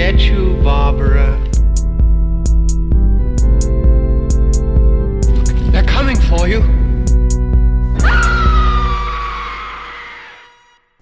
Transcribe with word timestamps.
get 0.00 0.20
you, 0.22 0.56
Barbara. 0.64 1.38
They're 5.72 5.84
coming 5.84 6.16
for 6.16 6.48
you. 6.48 6.62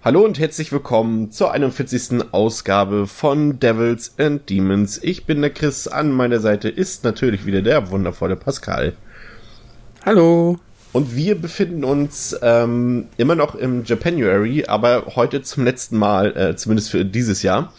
Hallo 0.03 0.25
und 0.25 0.37
herzlich 0.37 0.73
willkommen 0.73 1.31
zur 1.31 1.53
41. 1.53 2.33
Ausgabe 2.33 3.07
von 3.07 3.59
Devils 3.59 4.15
and 4.17 4.49
Demons. 4.49 4.99
Ich 5.01 5.25
bin 5.25 5.39
der 5.39 5.51
Chris, 5.51 5.87
an 5.87 6.11
meiner 6.11 6.41
Seite 6.41 6.67
ist 6.67 7.05
natürlich 7.05 7.45
wieder 7.45 7.61
der 7.61 7.91
wundervolle 7.91 8.35
Pascal. 8.35 8.97
Hallo. 10.05 10.59
Und 10.91 11.15
wir 11.15 11.39
befinden 11.39 11.85
uns 11.85 12.37
ähm, 12.41 13.07
immer 13.15 13.35
noch 13.35 13.55
im 13.55 13.85
Japanuary, 13.85 14.65
aber 14.65 15.15
heute 15.15 15.41
zum 15.41 15.63
letzten 15.63 15.97
Mal, 15.97 16.35
äh, 16.35 16.55
zumindest 16.57 16.89
für 16.89 17.05
dieses 17.05 17.43
Jahr. 17.43 17.71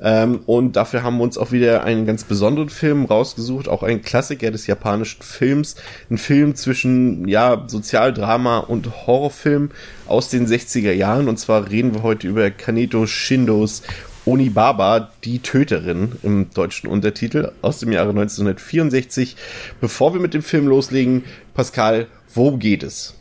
Ähm, 0.00 0.40
und 0.46 0.76
dafür 0.76 1.02
haben 1.02 1.16
wir 1.18 1.24
uns 1.24 1.38
auch 1.38 1.52
wieder 1.52 1.84
einen 1.84 2.06
ganz 2.06 2.24
besonderen 2.24 2.68
Film 2.68 3.04
rausgesucht, 3.04 3.68
auch 3.68 3.82
ein 3.82 4.02
Klassiker 4.02 4.50
des 4.50 4.66
japanischen 4.66 5.22
Films. 5.22 5.76
Ein 6.10 6.18
Film 6.18 6.54
zwischen, 6.54 7.26
ja, 7.28 7.64
Sozialdrama 7.66 8.58
und 8.58 9.06
Horrorfilm 9.06 9.70
aus 10.06 10.28
den 10.28 10.46
60er 10.46 10.92
Jahren. 10.92 11.28
Und 11.28 11.38
zwar 11.38 11.70
reden 11.70 11.94
wir 11.94 12.02
heute 12.02 12.28
über 12.28 12.50
Kaneto 12.50 13.06
Shindos 13.06 13.82
Onibaba, 14.26 15.12
die 15.24 15.38
Töterin 15.38 16.12
im 16.22 16.50
deutschen 16.52 16.88
Untertitel 16.88 17.52
aus 17.62 17.78
dem 17.78 17.92
Jahre 17.92 18.10
1964. 18.10 19.36
Bevor 19.80 20.14
wir 20.14 20.20
mit 20.20 20.34
dem 20.34 20.42
Film 20.42 20.66
loslegen, 20.66 21.24
Pascal, 21.54 22.08
Worum 22.36 22.58
geht 22.58 22.82
es? 22.82 23.14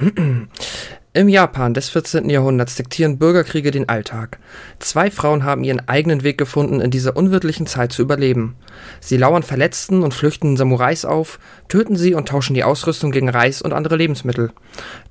Im 1.16 1.28
Japan 1.28 1.74
des 1.74 1.90
14. 1.90 2.28
Jahrhunderts 2.28 2.74
diktieren 2.74 3.18
Bürgerkriege 3.18 3.70
den 3.70 3.88
Alltag. 3.88 4.40
Zwei 4.80 5.12
Frauen 5.12 5.44
haben 5.44 5.62
ihren 5.62 5.88
eigenen 5.88 6.24
Weg 6.24 6.38
gefunden, 6.38 6.80
in 6.80 6.90
dieser 6.90 7.16
unwirtlichen 7.16 7.68
Zeit 7.68 7.92
zu 7.92 8.02
überleben. 8.02 8.56
Sie 8.98 9.16
lauern 9.16 9.44
Verletzten 9.44 10.02
und 10.02 10.12
flüchtenden 10.12 10.56
Samurais 10.56 11.04
auf, 11.04 11.38
töten 11.68 11.94
sie 11.94 12.14
und 12.14 12.26
tauschen 12.26 12.54
die 12.54 12.64
Ausrüstung 12.64 13.12
gegen 13.12 13.28
Reis 13.28 13.62
und 13.62 13.72
andere 13.72 13.94
Lebensmittel. 13.94 14.50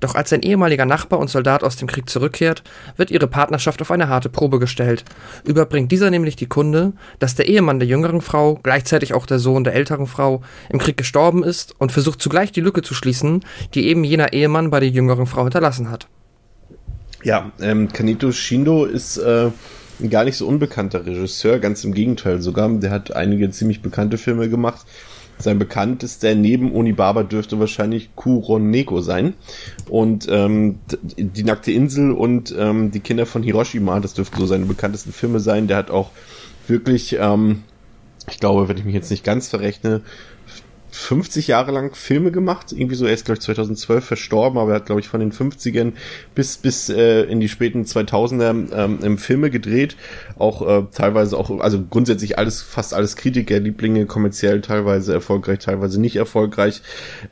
Doch 0.00 0.14
als 0.14 0.30
ein 0.34 0.42
ehemaliger 0.42 0.84
Nachbar 0.84 1.20
und 1.20 1.30
Soldat 1.30 1.64
aus 1.64 1.76
dem 1.76 1.88
Krieg 1.88 2.10
zurückkehrt, 2.10 2.62
wird 2.98 3.10
ihre 3.10 3.26
Partnerschaft 3.26 3.80
auf 3.80 3.90
eine 3.90 4.10
harte 4.10 4.28
Probe 4.28 4.58
gestellt. 4.58 5.06
Überbringt 5.46 5.90
dieser 5.90 6.10
nämlich 6.10 6.36
die 6.36 6.48
Kunde, 6.48 6.92
dass 7.18 7.34
der 7.34 7.48
Ehemann 7.48 7.78
der 7.78 7.88
jüngeren 7.88 8.20
Frau, 8.20 8.60
gleichzeitig 8.62 9.14
auch 9.14 9.24
der 9.24 9.38
Sohn 9.38 9.64
der 9.64 9.72
älteren 9.72 10.06
Frau, 10.06 10.42
im 10.68 10.80
Krieg 10.80 10.98
gestorben 10.98 11.42
ist 11.42 11.74
und 11.78 11.92
versucht 11.92 12.20
zugleich 12.20 12.52
die 12.52 12.60
Lücke 12.60 12.82
zu 12.82 12.92
schließen, 12.92 13.42
die 13.72 13.86
eben 13.86 14.04
jener 14.04 14.34
Ehemann 14.34 14.68
bei 14.68 14.80
der 14.80 14.90
jüngeren 14.90 15.24
Frau 15.24 15.44
hinterlassen 15.44 15.88
hat. 15.88 15.93
Ja, 17.24 17.52
ähm, 17.60 17.88
Kanito 17.90 18.32
Shindo 18.32 18.84
ist 18.84 19.16
äh, 19.16 19.50
ein 19.98 20.10
gar 20.10 20.24
nicht 20.24 20.36
so 20.36 20.46
unbekannter 20.46 21.06
Regisseur, 21.06 21.58
ganz 21.58 21.82
im 21.82 21.94
Gegenteil 21.94 22.42
sogar. 22.42 22.68
Der 22.68 22.90
hat 22.90 23.16
einige 23.16 23.50
ziemlich 23.50 23.80
bekannte 23.80 24.18
Filme 24.18 24.50
gemacht. 24.50 24.86
Sein 25.38 25.58
bekanntester 25.58 26.34
neben 26.34 26.72
Onibaba 26.74 27.22
dürfte 27.22 27.58
wahrscheinlich 27.58 28.14
Kuron 28.14 28.70
Neko 28.70 29.00
sein. 29.00 29.34
Und 29.88 30.28
ähm, 30.30 30.78
die 31.16 31.44
nackte 31.44 31.72
Insel 31.72 32.12
und 32.12 32.54
ähm, 32.56 32.90
die 32.90 33.00
Kinder 33.00 33.24
von 33.24 33.42
Hiroshima, 33.42 33.98
das 34.00 34.12
dürften 34.12 34.38
so 34.38 34.46
seine 34.46 34.66
bekanntesten 34.66 35.12
Filme 35.12 35.40
sein. 35.40 35.66
Der 35.66 35.78
hat 35.78 35.90
auch 35.90 36.10
wirklich, 36.68 37.16
ähm, 37.18 37.62
ich 38.28 38.38
glaube, 38.38 38.68
wenn 38.68 38.76
ich 38.76 38.84
mich 38.84 38.94
jetzt 38.94 39.10
nicht 39.10 39.24
ganz 39.24 39.48
verrechne, 39.48 40.02
50 40.94 41.48
Jahre 41.48 41.72
lang 41.72 41.92
Filme 41.92 42.30
gemacht. 42.30 42.70
Irgendwie 42.70 42.94
so, 42.94 43.04
er 43.04 43.14
ist, 43.14 43.24
glaube 43.24 43.38
ich, 43.38 43.44
2012 43.44 44.04
verstorben, 44.04 44.60
aber 44.60 44.70
er 44.70 44.76
hat, 44.76 44.86
glaube 44.86 45.00
ich, 45.00 45.08
von 45.08 45.18
den 45.18 45.32
50ern 45.32 45.92
bis, 46.36 46.56
bis 46.56 46.88
äh, 46.88 47.22
in 47.22 47.40
die 47.40 47.48
späten 47.48 47.82
2000er 47.82 48.72
ähm, 48.72 48.98
im 49.02 49.18
Filme 49.18 49.50
gedreht. 49.50 49.96
Auch 50.38 50.62
äh, 50.62 50.84
teilweise 50.92 51.36
auch, 51.36 51.50
also 51.58 51.82
grundsätzlich 51.82 52.38
alles, 52.38 52.62
fast 52.62 52.94
alles 52.94 53.16
Kritikerlieblinge, 53.16 54.06
kommerziell 54.06 54.60
teilweise 54.60 55.12
erfolgreich, 55.12 55.58
teilweise 55.58 56.00
nicht 56.00 56.14
erfolgreich. 56.14 56.80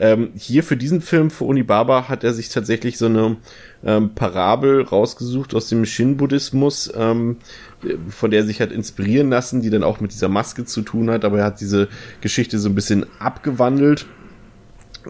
Ähm, 0.00 0.30
hier 0.36 0.64
für 0.64 0.76
diesen 0.76 1.00
Film, 1.00 1.30
für 1.30 1.44
Unibaba, 1.44 2.08
hat 2.08 2.24
er 2.24 2.34
sich 2.34 2.48
tatsächlich 2.48 2.98
so 2.98 3.06
eine 3.06 3.36
ähm, 3.84 4.14
Parabel 4.14 4.82
rausgesucht 4.82 5.54
aus 5.54 5.68
dem 5.68 5.84
Shin-Buddhismus, 5.84 6.92
ähm, 6.96 7.36
von 8.08 8.30
der 8.30 8.40
er 8.40 8.46
sich 8.46 8.60
hat 8.60 8.72
inspirieren 8.72 9.30
lassen, 9.30 9.62
die 9.62 9.70
dann 9.70 9.82
auch 9.82 10.00
mit 10.00 10.12
dieser 10.12 10.28
Maske 10.28 10.64
zu 10.64 10.82
tun 10.82 11.10
hat, 11.10 11.24
aber 11.24 11.38
er 11.38 11.44
hat 11.46 11.60
diese 11.60 11.88
Geschichte 12.20 12.58
so 12.58 12.68
ein 12.68 12.74
bisschen 12.74 13.06
abgewandelt. 13.18 14.06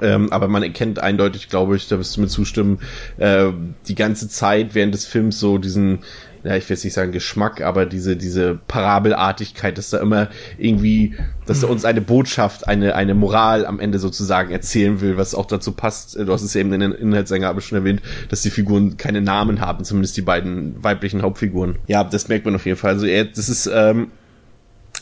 Ähm, 0.01 0.33
aber 0.33 0.49
man 0.49 0.63
erkennt 0.63 1.01
eindeutig, 1.01 1.51
glaube 1.51 1.77
ich, 1.77 1.87
da 1.87 1.99
wirst 1.99 2.17
du 2.17 2.23
mir 2.23 2.29
zustimmen, 2.29 2.79
äh, 3.19 3.51
die 3.89 3.95
ganze 3.95 4.27
Zeit 4.29 4.75
während 4.75 4.95
des 4.95 5.05
Films 5.05 5.39
so 5.39 5.59
diesen 5.59 5.99
ja, 6.45 6.57
ich 6.57 6.69
will 6.69 6.75
jetzt 6.75 6.85
nicht 6.85 6.95
sagen 6.95 7.13
Geschmack, 7.13 7.61
aber 7.61 7.87
diese, 7.87 8.17
diese 8.17 8.59
Parabelartigkeit, 8.67 9.79
dass 9.79 9.91
da 9.91 9.99
immer 9.99 10.29
irgendwie, 10.59 11.15
dass 11.47 11.63
er 11.63 11.71
uns 11.71 11.85
eine 11.85 12.01
Botschaft, 12.01 12.67
eine, 12.67 12.95
eine 12.95 13.15
Moral 13.15 13.65
am 13.65 13.79
Ende 13.79 13.99
sozusagen 13.99 14.51
erzählen 14.51 15.01
will, 15.01 15.17
was 15.17 15.35
auch 15.35 15.47
dazu 15.47 15.73
passt. 15.73 16.17
Du 16.17 16.33
hast 16.33 16.43
es 16.43 16.57
eben 16.57 16.73
in 16.73 16.81
den 16.81 16.93
Inhaltsangabe 16.93 17.61
schon 17.61 17.79
erwähnt, 17.79 18.03
dass 18.29 18.43
die 18.43 18.51
Figuren 18.51 18.97
keine 18.97 19.21
Namen 19.21 19.61
haben, 19.61 19.85
zumindest 19.85 20.17
die 20.17 20.23
beiden 20.23 20.83
weiblichen 20.83 21.23
Hauptfiguren. 21.23 21.77
Ja, 21.87 22.05
das 22.05 22.29
merkt 22.29 22.45
man 22.45 22.55
auf 22.55 22.67
jeden 22.67 22.79
Fall. 22.79 22.95
Also 22.95 23.07
er, 23.07 23.25
das 23.25 23.49
ist, 23.49 23.71
ähm, 23.73 24.09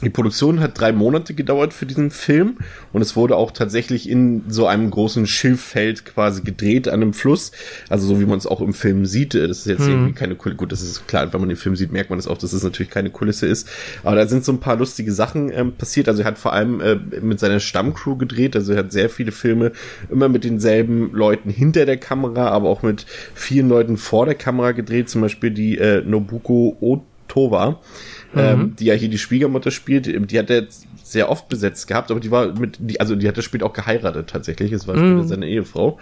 die 0.02 0.10
Produktion 0.10 0.60
hat 0.60 0.78
drei 0.80 0.92
Monate 0.92 1.34
gedauert 1.34 1.74
für 1.74 1.86
diesen 1.86 2.10
Film 2.10 2.56
und 2.92 3.02
es 3.02 3.16
wurde 3.16 3.36
auch 3.36 3.50
tatsächlich 3.50 4.08
in 4.08 4.44
so 4.48 4.66
einem 4.66 4.90
großen 4.90 5.26
Schilffeld 5.26 6.04
quasi 6.04 6.42
gedreht 6.42 6.88
an 6.88 7.02
einem 7.02 7.12
Fluss. 7.12 7.52
Also 7.88 8.06
so 8.06 8.20
wie 8.20 8.24
man 8.24 8.38
es 8.38 8.46
auch 8.46 8.60
im 8.60 8.72
Film 8.72 9.04
sieht. 9.04 9.34
Das 9.34 9.58
ist 9.58 9.66
jetzt 9.66 9.84
hm. 9.84 9.90
irgendwie 9.90 10.12
keine 10.12 10.34
Kulisse. 10.36 10.56
Gut, 10.56 10.72
das 10.72 10.82
ist 10.82 11.06
klar, 11.06 11.32
wenn 11.32 11.40
man 11.40 11.48
den 11.48 11.56
Film 11.56 11.76
sieht, 11.76 11.92
merkt 11.92 12.10
man 12.10 12.18
das 12.18 12.26
auch, 12.26 12.38
dass 12.38 12.52
es 12.52 12.62
natürlich 12.62 12.90
keine 12.90 13.10
Kulisse 13.10 13.46
ist. 13.46 13.68
Aber 14.02 14.16
da 14.16 14.26
sind 14.26 14.44
so 14.44 14.52
ein 14.52 14.60
paar 14.60 14.76
lustige 14.76 15.12
Sachen 15.12 15.50
ähm, 15.52 15.72
passiert. 15.72 16.08
Also 16.08 16.22
er 16.22 16.26
hat 16.26 16.38
vor 16.38 16.52
allem 16.52 16.80
äh, 16.80 16.96
mit 17.20 17.38
seiner 17.38 17.60
Stammcrew 17.60 18.16
gedreht. 18.16 18.56
Also 18.56 18.72
er 18.72 18.78
hat 18.78 18.92
sehr 18.92 19.10
viele 19.10 19.32
Filme 19.32 19.72
immer 20.10 20.28
mit 20.28 20.44
denselben 20.44 21.12
Leuten 21.12 21.50
hinter 21.50 21.84
der 21.86 21.98
Kamera, 21.98 22.48
aber 22.48 22.68
auch 22.68 22.82
mit 22.82 23.06
vielen 23.34 23.68
Leuten 23.68 23.96
vor 23.96 24.24
der 24.26 24.34
Kamera 24.34 24.72
gedreht. 24.72 25.10
Zum 25.10 25.20
Beispiel 25.20 25.50
die 25.50 25.78
äh, 25.78 26.02
Nobuko 26.02 26.76
Ähm, 28.36 28.58
mhm. 28.58 28.76
die 28.76 28.84
ja 28.84 28.94
hier 28.94 29.08
die 29.08 29.18
Schwiegermutter 29.18 29.72
spielt, 29.72 30.06
die 30.06 30.38
hat 30.38 30.50
er 30.50 30.66
sehr 31.02 31.28
oft 31.28 31.48
besetzt 31.48 31.88
gehabt, 31.88 32.12
aber 32.12 32.20
die 32.20 32.30
war 32.30 32.56
mit, 32.56 32.76
die, 32.78 33.00
also 33.00 33.16
die 33.16 33.26
hat 33.26 33.36
das 33.36 33.44
Spiel 33.44 33.64
auch 33.64 33.72
geheiratet 33.72 34.30
tatsächlich, 34.30 34.70
es 34.70 34.86
war 34.86 34.96
mhm. 34.96 35.26
seine 35.26 35.48
Ehefrau. 35.48 35.98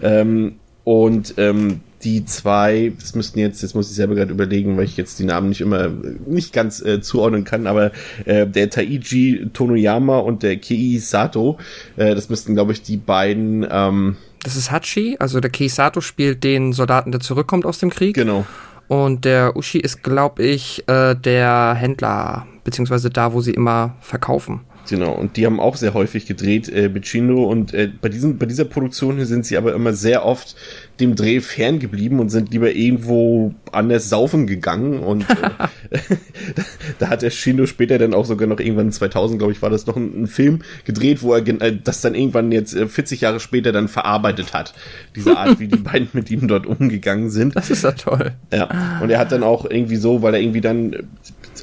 Ähm, 0.00 0.54
und 0.84 1.34
ähm, 1.36 1.80
die 2.02 2.24
zwei, 2.24 2.92
das 2.98 3.14
müssten 3.14 3.38
jetzt, 3.38 3.62
jetzt 3.62 3.74
muss 3.74 3.88
ich 3.88 3.96
selber 3.96 4.14
gerade 4.14 4.32
überlegen, 4.32 4.76
weil 4.76 4.84
ich 4.84 4.96
jetzt 4.96 5.18
die 5.18 5.24
Namen 5.24 5.48
nicht 5.48 5.60
immer 5.60 5.90
nicht 6.26 6.52
ganz 6.52 6.82
äh, 6.82 7.00
zuordnen 7.00 7.44
kann, 7.44 7.66
aber 7.66 7.92
äh, 8.24 8.46
der 8.46 8.70
Taiji 8.70 9.50
Tonoyama 9.52 10.18
und 10.18 10.42
der 10.42 10.56
Kei 10.56 10.98
Sato, 10.98 11.58
äh, 11.96 12.14
das 12.14 12.28
müssten, 12.28 12.54
glaube 12.54 12.72
ich, 12.72 12.82
die 12.82 12.96
beiden. 12.96 13.66
Ähm, 13.70 14.16
das 14.42 14.56
ist 14.56 14.72
Hachi, 14.72 15.16
also 15.20 15.38
der 15.38 15.50
Kei 15.50 15.68
Sato 15.68 16.00
spielt 16.00 16.42
den 16.42 16.72
Soldaten, 16.72 17.12
der 17.12 17.20
zurückkommt 17.20 17.64
aus 17.64 17.78
dem 17.78 17.90
Krieg. 17.90 18.14
Genau. 18.14 18.44
Und 18.88 19.24
der 19.24 19.56
Uschi 19.56 19.78
ist, 19.78 20.02
glaube 20.02 20.42
ich, 20.42 20.86
äh, 20.88 21.14
der 21.14 21.74
Händler, 21.74 22.46
beziehungsweise 22.64 23.10
da, 23.10 23.32
wo 23.32 23.40
sie 23.40 23.52
immer 23.52 23.94
verkaufen. 24.00 24.60
Genau, 24.88 25.12
und 25.12 25.36
die 25.36 25.46
haben 25.46 25.60
auch 25.60 25.76
sehr 25.76 25.94
häufig 25.94 26.26
gedreht, 26.26 26.68
äh, 26.68 26.88
Bicino, 26.88 27.44
und 27.44 27.72
äh, 27.74 27.90
bei, 28.00 28.08
diesem, 28.08 28.38
bei 28.38 28.46
dieser 28.46 28.64
Produktion 28.64 29.24
sind 29.24 29.46
sie 29.46 29.56
aber 29.56 29.74
immer 29.74 29.92
sehr 29.92 30.24
oft 30.24 30.56
dem 31.00 31.16
Dreh 31.16 31.40
ferngeblieben 31.40 32.20
und 32.20 32.28
sind 32.28 32.52
lieber 32.52 32.72
irgendwo 32.72 33.54
anders 33.72 34.08
saufen 34.08 34.46
gegangen 34.46 35.00
und 35.00 35.28
äh, 35.28 35.98
da 36.98 37.08
hat 37.08 37.22
der 37.22 37.30
Shindo 37.30 37.66
später 37.66 37.98
dann 37.98 38.14
auch 38.14 38.24
sogar 38.24 38.48
noch 38.48 38.60
irgendwann 38.60 38.92
2000, 38.92 39.38
glaube 39.38 39.52
ich, 39.52 39.62
war 39.62 39.70
das 39.70 39.86
noch 39.86 39.96
ein, 39.96 40.22
ein, 40.22 40.26
Film 40.26 40.60
gedreht, 40.84 41.22
wo 41.22 41.34
er 41.34 41.46
äh, 41.46 41.76
das 41.82 42.00
dann 42.00 42.14
irgendwann 42.14 42.52
jetzt 42.52 42.74
äh, 42.74 42.86
40 42.86 43.20
Jahre 43.20 43.40
später 43.40 43.72
dann 43.72 43.88
verarbeitet 43.88 44.54
hat, 44.54 44.74
diese 45.14 45.36
Art, 45.36 45.60
wie 45.60 45.68
die 45.68 45.76
beiden 45.82 46.08
mit 46.12 46.30
ihm 46.30 46.48
dort 46.48 46.66
umgegangen 46.66 47.30
sind. 47.30 47.56
Das 47.56 47.70
ist 47.70 47.84
ja 47.84 47.92
toll. 47.92 48.32
Ja, 48.52 49.00
und 49.02 49.10
er 49.10 49.18
hat 49.18 49.32
dann 49.32 49.42
auch 49.42 49.64
irgendwie 49.68 49.96
so, 49.96 50.22
weil 50.22 50.34
er 50.34 50.40
irgendwie 50.40 50.60
dann 50.60 51.08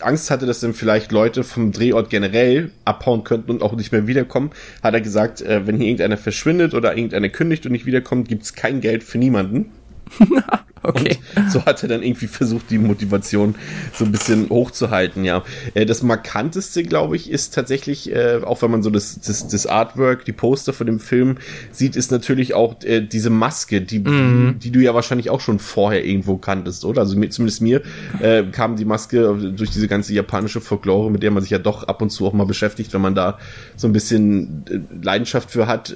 Angst 0.04 0.32
hatte, 0.32 0.46
dass 0.46 0.60
dann 0.60 0.74
vielleicht 0.74 1.12
Leute 1.12 1.44
vom 1.44 1.72
Drehort 1.72 2.10
generell 2.10 2.72
abhauen 2.86 3.24
könnten 3.24 3.52
und 3.52 3.62
auch 3.62 3.74
nicht 3.76 3.92
mehr 3.92 4.08
wiederkommen, 4.08 4.52
hat 4.84 4.94
er 4.94 5.02
gesagt, 5.02 5.42
äh, 5.42 5.66
wenn 5.68 5.78
hier 5.78 5.88
irgendeiner 5.88 6.18
verschwindet 6.18 6.74
oder 6.74 6.96
irgendeiner 6.96 7.30
kündigt 7.30 7.66
und 7.66 7.72
nicht 7.72 7.86
wiederkommt, 7.86 8.28
gibt's 8.28 8.54
kein 8.54 8.82
Geld 8.82 9.04
für 9.04 9.18
niemanden. 9.18 9.72
Okay. 10.82 11.18
Und 11.36 11.52
so 11.52 11.66
hat 11.66 11.84
er 11.84 11.90
dann 11.90 12.04
irgendwie 12.04 12.28
versucht, 12.28 12.70
die 12.70 12.78
Motivation 12.78 13.56
so 13.94 14.06
ein 14.06 14.12
bisschen 14.12 14.50
hochzuhalten, 14.50 15.26
ja. 15.26 15.44
Äh, 15.74 15.86
das 15.86 16.04
markanteste, 16.04 16.84
glaube 16.84 17.16
ich, 17.16 17.30
ist 17.30 17.54
tatsächlich, 17.54 18.12
äh, 18.12 18.40
auch 18.44 18.62
wenn 18.62 18.72
man 18.72 18.84
so 18.84 18.90
das, 18.90 19.20
das, 19.20 19.48
das 19.48 19.66
Artwork, 19.66 20.26
die 20.26 20.32
Poster 20.32 20.74
von 20.74 20.88
dem 20.88 21.00
Film 21.00 21.38
sieht, 21.72 21.96
ist 21.96 22.12
natürlich 22.12 22.54
auch 22.54 22.82
äh, 22.84 23.02
diese 23.02 23.30
Maske, 23.30 23.82
die, 23.82 24.00
mm. 24.00 24.56
die, 24.60 24.60
die, 24.60 24.72
du 24.72 24.80
ja 24.80 24.94
wahrscheinlich 24.94 25.30
auch 25.30 25.42
schon 25.42 25.60
vorher 25.60 26.06
irgendwo 26.06 26.38
kanntest, 26.38 26.86
oder? 26.86 27.02
Also 27.02 27.18
mir, 27.18 27.30
zumindest 27.30 27.62
mir 27.62 27.82
äh, 28.20 28.44
kam 28.44 28.76
die 28.76 28.86
Maske 28.86 29.54
durch 29.56 29.72
diese 29.72 29.88
ganze 29.88 30.14
japanische 30.14 30.62
Folklore, 30.62 31.12
mit 31.12 31.24
der 31.24 31.32
man 31.32 31.44
sich 31.44 31.52
ja 31.52 31.60
doch 31.60 31.84
ab 31.84 32.02
und 32.02 32.10
zu 32.10 32.26
auch 32.26 32.34
mal 32.34 32.46
beschäftigt, 32.46 32.94
wenn 32.94 33.02
man 33.02 33.16
da 33.16 33.38
so 33.76 33.88
ein 33.88 33.94
bisschen 33.94 34.64
Leidenschaft 35.02 35.52
für 35.52 35.68
hat, 35.68 35.94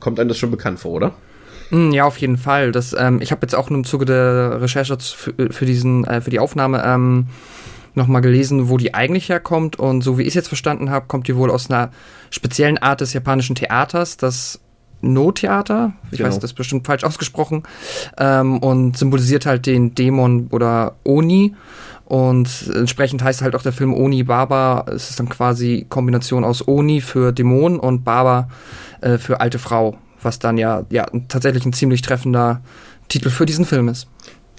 kommt 0.00 0.18
einem 0.18 0.28
das 0.28 0.38
schon 0.38 0.50
bekannt 0.50 0.80
vor, 0.80 0.92
oder? 0.92 1.14
Hm, 1.74 1.90
ja, 1.90 2.04
auf 2.04 2.18
jeden 2.18 2.36
Fall. 2.36 2.70
Das, 2.70 2.94
ähm, 2.96 3.20
ich 3.20 3.32
habe 3.32 3.42
jetzt 3.42 3.56
auch 3.56 3.68
im 3.68 3.82
Zuge 3.82 4.04
der 4.04 4.60
Recherche 4.60 4.96
für, 5.00 5.34
für 5.50 5.66
diesen, 5.66 6.04
äh, 6.04 6.20
für 6.20 6.30
die 6.30 6.38
Aufnahme 6.38 6.80
ähm, 6.86 7.26
nochmal 7.94 8.22
gelesen, 8.22 8.68
wo 8.68 8.76
die 8.76 8.94
eigentlich 8.94 9.28
herkommt. 9.28 9.76
Und 9.76 10.02
so 10.02 10.16
wie 10.16 10.22
ich 10.22 10.28
es 10.28 10.34
jetzt 10.34 10.46
verstanden 10.46 10.90
habe, 10.90 11.06
kommt 11.08 11.26
die 11.26 11.34
wohl 11.34 11.50
aus 11.50 11.68
einer 11.68 11.90
speziellen 12.30 12.78
Art 12.78 13.00
des 13.00 13.12
japanischen 13.12 13.56
Theaters, 13.56 14.16
das 14.16 14.60
No-Theater, 15.00 15.94
ich 16.12 16.18
genau. 16.18 16.28
weiß, 16.28 16.36
das 16.36 16.52
ist 16.52 16.56
bestimmt 16.56 16.86
falsch 16.86 17.02
ausgesprochen, 17.02 17.64
ähm, 18.18 18.58
und 18.58 18.96
symbolisiert 18.96 19.44
halt 19.44 19.66
den 19.66 19.96
Dämon 19.96 20.46
oder 20.52 20.94
Oni. 21.02 21.56
Und 22.04 22.70
entsprechend 22.72 23.24
heißt 23.24 23.42
halt 23.42 23.56
auch 23.56 23.62
der 23.62 23.72
Film 23.72 23.92
Oni 23.92 24.22
Baba. 24.22 24.86
Es 24.94 25.10
ist 25.10 25.18
dann 25.18 25.28
quasi 25.28 25.86
Kombination 25.88 26.44
aus 26.44 26.66
Oni 26.68 27.00
für 27.00 27.32
Dämon 27.32 27.80
und 27.80 28.04
Baba 28.04 28.48
äh, 29.00 29.18
für 29.18 29.40
alte 29.40 29.58
Frau, 29.58 29.98
was 30.24 30.38
dann 30.38 30.58
ja, 30.58 30.84
ja 30.90 31.06
tatsächlich 31.28 31.64
ein 31.64 31.72
ziemlich 31.72 32.02
treffender 32.02 32.62
Titel 33.08 33.30
für 33.30 33.46
diesen 33.46 33.64
Film 33.64 33.88
ist. 33.88 34.08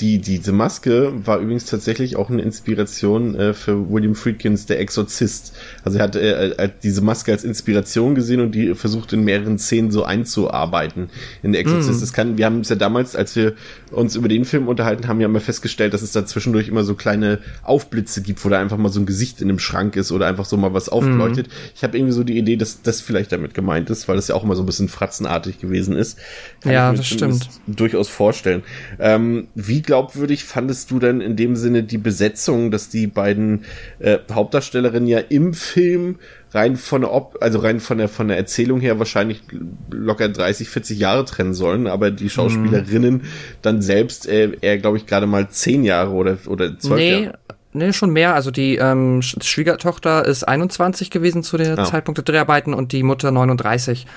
Die, 0.01 0.19
diese 0.19 0.51
Maske 0.51 1.13
war 1.25 1.39
übrigens 1.39 1.65
tatsächlich 1.65 2.17
auch 2.17 2.29
eine 2.29 2.41
Inspiration 2.41 3.33
äh, 3.35 3.53
für 3.53 3.89
William 3.89 4.13
Friedkins 4.13 4.65
Der 4.65 4.81
Exorzist. 4.81 5.55
Also 5.85 5.99
er 5.99 6.03
hat 6.03 6.17
äh, 6.17 6.49
äh, 6.49 6.69
diese 6.83 7.01
Maske 7.01 7.31
als 7.31 7.45
Inspiration 7.45 8.13
gesehen 8.13 8.41
und 8.41 8.51
die 8.51 8.75
versucht 8.75 9.13
in 9.13 9.23
mehreren 9.23 9.57
Szenen 9.57 9.91
so 9.91 10.03
einzuarbeiten 10.03 11.09
in 11.43 11.53
Der 11.53 11.61
Exorzist. 11.61 11.99
Mm. 11.99 12.01
Das 12.01 12.11
kann, 12.11 12.37
wir 12.37 12.45
haben 12.45 12.59
es 12.59 12.67
ja 12.67 12.75
damals, 12.75 13.15
als 13.15 13.37
wir 13.37 13.53
uns 13.89 14.17
über 14.17 14.27
den 14.27 14.43
Film 14.43 14.67
unterhalten 14.67 15.07
haben, 15.07 15.21
ja 15.21 15.29
mal 15.29 15.39
festgestellt, 15.39 15.93
dass 15.93 16.01
es 16.01 16.11
da 16.11 16.25
zwischendurch 16.25 16.67
immer 16.67 16.83
so 16.83 16.95
kleine 16.95 17.39
Aufblitze 17.63 18.21
gibt, 18.21 18.43
wo 18.43 18.49
da 18.49 18.59
einfach 18.59 18.77
mal 18.77 18.89
so 18.89 18.99
ein 18.99 19.05
Gesicht 19.05 19.39
in 19.41 19.47
einem 19.47 19.59
Schrank 19.59 19.95
ist 19.95 20.11
oder 20.11 20.27
einfach 20.27 20.45
so 20.45 20.57
mal 20.57 20.73
was 20.73 20.89
aufleuchtet. 20.89 21.47
Mm. 21.47 21.51
Ich 21.73 21.83
habe 21.83 21.97
irgendwie 21.97 22.13
so 22.13 22.25
die 22.25 22.37
Idee, 22.37 22.57
dass 22.57 22.81
das 22.81 22.99
vielleicht 22.99 23.31
damit 23.31 23.53
gemeint 23.53 23.89
ist, 23.89 24.09
weil 24.09 24.17
das 24.17 24.27
ja 24.27 24.35
auch 24.35 24.43
immer 24.43 24.57
so 24.57 24.63
ein 24.63 24.65
bisschen 24.65 24.89
fratzenartig 24.89 25.59
gewesen 25.59 25.95
ist. 25.95 26.19
Kann 26.59 26.73
ja, 26.73 26.91
das 26.91 27.07
stimmt. 27.07 27.47
Durchaus 27.65 28.09
vorstellen. 28.09 28.63
Ähm, 28.99 29.47
wie 29.55 29.84
glaubwürdig 29.85 30.43
fandest 30.43 30.91
du 30.91 30.99
denn 30.99 31.21
in 31.21 31.35
dem 31.35 31.55
Sinne 31.55 31.83
die 31.83 31.97
Besetzung, 31.97 32.71
dass 32.71 32.89
die 32.89 33.07
beiden 33.07 33.65
äh, 33.99 34.19
Hauptdarstellerinnen 34.31 35.07
ja 35.07 35.19
im 35.19 35.53
Film 35.53 36.19
rein 36.51 36.77
von 36.77 37.01
der 37.01 37.13
Ob 37.13 37.37
also 37.41 37.59
rein 37.59 37.79
von 37.79 37.97
der 37.97 38.07
von 38.07 38.27
der 38.27 38.37
Erzählung 38.37 38.79
her 38.79 38.97
wahrscheinlich 38.97 39.43
locker 39.91 40.29
30, 40.29 40.69
40 40.69 40.99
Jahre 40.99 41.25
trennen 41.25 41.53
sollen, 41.53 41.87
aber 41.87 42.11
die 42.11 42.29
Schauspielerinnen 42.29 43.15
mhm. 43.15 43.21
dann 43.61 43.81
selbst 43.81 44.27
äh, 44.27 44.51
eher, 44.61 44.77
glaube 44.77 44.97
ich, 44.97 45.05
gerade 45.05 45.27
mal 45.27 45.49
10 45.49 45.83
Jahre 45.83 46.11
oder 46.11 46.37
oder 46.47 46.77
12 46.77 46.97
nee. 46.97 47.23
Jahre. 47.25 47.39
Nee, 47.75 47.91
schon 47.91 48.11
mehr. 48.11 48.33
Also 48.33 48.51
die 48.51 48.77
ähm, 48.77 49.21
Schwiegertochter 49.21 50.25
ist 50.25 50.47
21 50.47 51.11
gewesen 51.11 51.43
zu 51.43 51.57
der 51.57 51.77
ah. 51.77 51.83
Zeitpunkt 51.83 52.17
der 52.17 52.23
Dreharbeiten 52.23 52.73
und 52.73 52.93
die 52.93 53.03
Mutter 53.03 53.31
39. 53.31 54.07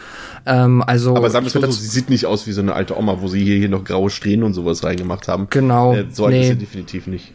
Ähm, 0.47 0.83
also 0.87 1.17
Aber 1.17 1.29
sagen 1.29 1.53
wir 1.53 1.61
mal 1.61 1.67
so, 1.67 1.73
sie 1.73 1.89
sieht 1.89 2.09
nicht 2.09 2.27
aus 2.27 2.47
wie 2.47 2.53
so 2.53 2.61
eine 2.61 2.75
alte 2.75 2.97
Oma, 2.97 3.21
wo 3.21 3.27
sie 3.27 3.43
hier, 3.43 3.57
hier 3.57 3.69
noch 3.69 3.83
graue 3.83 4.11
Strähnen 4.11 4.45
und 4.45 4.55
sowas 4.55 4.85
reingemacht 4.85 5.27
haben. 5.27 5.49
Genau. 5.51 5.95
Äh, 5.95 6.07
so 6.11 6.27
alt 6.27 6.35
nee. 6.35 6.43
ist 6.43 6.49
sie 6.49 6.57
definitiv 6.57 7.09
nicht. 7.09 7.33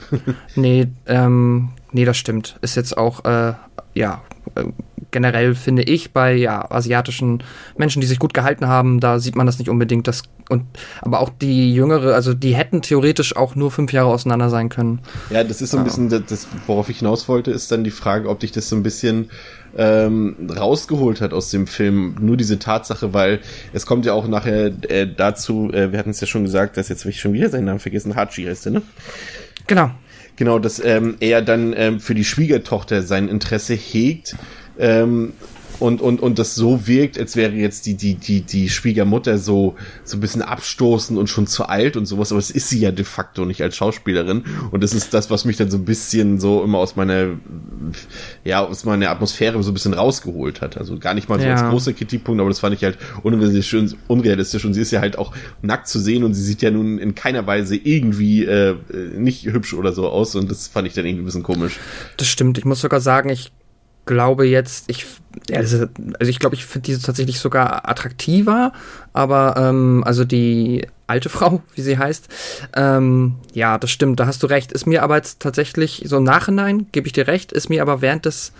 nee, 0.56 0.88
ähm, 1.08 1.70
nee, 1.92 2.06
das 2.06 2.16
stimmt. 2.16 2.58
Ist 2.62 2.76
jetzt 2.76 2.98
auch, 2.98 3.26
äh, 3.26 3.54
ja, 3.94 4.22
generell 5.12 5.56
finde 5.56 5.84
ich 5.84 6.12
bei 6.12 6.34
ja, 6.34 6.70
asiatischen 6.70 7.44
Menschen, 7.78 8.02
die 8.02 8.08
sich 8.08 8.20
gut 8.20 8.34
gehalten 8.34 8.68
haben, 8.68 9.00
da 9.00 9.20
sieht 9.20 9.36
man 9.36 9.46
das 9.46 9.60
nicht 9.60 9.70
unbedingt. 9.70 10.08
Das, 10.08 10.24
und, 10.50 10.66
aber 11.02 11.22
auch 11.22 11.30
die 11.30 11.74
jüngere, 11.74 12.14
also 12.14 12.34
die 12.34 12.56
hätten 12.56 12.82
theoretisch 12.82 13.36
auch 13.36 13.56
nur 13.56 13.72
fünf 13.72 13.94
Jahre 13.94 14.10
auseinander 14.10 14.50
sein 14.50 14.70
können. 14.70 15.00
Ja, 15.30 15.44
das 15.44 15.62
ist 15.62 15.72
so 15.72 15.78
ein 15.78 15.84
bisschen, 15.86 16.10
das, 16.10 16.48
worauf 16.68 16.90
ich 16.90 17.00
hinaus 17.00 17.30
wollte, 17.30 17.52
ist 17.52 17.72
dann 17.72 17.84
die 17.84 17.92
Frage, 17.92 18.28
ob 18.28 18.40
dich 18.40 18.52
das 18.52 18.68
so 18.68 18.76
ein 18.76 18.84
bisschen 18.84 19.30
ähm, 19.78 20.36
rausgeholt 20.56 21.22
hat 21.22 21.32
aus 21.34 21.50
dem 21.50 21.68
Film. 21.68 22.16
Nur 22.20 22.36
diese 22.36 22.60
Tatsache, 22.60 23.14
weil 23.14 23.40
es 23.72 23.86
kommt 23.86 24.06
ja 24.06 24.14
auch 24.14 24.28
nachher 24.28 24.72
äh, 24.90 25.08
dazu, 25.08 25.72
äh, 25.72 25.92
wir 25.92 26.00
hatten 26.00 26.12
es 26.12 26.22
ja 26.22 26.28
schon 26.28 26.44
gesagt, 26.44 26.78
dass 26.78 26.90
jetzt 26.90 27.06
will 27.06 27.12
ich 27.12 27.22
schon 27.22 27.34
wieder 27.34 27.50
seinen 27.50 27.66
Namen 27.66 27.80
vergessen, 27.80 28.16
Hachi 28.16 28.46
heißt 28.46 28.66
der, 28.66 28.72
ne? 28.74 28.82
Genau. 29.68 29.92
Genau, 30.36 30.60
dass 30.60 30.84
ähm, 30.84 31.16
er 31.20 31.42
dann 31.42 31.74
ähm, 31.76 32.00
für 32.00 32.16
die 32.16 32.24
Schwiegertochter 32.24 33.04
sein 33.04 33.28
Interesse 33.28 33.76
hegt 33.76 34.36
ähm, 34.80 35.34
und, 35.84 36.00
und, 36.00 36.22
und 36.22 36.40
das 36.40 36.56
so 36.56 36.88
wirkt, 36.88 37.20
als 37.20 37.36
wäre 37.36 37.52
jetzt 37.52 37.86
die, 37.86 37.96
die, 37.96 38.16
die, 38.16 38.40
die 38.42 38.70
Schwiegermutter 38.70 39.38
so, 39.38 39.76
so 40.06 40.16
ein 40.16 40.22
bisschen 40.22 40.42
abstoßend 40.42 41.20
und 41.20 41.28
schon 41.28 41.46
zu 41.46 41.66
alt 41.66 41.98
und 41.98 42.06
sowas, 42.06 42.32
aber 42.32 42.40
es 42.40 42.52
ist 42.52 42.70
sie 42.70 42.80
ja 42.80 42.92
de 42.92 43.04
facto 43.04 43.44
nicht 43.44 43.62
als 43.62 43.76
Schauspielerin. 43.76 44.46
Und 44.72 44.82
das 44.82 44.94
ist 44.94 45.14
das, 45.14 45.30
was 45.30 45.44
mich 45.44 45.58
dann 45.58 45.70
so 45.70 45.78
ein 45.78 45.84
bisschen 45.84 46.40
so 46.40 46.64
immer 46.64 46.78
aus 46.78 46.96
meiner, 46.96 47.32
ja, 48.46 48.66
aus 48.66 48.86
meiner 48.86 49.10
Atmosphäre 49.10 49.62
so 49.62 49.72
ein 49.72 49.74
bisschen 49.74 49.94
rausgeholt 49.94 50.62
hat. 50.62 50.78
Also 50.78 50.98
gar 50.98 51.14
nicht 51.14 51.28
mal 51.28 51.38
so 51.38 51.46
ja. 51.46 51.52
als 51.56 51.70
großer 51.70 51.92
Kritikpunkt, 51.92 52.40
aber 52.40 52.50
das 52.50 52.62
fand 52.62 52.76
ich 52.76 52.84
halt 52.86 52.98
unrealistisch, 53.22 53.98
unrealistisch. 54.08 54.64
Und 54.64 54.74
sie 54.74 54.82
ist 54.82 54.92
ja 54.92 55.02
halt 55.02 55.18
auch 55.18 55.36
nackt 55.62 55.90
zu 55.90 56.00
sehen 56.00 56.24
und 56.24 56.34
sie 56.34 56.44
sieht 56.44 56.62
ja 56.62 56.72
nun 56.72 56.98
in 56.98 57.14
keiner 57.14 57.46
Weise 57.46 57.76
irgendwie 57.76 58.46
äh, 58.46 58.78
nicht 59.18 59.48
hübsch 59.48 59.74
oder 59.74 59.92
so 59.92 60.08
aus. 60.08 60.34
Und 60.36 60.50
das 60.50 60.70
fand 60.70 60.88
ich 60.88 60.94
dann 60.94 61.06
irgendwie 61.06 61.24
ein 61.24 61.26
bisschen 61.26 61.44
komisch. 61.44 61.78
Das 62.16 62.30
stimmt. 62.30 62.58
Ich 62.58 62.64
muss 62.64 62.80
sogar 62.80 63.02
sagen, 63.02 63.28
ich 63.28 63.52
glaube 64.06 64.46
jetzt, 64.46 64.90
ich, 64.90 65.06
also 65.52 65.88
ich 66.20 66.40
glaube, 66.40 66.56
ich 66.56 66.66
finde 66.66 66.86
diese 66.86 67.02
tatsächlich 67.02 67.40
sogar 67.40 67.90
attraktiver, 67.90 68.74
aber 69.14 69.56
ähm, 69.58 70.04
also 70.06 70.26
die 70.26 70.88
alte 71.08 71.30
Frau, 71.30 71.62
wie 71.76 71.82
sie 71.82 71.98
heißt, 71.98 72.28
ähm, 72.76 73.36
ja, 73.54 73.78
das 73.78 73.92
stimmt, 73.92 74.20
da 74.20 74.26
hast 74.26 74.44
du 74.44 74.48
recht. 74.48 74.72
Ist 74.72 74.86
mir 74.86 75.04
aber 75.04 75.16
jetzt 75.18 75.42
tatsächlich 75.42 76.04
so 76.06 76.18
im 76.18 76.24
Nachhinein, 76.24 76.88
gebe 76.92 77.08
ich 77.08 77.14
dir 77.14 77.28
recht, 77.28 77.52
ist 77.52 77.70
mir 77.70 77.82
aber 77.82 78.02
während 78.02 78.26
des 78.26 78.54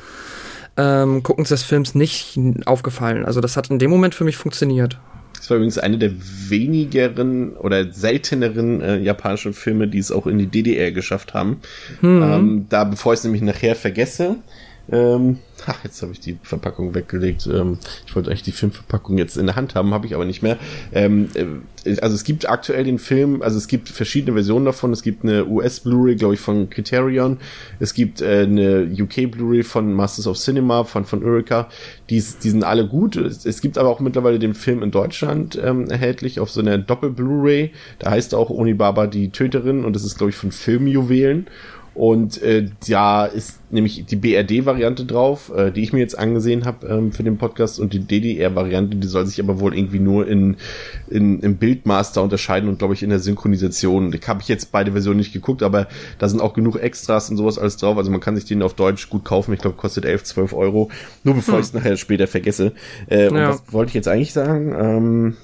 ähm, 0.76 1.22
Guckens 1.24 1.50
des 1.50 1.64
Films 1.64 1.96
nicht 1.96 2.40
aufgefallen. 2.66 3.26
Also 3.26 3.42
das 3.42 3.58
hat 3.58 3.70
in 3.70 3.80
dem 3.80 3.92
Moment 3.92 4.16
für 4.16 4.24
mich 4.24 4.38
funktioniert. 4.38 4.98
Das 5.44 5.50
war 5.50 5.58
übrigens 5.58 5.78
eine 5.78 5.98
der 5.98 6.12
wenigeren 6.48 7.58
oder 7.58 7.92
selteneren 7.92 8.80
äh, 8.80 8.98
japanischen 9.00 9.54
Filme, 9.54 9.90
die 9.90 9.98
es 9.98 10.10
auch 10.10 10.26
in 10.26 10.38
die 10.38 10.48
DDR 10.48 10.94
geschafft 10.94 11.34
haben. 11.34 11.60
Hm. 12.00 12.24
Ähm, 12.24 12.66
da, 12.70 12.86
bevor 12.86 13.12
ich 13.12 13.20
es 13.20 13.24
nämlich 13.26 13.42
nachher 13.42 13.76
vergesse, 13.76 14.38
ähm, 14.92 15.38
ach, 15.66 15.82
jetzt 15.84 16.02
habe 16.02 16.12
ich 16.12 16.20
die 16.20 16.38
Verpackung 16.44 16.94
weggelegt. 16.94 17.48
Ähm, 17.48 17.78
ich 18.06 18.16
wollte 18.16 18.30
eigentlich 18.30 18.44
die 18.44 18.52
Filmverpackung 18.52 19.18
jetzt 19.18 19.38
in 19.38 19.46
der 19.46 19.56
Hand 19.56 19.76
haben, 19.76 19.94
habe 19.94 20.06
ich 20.06 20.14
aber 20.14 20.26
nicht 20.26 20.44
mehr. 20.44 20.58
Ähm, 20.92 21.30
äh, 21.36 21.96
also 22.02 22.16
es 22.16 22.24
gibt 22.26 22.50
aktuell 22.50 22.84
den 22.84 23.00
Film, 23.00 23.42
also 23.42 23.58
es 23.58 23.68
gibt 23.68 23.88
verschiedene 23.90 24.34
Versionen 24.34 24.66
davon. 24.66 24.92
Es 24.92 25.02
gibt 25.02 25.24
eine 25.24 25.46
US 25.46 25.80
Blu-ray, 25.80 26.16
glaube 26.16 26.34
ich, 26.34 26.42
von 26.42 26.70
Criterion. 26.70 27.38
Es 27.80 27.94
gibt 27.94 28.22
äh, 28.22 28.42
eine 28.44 28.90
UK 28.92 29.32
Blu-ray 29.32 29.64
von 29.64 29.94
Masters 29.94 30.28
of 30.28 30.38
Cinema 30.38 30.84
von 30.84 31.06
von 31.06 31.24
Urika. 31.24 31.70
Die, 32.10 32.22
die 32.44 32.50
sind 32.50 32.64
alle 32.64 32.86
gut. 32.86 33.16
Es, 33.16 33.46
es, 33.46 33.62
gibt 33.62 33.78
aber 33.78 33.90
auch 33.90 34.02
mittlerweile 34.02 34.40
den 34.40 34.54
Film 34.54 34.84
in 34.84 34.92
Deutschland 34.92 35.60
ähm, 35.64 35.90
erhältlich 35.90 36.42
auf 36.42 36.52
so 36.52 36.60
einer 36.60 36.78
Doppel 36.78 37.10
Blu-ray. 37.10 37.72
Da 38.00 38.12
heißt 38.12 38.36
auch 38.36 38.50
Onibaba 38.50 39.08
die 39.08 39.30
Töterin 39.30 39.86
und 39.86 39.96
das 39.96 40.04
ist 40.04 40.18
glaube 40.18 40.32
ich 40.32 40.36
von 40.36 40.52
Filmjuwelen. 40.52 41.48
Und 41.96 42.42
äh, 42.42 42.70
da 42.90 43.26
ist 43.26 43.60
nämlich 43.72 44.06
die 44.06 44.16
BRD-Variante 44.16 45.06
drauf, 45.06 45.52
äh, 45.56 45.72
die 45.72 45.84
ich 45.84 45.94
mir 45.94 46.00
jetzt 46.00 46.18
angesehen 46.18 46.66
habe 46.66 46.88
ähm, 46.88 47.12
für 47.12 47.24
den 47.24 47.38
Podcast 47.38 47.80
und 47.80 47.94
die 47.94 48.00
DDR-Variante, 48.00 48.98
die 48.98 49.08
soll 49.08 49.28
sich 49.28 49.40
aber 49.40 49.60
wohl 49.60 49.78
irgendwie 49.78 50.00
nur 50.00 50.28
in, 50.28 50.58
in 51.10 51.40
im 51.42 51.58
Bildmaster 51.58 52.24
unterscheiden 52.24 52.68
und 52.68 52.80
glaube 52.80 52.96
ich 52.96 53.04
in 53.04 53.10
der 53.10 53.20
Synchronisation. 53.20 54.12
Da 54.12 54.28
habe 54.28 54.42
ich 54.42 54.48
jetzt 54.48 54.72
beide 54.72 54.94
Versionen 54.94 55.18
nicht 55.18 55.34
geguckt, 55.34 55.62
aber 55.62 55.88
da 56.18 56.28
sind 56.30 56.42
auch 56.42 56.54
genug 56.54 56.78
Extras 56.78 57.30
und 57.30 57.38
sowas 57.38 57.60
alles 57.60 57.78
drauf. 57.78 57.98
Also 57.98 58.10
man 58.10 58.22
kann 58.22 58.36
sich 58.36 58.46
den 58.46 58.64
auf 58.64 58.74
Deutsch 58.74 59.10
gut 59.10 59.24
kaufen. 59.24 59.54
Ich 59.54 59.60
glaube, 59.60 59.78
kostet 59.78 60.06
11, 60.06 60.24
12 60.24 60.54
Euro. 60.54 60.90
Nur 61.24 61.36
bevor 61.36 61.56
hm. 61.56 61.62
ich 61.62 61.68
es 61.68 61.74
nachher 61.74 61.98
später 61.98 62.28
vergesse. 62.28 62.74
Äh, 63.08 63.26
ja. 63.26 63.50
was 63.50 63.62
wollte 63.72 63.90
ich 63.90 63.96
jetzt 63.96 64.08
eigentlich 64.08 64.34
sagen? 64.34 64.76
Ähm, 64.76 65.38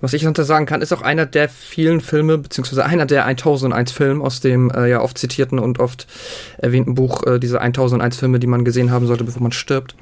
was 0.00 0.12
ich 0.12 0.26
unter 0.26 0.44
sagen 0.44 0.66
kann, 0.66 0.82
ist 0.82 0.92
auch 0.92 1.02
einer 1.02 1.26
der 1.26 1.48
vielen 1.48 2.00
Filme, 2.00 2.38
beziehungsweise 2.38 2.84
einer 2.84 3.06
der 3.06 3.24
1001 3.24 3.92
Filme 3.92 4.24
aus 4.24 4.40
dem 4.40 4.70
äh, 4.70 4.88
ja 4.88 5.00
oft 5.00 5.18
zitierten 5.18 5.58
und 5.58 5.78
oft 5.78 6.06
erwähnten 6.58 6.94
Buch, 6.94 7.22
äh, 7.24 7.38
diese 7.38 7.60
1001 7.60 8.16
Filme, 8.16 8.38
die 8.38 8.46
man 8.46 8.64
gesehen 8.64 8.90
haben 8.90 9.06
sollte, 9.06 9.24
bevor 9.24 9.42
man 9.42 9.52
stirbt. 9.52 9.96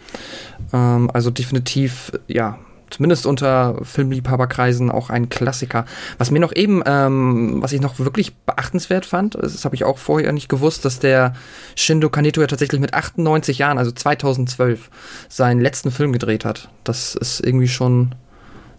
Ähm, 0.72 1.10
also 1.12 1.30
definitiv, 1.30 2.12
ja, 2.26 2.58
zumindest 2.90 3.26
unter 3.26 3.76
Filmliebhaberkreisen 3.82 4.90
auch 4.90 5.10
ein 5.10 5.28
Klassiker. 5.28 5.84
Was 6.18 6.30
mir 6.30 6.38
noch 6.40 6.54
eben, 6.54 6.82
ähm, 6.86 7.56
was 7.60 7.72
ich 7.72 7.80
noch 7.80 7.98
wirklich 7.98 8.36
beachtenswert 8.36 9.06
fand, 9.06 9.34
das 9.34 9.64
habe 9.64 9.74
ich 9.74 9.84
auch 9.84 9.98
vorher 9.98 10.32
nicht 10.32 10.48
gewusst, 10.48 10.84
dass 10.84 11.00
der 11.00 11.34
Shindo 11.76 12.08
Kaneto 12.08 12.40
ja 12.40 12.46
tatsächlich 12.46 12.80
mit 12.80 12.94
98 12.94 13.58
Jahren, 13.58 13.78
also 13.78 13.90
2012, 13.90 14.90
seinen 15.28 15.60
letzten 15.60 15.90
Film 15.90 16.12
gedreht 16.12 16.44
hat. 16.44 16.68
Das 16.84 17.14
ist 17.14 17.40
irgendwie 17.44 17.68
schon 17.68 18.14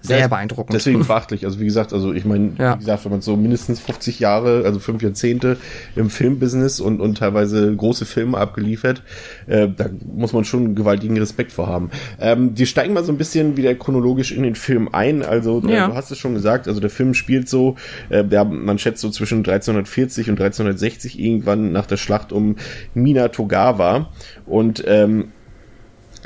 sehr 0.06 0.20
ja, 0.20 0.28
beeindruckend. 0.28 0.74
Deswegen 0.74 1.06
beachtlich. 1.06 1.46
Also 1.46 1.60
wie 1.60 1.66
gesagt, 1.66 1.94
also 1.94 2.14
ich 2.14 2.26
meine, 2.26 2.52
ja. 2.58 2.76
wie 2.76 2.80
gesagt, 2.80 3.06
wenn 3.06 3.12
man 3.12 3.22
so 3.22 3.36
mindestens 3.36 3.80
50 3.80 4.20
Jahre, 4.20 4.64
also 4.66 4.80
fünf 4.80 5.02
Jahrzehnte 5.02 5.58
im 5.96 6.10
Filmbusiness 6.10 6.80
und, 6.80 7.02
und 7.02 7.18
teilweise 7.18 7.76
große 7.76 8.06
Filme 8.06 8.38
abgeliefert, 8.38 9.04
äh, 9.48 9.68
da 9.68 9.90
muss 10.14 10.34
man 10.34 10.46
schon 10.46 10.66
einen 10.66 10.76
gewaltigen 10.76 11.18
Respekt 11.18 11.52
vor 11.52 11.68
haben. 11.68 11.90
Ähm, 12.20 12.56
die 12.56 12.66
steigen 12.66 12.94
mal 12.94 13.04
so 13.04 13.12
ein 13.12 13.18
bisschen 13.18 13.58
wieder 13.58 13.74
chronologisch 13.76 14.32
in 14.32 14.44
den 14.44 14.56
Film 14.56 14.90
ein. 14.92 15.24
Also 15.24 15.62
äh, 15.66 15.74
ja. 15.74 15.88
du 15.88 15.96
hast 15.96 16.12
es 16.12 16.18
schon 16.18 16.34
gesagt, 16.34 16.68
also 16.68 16.80
der 16.80 16.90
Film 16.90 17.14
spielt 17.14 17.50
so, 17.50 17.76
äh, 18.10 18.24
ja, 18.30 18.44
man 18.44 18.78
schätzt 18.80 19.02
so 19.02 19.10
zwischen 19.10 19.40
1340 19.40 20.30
und 20.30 20.40
1360 20.42 21.20
irgendwann 21.20 21.72
nach 21.72 21.86
der 21.86 21.98
Schlacht 21.98 22.32
um 22.32 22.56
Minato-Gawa 22.94 24.10
und 24.46 24.84
ähm, 24.88 25.30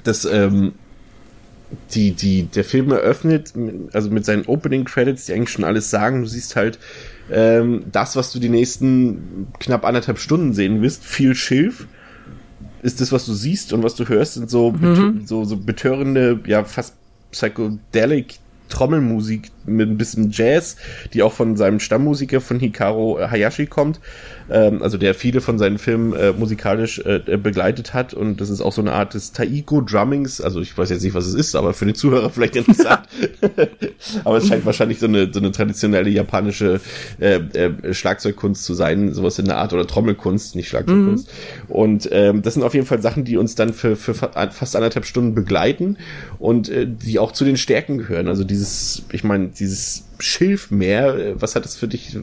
das 0.03 0.25
ähm, 0.25 0.73
die, 1.93 2.11
die, 2.11 2.43
der 2.43 2.63
Film 2.63 2.91
eröffnet, 2.91 3.53
also 3.93 4.09
mit 4.09 4.25
seinen 4.25 4.45
Opening 4.45 4.85
Credits, 4.85 5.25
die 5.25 5.33
eigentlich 5.33 5.49
schon 5.49 5.63
alles 5.63 5.89
sagen. 5.89 6.21
Du 6.21 6.27
siehst 6.27 6.55
halt 6.55 6.79
ähm, 7.31 7.83
das, 7.91 8.15
was 8.15 8.31
du 8.31 8.39
die 8.39 8.49
nächsten 8.49 9.47
knapp 9.59 9.85
anderthalb 9.85 10.19
Stunden 10.19 10.53
sehen 10.53 10.81
wirst, 10.81 11.03
viel 11.03 11.35
Schilf. 11.35 11.87
Ist 12.81 13.01
das, 13.01 13.11
was 13.11 13.25
du 13.25 13.33
siehst 13.33 13.73
und 13.73 13.83
was 13.83 13.95
du 13.95 14.07
hörst, 14.07 14.35
sind 14.35 14.49
so, 14.49 14.71
mhm. 14.71 15.23
so, 15.25 15.43
so 15.43 15.57
betörende, 15.57 16.39
ja, 16.45 16.63
fast 16.63 16.95
psychedelic 17.31 18.39
Trommelmusik 18.69 19.51
mit 19.69 19.89
ein 19.89 19.97
bisschen 19.97 20.31
Jazz, 20.31 20.75
die 21.13 21.23
auch 21.23 21.33
von 21.33 21.55
seinem 21.55 21.79
Stammmusiker 21.79 22.41
von 22.41 22.59
Hikaru 22.59 23.19
Hayashi 23.19 23.65
kommt, 23.65 23.99
ähm, 24.49 24.81
also 24.81 24.97
der 24.97 25.13
viele 25.13 25.41
von 25.41 25.57
seinen 25.57 25.77
Filmen 25.77 26.13
äh, 26.13 26.31
musikalisch 26.31 26.99
äh, 26.99 27.19
begleitet 27.37 27.93
hat 27.93 28.13
und 28.13 28.41
das 28.41 28.49
ist 28.49 28.61
auch 28.61 28.73
so 28.73 28.81
eine 28.81 28.93
Art 28.93 29.13
des 29.13 29.31
Taiko-Drummings, 29.31 30.41
also 30.41 30.61
ich 30.61 30.77
weiß 30.77 30.89
jetzt 30.89 31.03
nicht, 31.03 31.13
was 31.13 31.25
es 31.25 31.33
ist, 31.33 31.55
aber 31.55 31.73
für 31.73 31.85
den 31.85 31.95
Zuhörer 31.95 32.29
vielleicht 32.29 32.55
interessant. 32.55 33.07
aber 34.23 34.37
es 34.37 34.47
scheint 34.47 34.65
wahrscheinlich 34.65 34.99
so 34.99 35.07
eine, 35.07 35.31
so 35.31 35.39
eine 35.39 35.51
traditionelle 35.51 36.09
japanische 36.09 36.79
äh, 37.19 37.35
äh, 37.35 37.93
Schlagzeugkunst 37.93 38.63
zu 38.63 38.73
sein, 38.73 39.13
sowas 39.13 39.39
in 39.39 39.45
der 39.45 39.57
Art, 39.57 39.73
oder 39.73 39.85
Trommelkunst, 39.85 40.55
nicht 40.55 40.69
Schlagzeugkunst. 40.69 41.27
Mhm. 41.27 41.75
Und 41.75 42.09
ähm, 42.11 42.41
das 42.41 42.55
sind 42.55 42.63
auf 42.63 42.73
jeden 42.73 42.85
Fall 42.85 43.01
Sachen, 43.01 43.23
die 43.25 43.37
uns 43.37 43.55
dann 43.55 43.73
für, 43.73 43.95
für 43.95 44.13
fast 44.13 44.75
anderthalb 44.75 45.05
Stunden 45.05 45.35
begleiten 45.35 45.97
und 46.39 46.69
äh, 46.69 46.87
die 46.87 47.19
auch 47.19 47.31
zu 47.31 47.45
den 47.45 47.57
Stärken 47.57 47.97
gehören. 47.97 48.27
Also 48.27 48.43
dieses, 48.43 49.03
ich 49.11 49.23
meine, 49.23 49.49
dieses 49.59 50.05
Schilfmeer, 50.19 51.15
äh, 51.15 51.41
was 51.41 51.55
hat 51.55 51.65
das 51.65 51.75
für 51.75 51.87
dich 51.87 52.17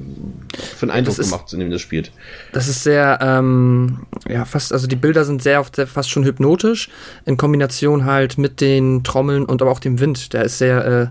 für 0.77 0.83
einen 0.83 0.91
Eindruck 0.91 1.19
ist, 1.19 1.31
gemacht, 1.31 1.49
zu 1.49 1.57
dem 1.57 1.71
das 1.71 1.81
spielt? 1.81 2.13
Das 2.53 2.69
ist 2.69 2.83
sehr, 2.83 3.19
ähm, 3.23 4.07
ja, 4.29 4.45
fast, 4.45 4.73
also 4.73 4.87
die 4.87 4.97
Bilder 4.97 5.25
sind 5.25 5.43
sehr 5.43 5.61
oft 5.61 5.77
sehr, 5.77 5.87
fast 5.87 6.11
schon 6.11 6.25
hypnotisch, 6.25 6.89
in 7.25 7.37
Kombination 7.37 8.05
halt 8.05 8.39
mit 8.39 8.61
den 8.61 9.05
Trommeln 9.05 9.45
und 9.45 9.63
aber 9.63 9.71
auch 9.71 9.81
dem 9.81 10.01
Wind. 10.01 10.33
Der 10.33 10.45
ist 10.45 10.59
sehr, 10.59 10.85
äh, 10.85 11.07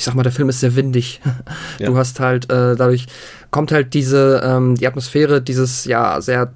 ich 0.00 0.06
sag 0.06 0.14
mal, 0.14 0.22
der 0.22 0.32
Film 0.32 0.48
ist 0.48 0.60
sehr 0.60 0.74
windig. 0.76 1.20
Ja. 1.78 1.86
Du 1.86 1.96
hast 1.96 2.20
halt, 2.20 2.44
äh, 2.50 2.76
dadurch 2.76 3.06
kommt 3.50 3.72
halt 3.72 3.94
diese, 3.94 4.42
ähm, 4.44 4.74
die 4.74 4.86
Atmosphäre, 4.86 5.40
dieses, 5.40 5.86
ja, 5.86 6.20
sehr, 6.20 6.52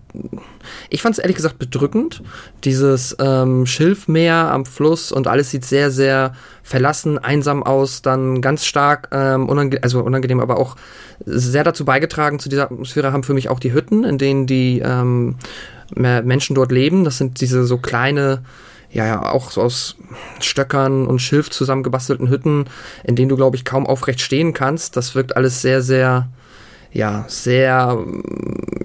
ich 0.90 1.00
fand 1.00 1.14
es 1.14 1.18
ehrlich 1.18 1.36
gesagt 1.36 1.58
bedrückend, 1.58 2.22
dieses 2.62 3.16
ähm, 3.18 3.64
Schilfmeer 3.64 4.50
am 4.50 4.66
Fluss 4.66 5.12
und 5.12 5.26
alles 5.26 5.50
sieht 5.50 5.64
sehr, 5.64 5.90
sehr 5.90 6.34
verlassen, 6.62 7.18
einsam 7.18 7.62
aus, 7.62 8.02
dann 8.02 8.42
ganz 8.42 8.66
stark, 8.66 9.08
ähm, 9.12 9.48
unangenehm, 9.48 9.82
also 9.82 10.02
unangenehm, 10.02 10.40
aber 10.40 10.58
auch 10.58 10.76
sehr 11.24 11.64
dazu 11.64 11.84
beigetragen 11.84 12.38
zu 12.38 12.48
dieser 12.48 12.64
Atmosphäre 12.64 13.12
haben 13.12 13.22
für 13.22 13.34
mich 13.34 13.48
auch 13.48 13.60
die 13.60 13.72
Hütten, 13.72 14.04
in 14.04 14.18
denen 14.18 14.46
die 14.46 14.80
ähm, 14.80 15.36
Menschen 15.94 16.54
dort 16.54 16.72
leben. 16.72 17.04
Das 17.04 17.18
sind 17.18 17.40
diese 17.40 17.64
so 17.64 17.78
kleine, 17.78 18.42
ja, 18.94 19.06
ja, 19.06 19.32
auch 19.32 19.50
so 19.50 19.60
aus 19.60 19.96
Stöckern 20.40 21.06
und 21.06 21.18
Schilf 21.18 21.50
zusammengebastelten 21.50 22.28
Hütten, 22.28 22.66
in 23.02 23.16
denen 23.16 23.28
du, 23.28 23.36
glaube 23.36 23.56
ich, 23.56 23.64
kaum 23.64 23.86
aufrecht 23.86 24.20
stehen 24.20 24.54
kannst. 24.54 24.96
Das 24.96 25.16
wirkt 25.16 25.36
alles 25.36 25.60
sehr, 25.62 25.82
sehr, 25.82 26.28
ja, 26.92 27.24
sehr, 27.26 27.98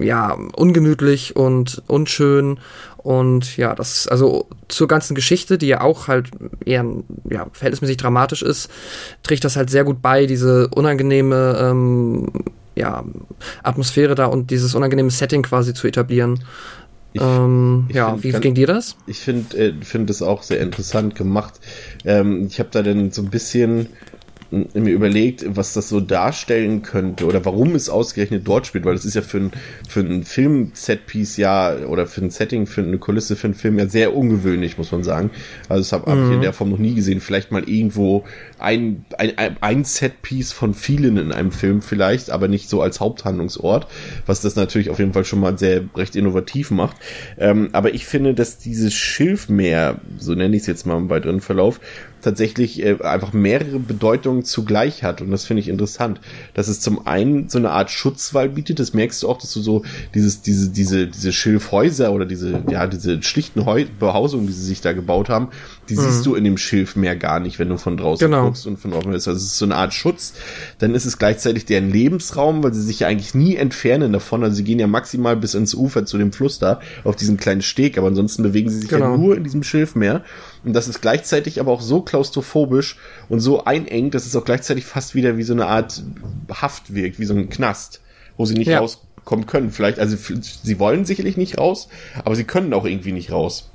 ja, 0.00 0.36
ungemütlich 0.56 1.36
und 1.36 1.82
unschön. 1.86 2.58
Und 2.96 3.56
ja, 3.56 3.76
das, 3.76 4.08
also 4.08 4.48
zur 4.66 4.88
ganzen 4.88 5.14
Geschichte, 5.14 5.58
die 5.58 5.68
ja 5.68 5.80
auch 5.80 6.08
halt 6.08 6.30
eher, 6.64 6.84
ja, 7.30 7.46
verhältnismäßig 7.52 7.96
dramatisch 7.96 8.42
ist, 8.42 8.68
trägt 9.22 9.44
das 9.44 9.54
halt 9.54 9.70
sehr 9.70 9.84
gut 9.84 10.02
bei, 10.02 10.26
diese 10.26 10.68
unangenehme, 10.74 11.56
ähm, 11.60 12.26
ja, 12.74 13.04
Atmosphäre 13.62 14.16
da 14.16 14.26
und 14.26 14.50
dieses 14.50 14.74
unangenehme 14.74 15.10
Setting 15.10 15.42
quasi 15.42 15.72
zu 15.72 15.86
etablieren. 15.86 16.42
Ich, 17.12 17.20
ähm, 17.20 17.86
ich 17.88 17.96
ja, 17.96 18.16
find, 18.16 18.22
wie 18.24 18.40
ging 18.40 18.54
dir 18.54 18.66
das? 18.66 18.96
Ich 19.06 19.18
finde 19.18 19.56
äh, 19.56 19.74
finde 19.82 20.06
das 20.06 20.22
auch 20.22 20.42
sehr 20.42 20.60
interessant 20.60 21.14
gemacht. 21.14 21.54
Ähm, 22.04 22.46
ich 22.46 22.58
habe 22.60 22.68
da 22.70 22.82
dann 22.82 23.10
so 23.10 23.22
ein 23.22 23.30
bisschen 23.30 23.88
mir 24.50 24.92
überlegt, 24.92 25.44
was 25.46 25.74
das 25.74 25.88
so 25.88 26.00
darstellen 26.00 26.82
könnte 26.82 27.26
oder 27.26 27.44
warum 27.44 27.74
es 27.74 27.88
ausgerechnet 27.88 28.46
dort 28.46 28.66
spielt, 28.66 28.84
weil 28.84 28.94
das 28.94 29.04
ist 29.04 29.14
ja 29.14 29.22
für 29.22 29.38
ein, 29.38 29.52
für 29.88 30.00
ein 30.00 30.24
Film-Setpiece 30.24 31.36
ja 31.36 31.76
oder 31.86 32.06
für 32.06 32.22
ein 32.22 32.30
Setting, 32.30 32.66
für 32.66 32.82
eine 32.82 32.98
Kulisse 32.98 33.36
für 33.36 33.46
einen 33.46 33.54
Film 33.54 33.78
ja 33.78 33.86
sehr 33.86 34.14
ungewöhnlich, 34.14 34.76
muss 34.76 34.90
man 34.92 35.04
sagen. 35.04 35.30
Also 35.68 35.80
das 35.82 35.92
habe 35.92 36.10
hab 36.10 36.18
ich 36.18 36.30
in 36.30 36.38
mhm. 36.38 36.42
der 36.42 36.52
Form 36.52 36.70
noch 36.70 36.78
nie 36.78 36.94
gesehen. 36.94 37.20
Vielleicht 37.20 37.52
mal 37.52 37.68
irgendwo 37.68 38.24
ein, 38.58 39.04
ein, 39.18 39.56
ein 39.60 39.84
Setpiece 39.84 40.52
von 40.52 40.74
vielen 40.74 41.16
in 41.16 41.32
einem 41.32 41.52
Film 41.52 41.80
vielleicht, 41.82 42.30
aber 42.30 42.48
nicht 42.48 42.68
so 42.68 42.82
als 42.82 43.00
Haupthandlungsort, 43.00 43.86
was 44.26 44.40
das 44.40 44.56
natürlich 44.56 44.90
auf 44.90 44.98
jeden 44.98 45.12
Fall 45.12 45.24
schon 45.24 45.40
mal 45.40 45.58
sehr 45.58 45.82
recht 45.96 46.16
innovativ 46.16 46.70
macht. 46.70 46.96
Ähm, 47.38 47.70
aber 47.72 47.94
ich 47.94 48.06
finde, 48.06 48.34
dass 48.34 48.58
dieses 48.58 48.94
Schilfmeer, 48.94 50.00
so 50.18 50.34
nenne 50.34 50.56
ich 50.56 50.62
es 50.62 50.66
jetzt 50.66 50.86
mal 50.86 50.96
im 50.96 51.08
weiteren 51.08 51.40
Verlauf, 51.40 51.80
tatsächlich 52.22 52.82
äh, 52.82 52.98
einfach 53.02 53.32
mehrere 53.32 53.78
Bedeutungen 53.78 54.44
zugleich 54.44 55.02
hat. 55.02 55.20
Und 55.20 55.30
das 55.30 55.44
finde 55.44 55.60
ich 55.60 55.68
interessant. 55.68 56.20
Dass 56.54 56.68
es 56.68 56.80
zum 56.80 57.06
einen 57.06 57.48
so 57.48 57.58
eine 57.58 57.70
Art 57.70 57.90
Schutzwall 57.90 58.48
bietet. 58.48 58.78
Das 58.78 58.94
merkst 58.94 59.22
du 59.22 59.28
auch, 59.28 59.38
dass 59.38 59.52
du 59.52 59.60
so 59.60 59.82
dieses, 60.14 60.42
diese, 60.42 60.70
diese, 60.70 61.06
diese 61.06 61.32
Schilfhäuser 61.32 62.12
oder 62.12 62.26
diese, 62.26 62.62
ja, 62.70 62.86
diese 62.86 63.22
schlichten 63.22 63.66
Heu 63.66 63.84
Behausungen, 63.98 64.46
die 64.46 64.52
sie 64.52 64.64
sich 64.64 64.80
da 64.80 64.92
gebaut 64.92 65.28
haben, 65.28 65.48
die 65.88 65.96
mhm. 65.96 66.00
siehst 66.00 66.26
du 66.26 66.34
in 66.34 66.44
dem 66.44 66.56
Schilfmeer 66.56 67.16
gar 67.16 67.40
nicht, 67.40 67.58
wenn 67.58 67.68
du 67.68 67.76
von 67.76 67.96
draußen 67.96 68.26
genau. 68.26 68.46
guckst 68.46 68.66
und 68.66 68.78
von 68.78 68.92
offen 68.92 69.12
ist. 69.12 69.26
Also 69.26 69.38
es 69.38 69.44
ist 69.44 69.58
so 69.58 69.64
eine 69.64 69.76
Art 69.76 69.94
Schutz. 69.94 70.34
Dann 70.78 70.94
ist 70.94 71.04
es 71.04 71.18
gleichzeitig 71.18 71.64
deren 71.64 71.90
Lebensraum, 71.90 72.62
weil 72.62 72.74
sie 72.74 72.82
sich 72.82 73.00
ja 73.00 73.08
eigentlich 73.08 73.34
nie 73.34 73.56
entfernen 73.56 74.12
davon. 74.12 74.42
Also 74.42 74.56
sie 74.56 74.64
gehen 74.64 74.78
ja 74.78 74.86
maximal 74.86 75.36
bis 75.36 75.54
ins 75.54 75.74
Ufer 75.74 76.04
zu 76.06 76.18
dem 76.18 76.32
Fluss 76.32 76.58
da, 76.58 76.80
auf 77.04 77.16
diesen 77.16 77.36
kleinen 77.36 77.62
Steg, 77.62 77.98
aber 77.98 78.08
ansonsten 78.08 78.42
bewegen 78.42 78.70
sie 78.70 78.80
sich 78.80 78.88
genau. 78.88 79.12
ja 79.12 79.16
nur 79.16 79.36
in 79.36 79.44
diesem 79.44 79.62
Schilfmeer. 79.62 80.22
Und 80.64 80.74
das 80.74 80.88
ist 80.88 81.00
gleichzeitig 81.00 81.60
aber 81.60 81.72
auch 81.72 81.80
so 81.80 82.02
klaustrophobisch 82.02 82.96
und 83.28 83.40
so 83.40 83.64
einengt, 83.64 84.14
dass 84.14 84.26
es 84.26 84.36
auch 84.36 84.44
gleichzeitig 84.44 84.84
fast 84.84 85.14
wieder 85.14 85.36
wie 85.36 85.42
so 85.42 85.52
eine 85.52 85.66
Art 85.66 86.02
Haft 86.50 86.94
wirkt, 86.94 87.18
wie 87.18 87.24
so 87.24 87.34
ein 87.34 87.48
Knast, 87.48 88.00
wo 88.36 88.44
sie 88.44 88.54
nicht 88.54 88.68
ja. 88.68 88.78
rauskommen 88.78 89.46
können. 89.46 89.70
Vielleicht, 89.70 89.98
also 89.98 90.16
sie 90.16 90.78
wollen 90.78 91.04
sicherlich 91.04 91.36
nicht 91.36 91.58
raus, 91.58 91.88
aber 92.24 92.36
sie 92.36 92.44
können 92.44 92.74
auch 92.74 92.84
irgendwie 92.84 93.12
nicht 93.12 93.32
raus. 93.32 93.70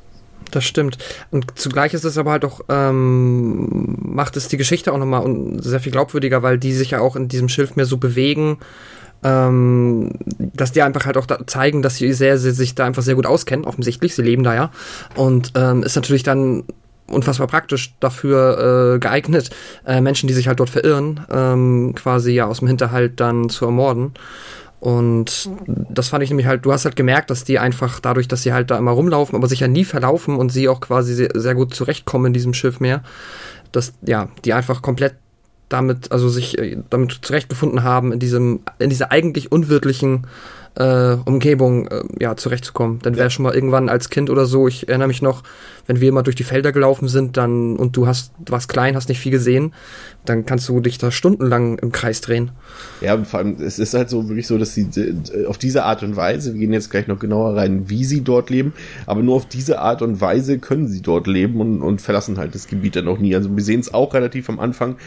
Das 0.52 0.64
stimmt. 0.64 0.98
Und 1.32 1.58
zugleich 1.58 1.94
ist 1.94 2.04
es 2.04 2.18
aber 2.18 2.32
halt 2.32 2.46
auch, 2.46 2.62
ähm, 2.70 3.98
macht 4.02 4.38
es 4.38 4.48
die 4.48 4.58
Geschichte 4.58 4.94
auch 4.94 4.98
nochmal 4.98 5.26
sehr 5.60 5.80
viel 5.80 5.92
glaubwürdiger, 5.92 6.44
weil 6.44 6.60
die 6.60 6.74
sich 6.74 6.92
ja 6.92 7.00
auch 7.00 7.16
in 7.16 7.28
diesem 7.28 7.50
Schilfmeer 7.50 7.86
so 7.86 7.98
bewegen 7.98 8.60
ähm, 9.26 10.12
dass 10.54 10.72
die 10.72 10.84
einfach 10.84 11.08
halt 11.08 11.18
auch 11.18 11.26
zeigen, 11.48 11.82
dass 11.82 11.96
sie 11.96 12.14
sehr, 12.14 12.38
sehr, 12.38 12.54
sich 12.54 12.76
da 12.76 12.86
einfach 12.86 13.02
sehr 13.02 13.16
gut 13.16 13.26
auskennen, 13.26 13.66
offensichtlich, 13.66 14.14
sie 14.14 14.22
leben 14.22 14.44
da 14.44 14.54
ja. 14.54 14.72
Und 15.16 15.52
ähm, 15.56 15.82
ist 15.82 15.96
natürlich 15.96 16.22
dann 16.22 16.64
unfassbar 17.08 17.48
praktisch 17.48 17.96
dafür 18.00 18.96
äh, 18.96 19.00
geeignet, 19.00 19.50
äh, 19.86 20.00
Menschen, 20.00 20.28
die 20.28 20.34
sich 20.34 20.48
halt 20.48 20.60
dort 20.60 20.70
verirren, 20.70 21.26
ähm, 21.32 21.94
quasi 21.96 22.34
ja 22.34 22.46
aus 22.46 22.60
dem 22.60 22.68
Hinterhalt 22.68 23.20
dann 23.20 23.50
zu 23.50 23.66
ermorden. 23.66 24.14
Und 24.80 25.50
das 25.66 26.10
fand 26.10 26.24
ich 26.24 26.30
nämlich 26.30 26.46
halt, 26.46 26.64
du 26.64 26.72
hast 26.72 26.86
halt 26.86 26.96
gemerkt, 26.96 27.32
dass 27.32 27.44
die 27.44 27.58
einfach 27.58 28.00
dadurch, 28.00 28.28
dass 28.28 28.44
sie 28.44 28.54
halt 28.54 28.70
da 28.70 28.78
immer 28.78 28.92
rumlaufen, 28.92 29.36
aber 29.36 29.48
sich 29.48 29.62
ja 29.62 29.68
nie 29.68 29.86
verlaufen 29.86 30.36
und 30.36 30.52
sie 30.52 30.70
auch 30.70 30.82
quasi 30.82 31.16
sehr, 31.16 31.30
sehr 31.34 31.56
gut 31.56 31.74
zurechtkommen 31.74 32.28
in 32.28 32.34
diesem 32.34 32.54
Schiff 32.54 32.80
mehr, 32.80 33.02
dass 33.72 33.94
ja, 34.06 34.28
die 34.44 34.54
einfach 34.54 34.84
komplett 34.84 35.16
damit, 35.70 36.12
also 36.12 36.30
sich 36.30 36.58
äh, 36.58 36.78
damit 36.90 37.20
zurechtgefunden 37.22 37.84
haben, 37.84 38.12
in 38.12 38.20
diesem, 38.20 38.62
in 38.80 38.90
dieser 38.90 39.12
eigentlich 39.12 39.52
unwirtlichen 39.52 40.28
äh, 40.76 41.16
Umgebung 41.26 41.88
äh, 41.88 42.04
ja, 42.20 42.36
zurechtzukommen. 42.36 43.00
Dann 43.02 43.16
wäre 43.16 43.28
ja. 43.28 43.30
schon 43.30 43.44
mal 43.44 43.56
irgendwann 43.56 43.90
als 43.90 44.10
Kind 44.10 44.30
oder 44.30 44.46
so, 44.46 44.68
ich 44.68 44.90
erinnere 44.90 45.08
mich 45.08 45.22
noch, 45.22 45.44
wenn 45.88 46.02
wir 46.02 46.10
immer 46.10 46.24
durch 46.24 46.36
die 46.36 46.44
Felder 46.44 46.72
gelaufen 46.72 47.08
sind, 47.08 47.38
dann 47.38 47.76
und 47.78 47.96
du 47.96 48.08
hast, 48.08 48.32
warst 48.48 48.70
klein, 48.70 48.96
hast 48.96 49.08
nicht 49.08 49.20
viel 49.20 49.32
gesehen, 49.32 49.74
dann 50.26 50.46
kannst 50.46 50.68
du 50.68 50.80
dich 50.80 50.98
da 50.98 51.12
stundenlang 51.12 51.78
im 51.78 51.92
Kreis 51.92 52.22
drehen. 52.22 52.52
Ja, 53.02 53.14
und 53.14 53.28
vor 53.28 53.40
allem, 53.40 53.58
es 53.62 53.80
ist 53.80 53.94
halt 53.94 54.10
so 54.10 54.28
wirklich 54.28 54.48
so, 54.48 54.58
dass 54.58 54.74
sie 54.74 54.88
auf 55.48 55.58
diese 55.58 55.84
Art 55.84 56.04
und 56.04 56.16
Weise, 56.16 56.54
wir 56.54 56.60
gehen 56.60 56.74
jetzt 56.74 56.90
gleich 56.90 57.08
noch 57.08 57.20
genauer 57.20 57.56
rein, 57.56 57.90
wie 57.90 58.04
sie 58.04 58.22
dort 58.22 58.50
leben, 58.50 58.74
aber 59.06 59.22
nur 59.22 59.36
auf 59.36 59.48
diese 59.48 59.80
Art 59.80 60.02
und 60.02 60.20
Weise 60.20 60.58
können 60.58 60.88
sie 60.88 61.02
dort 61.02 61.28
leben 61.28 61.62
und, 61.62 61.82
und 61.82 62.02
verlassen 62.02 62.38
halt 62.38 62.56
das 62.56 62.68
Gebiet 62.68 62.96
dann 62.96 63.08
auch 63.08 63.20
nie. 63.20 63.36
Also 63.36 63.56
wir 63.56 63.64
sehen 63.64 63.80
es 63.80 63.94
auch 63.94 64.14
relativ 64.14 64.50
am 64.50 64.60
Anfang, 64.60 64.98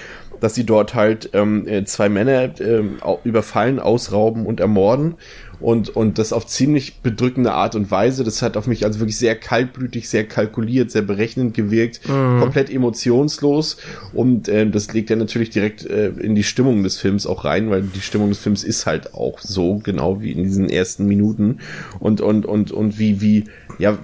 dass 0.40 0.54
sie 0.54 0.64
dort 0.64 0.94
halt 0.94 1.30
ähm, 1.32 1.66
äh, 1.66 1.84
zwei 1.84 2.08
Männer 2.08 2.50
ähm, 2.60 2.98
überfallen, 3.24 3.78
ausrauben 3.78 4.46
und 4.46 4.60
ermorden 4.60 5.16
und, 5.60 5.88
und 5.90 6.18
das 6.18 6.32
auf 6.32 6.46
ziemlich 6.46 7.00
bedrückende 7.00 7.52
Art 7.52 7.74
und 7.74 7.90
Weise. 7.90 8.24
Das 8.24 8.42
hat 8.42 8.56
auf 8.56 8.66
mich 8.66 8.84
also 8.84 9.00
wirklich 9.00 9.18
sehr 9.18 9.34
kaltblütig, 9.34 10.08
sehr 10.08 10.24
kalkuliert, 10.24 10.90
sehr 10.90 11.02
berechnend 11.02 11.54
gewirkt, 11.54 12.08
mhm. 12.08 12.40
komplett 12.40 12.70
emotionslos 12.70 13.78
und 14.12 14.48
äh, 14.48 14.68
das 14.68 14.92
legt 14.92 15.10
ja 15.10 15.16
natürlich 15.16 15.50
direkt 15.50 15.84
äh, 15.84 16.08
in 16.08 16.34
die 16.34 16.44
Stimmung 16.44 16.82
des 16.82 16.98
Films 16.98 17.26
auch 17.26 17.44
rein, 17.44 17.70
weil 17.70 17.82
die 17.82 18.00
Stimmung 18.00 18.28
des 18.28 18.38
Films 18.38 18.64
ist 18.64 18.86
halt 18.86 19.14
auch 19.14 19.40
so, 19.40 19.80
genau 19.82 20.20
wie 20.20 20.32
in 20.32 20.44
diesen 20.44 20.68
ersten 20.68 21.06
Minuten 21.06 21.58
und, 21.98 22.20
und, 22.20 22.46
und, 22.46 22.70
und 22.70 22.98
wie, 22.98 23.20
wie, 23.20 23.44
ja, 23.78 23.98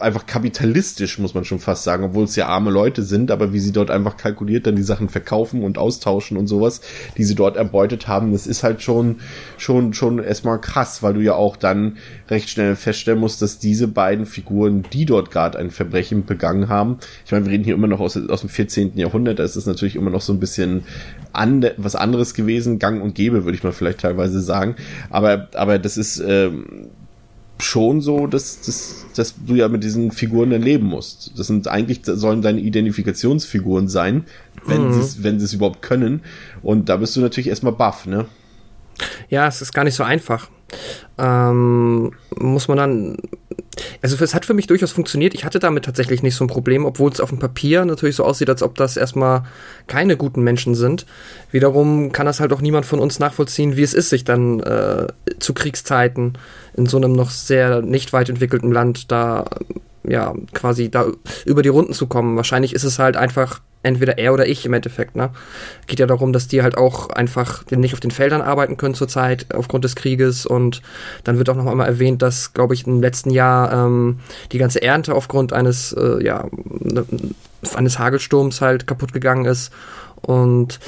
einfach 0.00 0.26
kapitalistisch, 0.26 1.18
muss 1.18 1.34
man 1.34 1.44
schon 1.44 1.58
fast 1.58 1.84
sagen, 1.84 2.04
obwohl 2.04 2.24
es 2.24 2.36
ja 2.36 2.46
arme 2.46 2.70
Leute 2.70 3.02
sind, 3.02 3.30
aber 3.30 3.52
wie 3.52 3.60
sie 3.60 3.72
dort 3.72 3.90
einfach 3.90 4.16
kalkuliert 4.16 4.66
dann 4.66 4.76
die 4.76 4.82
Sachen 4.82 5.08
verkaufen 5.08 5.62
und 5.62 5.78
austauschen 5.78 6.36
und 6.36 6.46
sowas, 6.46 6.80
die 7.16 7.24
sie 7.24 7.34
dort 7.34 7.56
erbeutet 7.56 8.08
haben, 8.08 8.32
das 8.32 8.46
ist 8.46 8.62
halt 8.62 8.82
schon, 8.82 9.20
schon, 9.58 9.92
schon 9.92 10.18
erstmal 10.18 10.60
krass, 10.60 11.02
weil 11.02 11.14
du 11.14 11.20
ja 11.20 11.34
auch 11.34 11.56
dann 11.56 11.98
recht 12.28 12.50
schnell 12.50 12.76
feststellen 12.76 13.20
musst, 13.20 13.42
dass 13.42 13.58
diese 13.58 13.88
beiden 13.88 14.26
Figuren, 14.26 14.84
die 14.92 15.06
dort 15.06 15.30
gerade 15.30 15.58
ein 15.58 15.70
Verbrechen 15.70 16.24
begangen 16.24 16.68
haben, 16.68 16.98
ich 17.24 17.32
meine, 17.32 17.46
wir 17.46 17.52
reden 17.52 17.64
hier 17.64 17.74
immer 17.74 17.86
noch 17.86 18.00
aus, 18.00 18.16
aus 18.16 18.40
dem 18.40 18.50
14. 18.50 18.96
Jahrhundert, 18.96 19.38
da 19.38 19.44
ist 19.44 19.56
es 19.56 19.66
natürlich 19.66 19.96
immer 19.96 20.10
noch 20.10 20.22
so 20.22 20.32
ein 20.32 20.40
bisschen 20.40 20.84
ande, 21.32 21.74
was 21.76 21.94
anderes 21.94 22.34
gewesen, 22.34 22.78
gang 22.78 23.02
und 23.02 23.14
gäbe, 23.14 23.44
würde 23.44 23.56
ich 23.56 23.64
mal 23.64 23.72
vielleicht 23.72 24.00
teilweise 24.00 24.40
sagen, 24.40 24.76
aber, 25.10 25.48
aber 25.54 25.78
das 25.78 25.96
ist, 25.96 26.22
ähm, 26.26 26.90
schon 27.60 28.00
so, 28.00 28.26
dass, 28.26 28.60
dass, 28.62 29.06
dass 29.14 29.34
du 29.44 29.54
ja 29.54 29.68
mit 29.68 29.84
diesen 29.84 30.10
Figuren 30.10 30.50
dann 30.50 30.62
leben 30.62 30.86
musst. 30.86 31.32
Das 31.38 31.46
sind 31.46 31.68
eigentlich, 31.68 32.00
sollen 32.04 32.42
deine 32.42 32.60
Identifikationsfiguren 32.60 33.88
sein, 33.88 34.24
wenn 34.66 34.88
mhm. 34.88 35.02
sie 35.02 35.24
wenn 35.24 35.38
sie 35.38 35.44
es 35.44 35.52
überhaupt 35.52 35.82
können. 35.82 36.22
Und 36.62 36.88
da 36.88 36.96
bist 36.96 37.16
du 37.16 37.20
natürlich 37.20 37.48
erstmal 37.48 37.72
baff, 37.72 38.06
ne? 38.06 38.26
Ja, 39.28 39.46
es 39.46 39.62
ist 39.62 39.72
gar 39.72 39.84
nicht 39.84 39.94
so 39.94 40.02
einfach. 40.02 40.48
Ähm, 41.18 42.12
muss 42.36 42.68
man 42.68 42.78
dann 42.78 43.16
also 44.02 44.22
es 44.22 44.34
hat 44.34 44.44
für 44.44 44.54
mich 44.54 44.66
durchaus 44.66 44.92
funktioniert. 44.92 45.34
Ich 45.34 45.44
hatte 45.44 45.58
damit 45.58 45.84
tatsächlich 45.84 46.22
nicht 46.22 46.34
so 46.34 46.44
ein 46.44 46.48
Problem, 46.48 46.84
obwohl 46.84 47.10
es 47.10 47.20
auf 47.20 47.30
dem 47.30 47.38
Papier 47.38 47.84
natürlich 47.84 48.16
so 48.16 48.24
aussieht, 48.24 48.48
als 48.48 48.62
ob 48.62 48.74
das 48.74 48.96
erstmal 48.96 49.44
keine 49.86 50.16
guten 50.16 50.42
Menschen 50.42 50.74
sind. 50.74 51.06
Wiederum 51.50 52.12
kann 52.12 52.26
das 52.26 52.40
halt 52.40 52.52
auch 52.52 52.60
niemand 52.60 52.86
von 52.86 52.98
uns 52.98 53.18
nachvollziehen, 53.18 53.76
wie 53.76 53.82
es 53.82 53.94
ist, 53.94 54.10
sich 54.10 54.24
dann 54.24 54.60
äh, 54.60 55.06
zu 55.38 55.54
Kriegszeiten 55.54 56.38
in 56.76 56.86
so 56.86 56.96
einem 56.96 57.12
noch 57.12 57.30
sehr 57.30 57.82
nicht 57.82 58.12
weit 58.12 58.28
entwickelten 58.28 58.72
Land 58.72 59.10
da 59.10 59.44
ja 60.04 60.34
quasi 60.54 60.90
da 60.90 61.06
über 61.44 61.62
die 61.62 61.68
Runden 61.68 61.92
zu 61.92 62.06
kommen. 62.06 62.36
Wahrscheinlich 62.36 62.74
ist 62.74 62.84
es 62.84 62.98
halt 62.98 63.16
einfach 63.16 63.60
entweder 63.82 64.18
er 64.18 64.34
oder 64.34 64.46
ich 64.46 64.66
im 64.66 64.74
Endeffekt, 64.74 65.16
ne? 65.16 65.30
Geht 65.86 66.00
ja 66.00 66.06
darum, 66.06 66.32
dass 66.32 66.48
die 66.48 66.62
halt 66.62 66.76
auch 66.76 67.08
einfach 67.10 67.64
nicht 67.70 67.94
auf 67.94 68.00
den 68.00 68.10
Feldern 68.10 68.42
arbeiten 68.42 68.76
können 68.76 68.94
zurzeit 68.94 69.54
aufgrund 69.54 69.84
des 69.84 69.96
Krieges 69.96 70.44
und 70.44 70.82
dann 71.24 71.38
wird 71.38 71.48
auch 71.48 71.56
noch 71.56 71.66
einmal 71.66 71.88
erwähnt, 71.88 72.20
dass, 72.20 72.52
glaube 72.52 72.74
ich, 72.74 72.86
im 72.86 73.00
letzten 73.00 73.30
Jahr 73.30 73.72
ähm, 73.72 74.20
die 74.52 74.58
ganze 74.58 74.82
Ernte 74.82 75.14
aufgrund 75.14 75.52
eines, 75.52 75.92
äh, 75.92 76.22
ja, 76.22 76.46
ne, 76.78 77.06
eines 77.74 77.98
Hagelsturms 77.98 78.60
halt 78.60 78.86
kaputt 78.86 79.12
gegangen 79.12 79.46
ist 79.46 79.72
und 80.22 80.78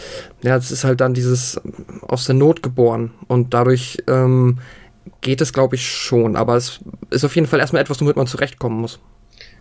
ja, 0.42 0.56
es 0.56 0.70
ist 0.70 0.84
halt 0.84 1.00
dann 1.00 1.14
dieses 1.14 1.60
aus 2.02 2.26
der 2.26 2.34
Not 2.34 2.62
geboren 2.62 3.12
und 3.28 3.54
dadurch 3.54 4.02
ähm, 4.06 4.58
geht 5.20 5.40
es, 5.40 5.52
glaube 5.52 5.76
ich, 5.76 5.88
schon, 5.88 6.36
aber 6.36 6.56
es 6.56 6.80
ist 7.10 7.24
auf 7.24 7.34
jeden 7.34 7.46
Fall 7.46 7.60
erstmal 7.60 7.82
etwas, 7.82 8.00
womit 8.00 8.16
man 8.16 8.26
zurechtkommen 8.26 8.80
muss. 8.80 9.00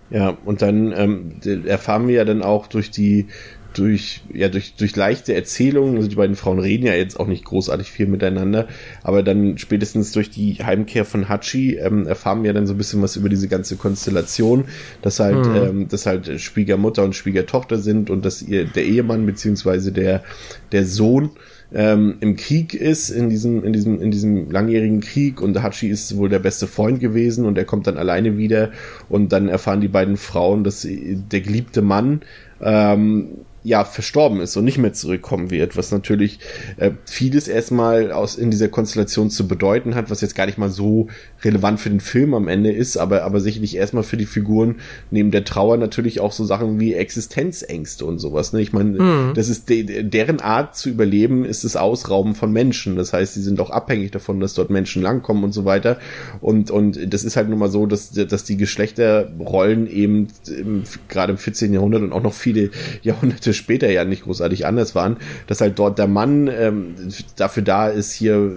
Ja, 0.10 0.38
und 0.46 0.62
dann 0.62 0.92
ähm, 0.92 1.66
erfahren 1.66 2.08
wir 2.08 2.16
ja 2.16 2.26
dann 2.26 2.44
auch 2.44 2.68
durch 2.68 2.92
die 2.92 3.28
durch 3.74 4.22
ja 4.34 4.50
durch 4.50 4.76
durch 4.76 4.96
leichte 4.96 5.34
Erzählungen, 5.34 5.96
also 5.98 6.08
die 6.08 6.16
beiden 6.16 6.36
Frauen 6.36 6.60
reden 6.60 6.86
ja 6.86 6.94
jetzt 6.94 7.20
auch 7.20 7.28
nicht 7.28 7.46
großartig 7.46 7.92
viel 7.92 8.08
miteinander, 8.08 8.68
aber 9.04 9.24
dann 9.24 9.58
spätestens 9.58 10.12
durch 10.12 10.30
die 10.30 10.56
Heimkehr 10.56 11.06
von 11.06 11.30
Hachi 11.30 11.76
ähm, 11.76 12.08
erfahren 12.08 12.44
wir 12.44 12.54
dann 12.54 12.68
so 12.68 12.74
ein 12.74 12.78
bisschen 12.78 13.02
was 13.02 13.16
über 13.16 13.30
diese 13.30 13.48
ganze 13.48 13.76
Konstellation, 13.76 14.66
dass 15.02 15.20
halt 15.20 15.46
mhm. 15.46 15.56
ähm, 15.56 15.88
dass 15.88 16.06
halt 16.06 16.42
Schwiegermutter 16.42 17.04
und 17.04 17.16
Schwiegertochter 17.16 17.78
sind 17.78 18.10
und 18.10 18.26
dass 18.26 18.42
ihr 18.42 18.66
der 18.66 18.86
Ehemann 18.86 19.26
beziehungsweise 19.26 19.92
der 19.92 20.24
der 20.72 20.86
Sohn 20.86 21.32
ähm, 21.74 22.18
im 22.20 22.36
Krieg 22.36 22.74
ist, 22.74 23.10
in 23.10 23.30
diesem, 23.30 23.64
in 23.64 23.74
diesem, 23.74 24.02
in 24.02 24.12
diesem 24.12 24.52
langjährigen 24.52 25.00
Krieg 25.00 25.42
und 25.42 25.62
Hachi 25.62 25.88
ist 25.88 26.18
wohl 26.18 26.30
der 26.30 26.40
beste 26.40 26.68
Freund 26.68 27.00
gewesen 27.00 27.46
und 27.46 27.58
er 27.58 27.66
kommt 27.66 27.88
dann 27.88 27.98
alleine 27.98 28.38
wieder 28.38 28.72
und 29.10 29.32
dann 29.32 29.48
erfahren 29.48 29.82
die 29.82 29.88
beiden 29.88 30.18
Frauen, 30.18 30.64
dass 30.64 30.86
der 30.86 31.42
geliebte 31.42 31.82
Mann 31.82 32.22
ähm, 32.62 33.30
ja 33.64 33.84
verstorben 33.84 34.40
ist 34.42 34.58
und 34.58 34.66
nicht 34.66 34.78
mehr 34.78 34.94
zurückkommen 34.94 35.52
wird, 35.52 35.78
was 35.78 35.92
natürlich 35.92 36.40
äh, 36.78 36.92
vieles 37.06 37.48
erstmal 37.48 38.12
aus 38.12 38.36
in 38.36 38.52
dieser 38.52 38.70
Konstellation 38.70 39.30
zu 39.30 39.48
bedeuten 39.48 39.96
hat, 39.96 40.10
was 40.10 40.22
jetzt 40.22 40.36
gar 40.36 40.46
nicht 40.46 40.58
mal 40.58 40.70
so 40.70 41.08
relevant 41.44 41.80
für 41.80 41.90
den 41.90 42.00
Film 42.00 42.34
am 42.34 42.48
Ende 42.48 42.72
ist, 42.72 42.98
aber 42.98 43.24
aber 43.24 43.40
sicherlich 43.40 43.76
erstmal 43.76 44.04
für 44.04 44.18
die 44.18 44.26
Figuren 44.26 44.76
neben 45.10 45.32
der 45.32 45.44
Trauer 45.44 45.78
natürlich 45.78 46.20
auch 46.20 46.32
so 46.32 46.46
Sachen 46.46 46.80
wie 46.80 46.94
Existenzängste 46.94 48.06
und 48.06 48.20
sowas. 48.20 48.54
Ne? 48.54 48.62
Ich 48.62 48.74
meine, 48.74 49.02
mhm. 49.02 49.34
das 49.34 49.50
ist 49.50 49.70
de 49.70 50.04
deren 50.04 50.40
Art 50.40 50.76
zu 50.76 50.90
überleben, 50.90 51.46
ist 51.46 51.64
das 51.64 51.76
Ausrauben 51.76 52.36
von 52.36 52.52
Menschen. 52.52 52.96
Das 52.96 53.14
heißt, 53.14 53.34
sie 53.34 53.42
sind 53.42 53.60
auch 53.60 53.70
abhängig 53.70 54.12
davon, 54.12 54.40
dass 54.40 54.54
dort 54.54 54.70
Menschen 54.70 55.02
langkommen 55.02 55.44
und 55.44 55.54
so 55.54 55.66
weiter. 55.66 55.98
Und 56.42 56.72
und 56.72 57.14
das 57.14 57.24
ist 57.24 57.36
halt 57.36 57.50
nun 57.50 57.60
mal 57.60 57.72
so, 57.72 57.86
dass 57.86 58.12
dass 58.12 58.44
die 58.44 58.58
Geschlechterrollen 58.58 59.88
eben 59.88 60.28
im, 60.48 60.84
gerade 61.08 61.32
im 61.32 61.38
14. 61.38 61.74
Jahrhundert 61.74 62.04
und 62.04 62.14
auch 62.14 62.24
noch 62.24 62.34
viele 62.34 62.70
Jahrhunderte 63.02 63.54
später 63.54 63.90
ja 63.90 64.06
nicht 64.06 64.24
großartig 64.24 64.66
anders 64.66 64.96
waren, 64.96 65.18
dass 65.48 65.62
halt 65.62 65.80
dort 65.80 65.98
der 65.98 66.08
Mann 66.08 66.48
ähm, 66.48 66.96
dafür 67.36 67.64
da 67.64 67.88
ist, 67.88 68.14
hier 68.14 68.52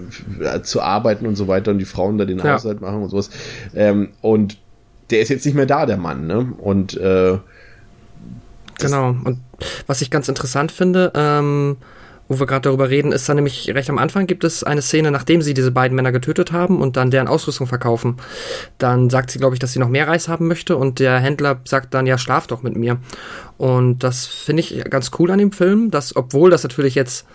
zu 0.63 0.81
arbeiten 0.81 1.25
und 1.25 1.35
so 1.35 1.47
weiter 1.47 1.71
und 1.71 1.79
die 1.79 1.85
Frauen 1.85 2.17
da 2.17 2.25
den 2.25 2.39
ja. 2.39 2.53
Haushalt 2.53 2.74
machen 2.81 3.03
und 3.03 3.09
sowas. 3.09 3.29
Ähm, 3.73 4.09
und 4.21 4.57
der 5.09 5.21
ist 5.21 5.29
jetzt 5.29 5.45
nicht 5.45 5.55
mehr 5.55 5.65
da, 5.65 5.85
der 5.85 5.97
Mann, 5.97 6.27
ne? 6.27 6.53
Und 6.57 6.97
äh, 6.97 7.37
Genau. 8.79 9.15
Und 9.23 9.39
was 9.87 10.01
ich 10.01 10.11
ganz 10.11 10.27
interessant 10.27 10.71
finde, 10.71 11.11
ähm, 11.15 11.77
wo 12.27 12.39
wir 12.39 12.47
gerade 12.47 12.61
darüber 12.61 12.89
reden, 12.89 13.11
ist 13.11 13.29
dann 13.29 13.35
nämlich 13.35 13.69
recht 13.73 13.89
am 13.89 13.99
Anfang 13.99 14.25
gibt 14.25 14.43
es 14.43 14.63
eine 14.63 14.81
Szene, 14.81 15.11
nachdem 15.11 15.43
sie 15.43 15.53
diese 15.53 15.71
beiden 15.71 15.95
Männer 15.95 16.11
getötet 16.11 16.51
haben 16.51 16.81
und 16.81 16.97
dann 16.97 17.11
deren 17.11 17.27
Ausrüstung 17.27 17.67
verkaufen. 17.67 18.17
Dann 18.79 19.11
sagt 19.11 19.29
sie, 19.29 19.37
glaube 19.37 19.55
ich, 19.55 19.59
dass 19.59 19.73
sie 19.73 19.79
noch 19.79 19.89
mehr 19.89 20.07
Reis 20.07 20.27
haben 20.27 20.47
möchte 20.47 20.75
und 20.75 20.99
der 20.99 21.19
Händler 21.19 21.61
sagt 21.65 21.93
dann, 21.93 22.07
ja, 22.07 22.17
schlaf 22.17 22.47
doch 22.47 22.63
mit 22.63 22.75
mir. 22.75 22.97
Und 23.57 23.99
das 23.99 24.25
finde 24.25 24.61
ich 24.61 24.83
ganz 24.89 25.11
cool 25.19 25.29
an 25.29 25.37
dem 25.37 25.51
Film, 25.51 25.91
dass, 25.91 26.15
obwohl 26.15 26.49
das 26.49 26.63
natürlich 26.63 26.95
jetzt 26.95 27.27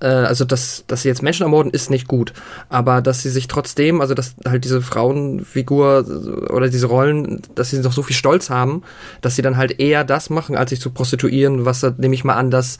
äh, 0.00 0.06
also 0.06 0.44
dass, 0.44 0.84
dass 0.86 1.02
sie 1.02 1.08
jetzt 1.08 1.22
Menschen 1.22 1.42
ermorden, 1.42 1.72
ist 1.72 1.90
nicht 1.90 2.08
gut. 2.08 2.32
Aber 2.68 3.00
dass 3.00 3.22
sie 3.22 3.30
sich 3.30 3.48
trotzdem, 3.48 4.00
also 4.00 4.14
dass 4.14 4.34
halt 4.46 4.64
diese 4.64 4.82
Frauenfigur 4.82 6.04
oder 6.50 6.68
diese 6.68 6.86
Rollen, 6.86 7.42
dass 7.54 7.70
sie 7.70 7.78
noch 7.78 7.92
so 7.92 8.02
viel 8.02 8.16
Stolz 8.16 8.50
haben, 8.50 8.82
dass 9.20 9.36
sie 9.36 9.42
dann 9.42 9.56
halt 9.56 9.80
eher 9.80 10.04
das 10.04 10.30
machen, 10.30 10.56
als 10.56 10.70
sich 10.70 10.80
zu 10.80 10.90
prostituieren, 10.90 11.64
was 11.64 11.82
nehme 11.98 12.14
ich 12.14 12.24
mal 12.24 12.34
an, 12.34 12.50
dass 12.50 12.78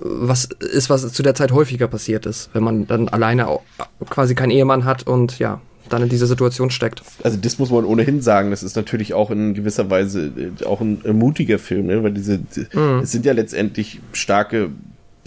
was 0.00 0.44
ist, 0.44 0.90
was 0.90 1.12
zu 1.12 1.22
der 1.22 1.34
Zeit 1.34 1.50
häufiger 1.50 1.88
passiert 1.88 2.24
ist, 2.26 2.50
wenn 2.52 2.62
man 2.62 2.86
dann 2.86 3.08
alleine 3.08 3.48
quasi 4.08 4.36
keinen 4.36 4.52
Ehemann 4.52 4.84
hat 4.84 5.06
und 5.06 5.40
ja, 5.40 5.60
dann 5.88 6.02
in 6.02 6.08
dieser 6.08 6.26
Situation 6.26 6.70
steckt. 6.70 7.02
Also 7.22 7.36
das 7.36 7.58
muss 7.58 7.70
man 7.70 7.84
ohnehin 7.84 8.20
sagen, 8.20 8.50
das 8.50 8.62
ist 8.62 8.76
natürlich 8.76 9.14
auch 9.14 9.30
in 9.30 9.54
gewisser 9.54 9.90
Weise 9.90 10.30
äh, 10.60 10.64
auch 10.64 10.80
ein, 10.80 11.00
ein 11.04 11.16
mutiger 11.16 11.58
Film, 11.58 11.86
ne? 11.86 12.02
weil 12.02 12.12
diese, 12.12 12.38
mhm. 12.38 13.00
es 13.02 13.12
sind 13.12 13.24
ja 13.24 13.32
letztendlich 13.32 14.00
starke 14.12 14.70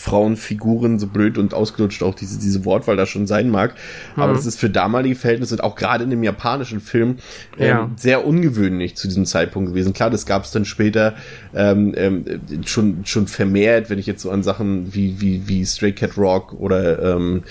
Frauenfiguren, 0.02 0.98
so 0.98 1.08
blöd 1.08 1.38
und 1.38 1.54
ausgelutscht 1.54 2.02
auch 2.02 2.16
diese, 2.16 2.40
diese 2.40 2.66
Wortwahl 2.66 2.98
da 2.98 3.06
schon 3.06 3.28
sein 3.28 3.50
mag. 3.50 3.76
Mhm. 4.16 4.24
Aber 4.24 4.34
das 4.34 4.46
ist 4.46 4.60
für 4.60 4.70
damalige 4.70 5.16
Verhältnisse 5.16 5.56
und 5.56 5.64
auch 5.64 5.76
gerade 5.76 6.04
in 6.04 6.10
dem 6.10 6.24
japanischen 6.24 6.82
Film 6.82 7.18
ähm, 7.58 7.68
ja. 7.68 7.92
sehr 7.96 8.26
ungewöhnlich 8.26 8.96
zu 8.96 9.08
diesem 9.08 9.26
Zeitpunkt 9.26 9.70
gewesen. 9.70 9.94
Klar, 9.94 10.10
das 10.10 10.26
gab 10.26 10.44
es 10.44 10.52
dann 10.52 10.66
später 10.66 11.16
ähm, 11.54 11.94
ähm, 11.96 12.26
schon, 12.66 13.06
schon 13.06 13.28
vermehrt, 13.28 13.90
wenn 13.90 14.00
ich 14.00 14.08
jetzt 14.08 14.24
so 14.24 14.32
an 14.32 14.42
Sachen 14.42 14.94
wie, 14.94 15.22
wie, 15.22 15.48
wie 15.48 15.66
Stray 15.66 15.92
Cat 15.92 16.18
Rock 16.18 16.54
oder 16.54 17.16
ähm, 17.16 17.44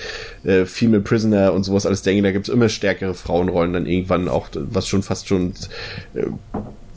äh, 0.43 0.65
Female 0.65 1.03
Prisoner 1.03 1.53
und 1.53 1.63
sowas 1.63 1.87
alles 1.87 2.03
denke, 2.03 2.23
da 2.23 2.33
gibt's 2.33 2.49
immer 2.49 2.69
stärkere 2.69 3.15
Frauenrollen 3.15 3.73
dann 3.73 3.87
irgendwann 3.87 4.29
auch, 4.29 4.49
was 4.55 4.89
schon 4.89 5.03
fast 5.03 5.29
schon 5.29 5.53
äh, 6.15 6.27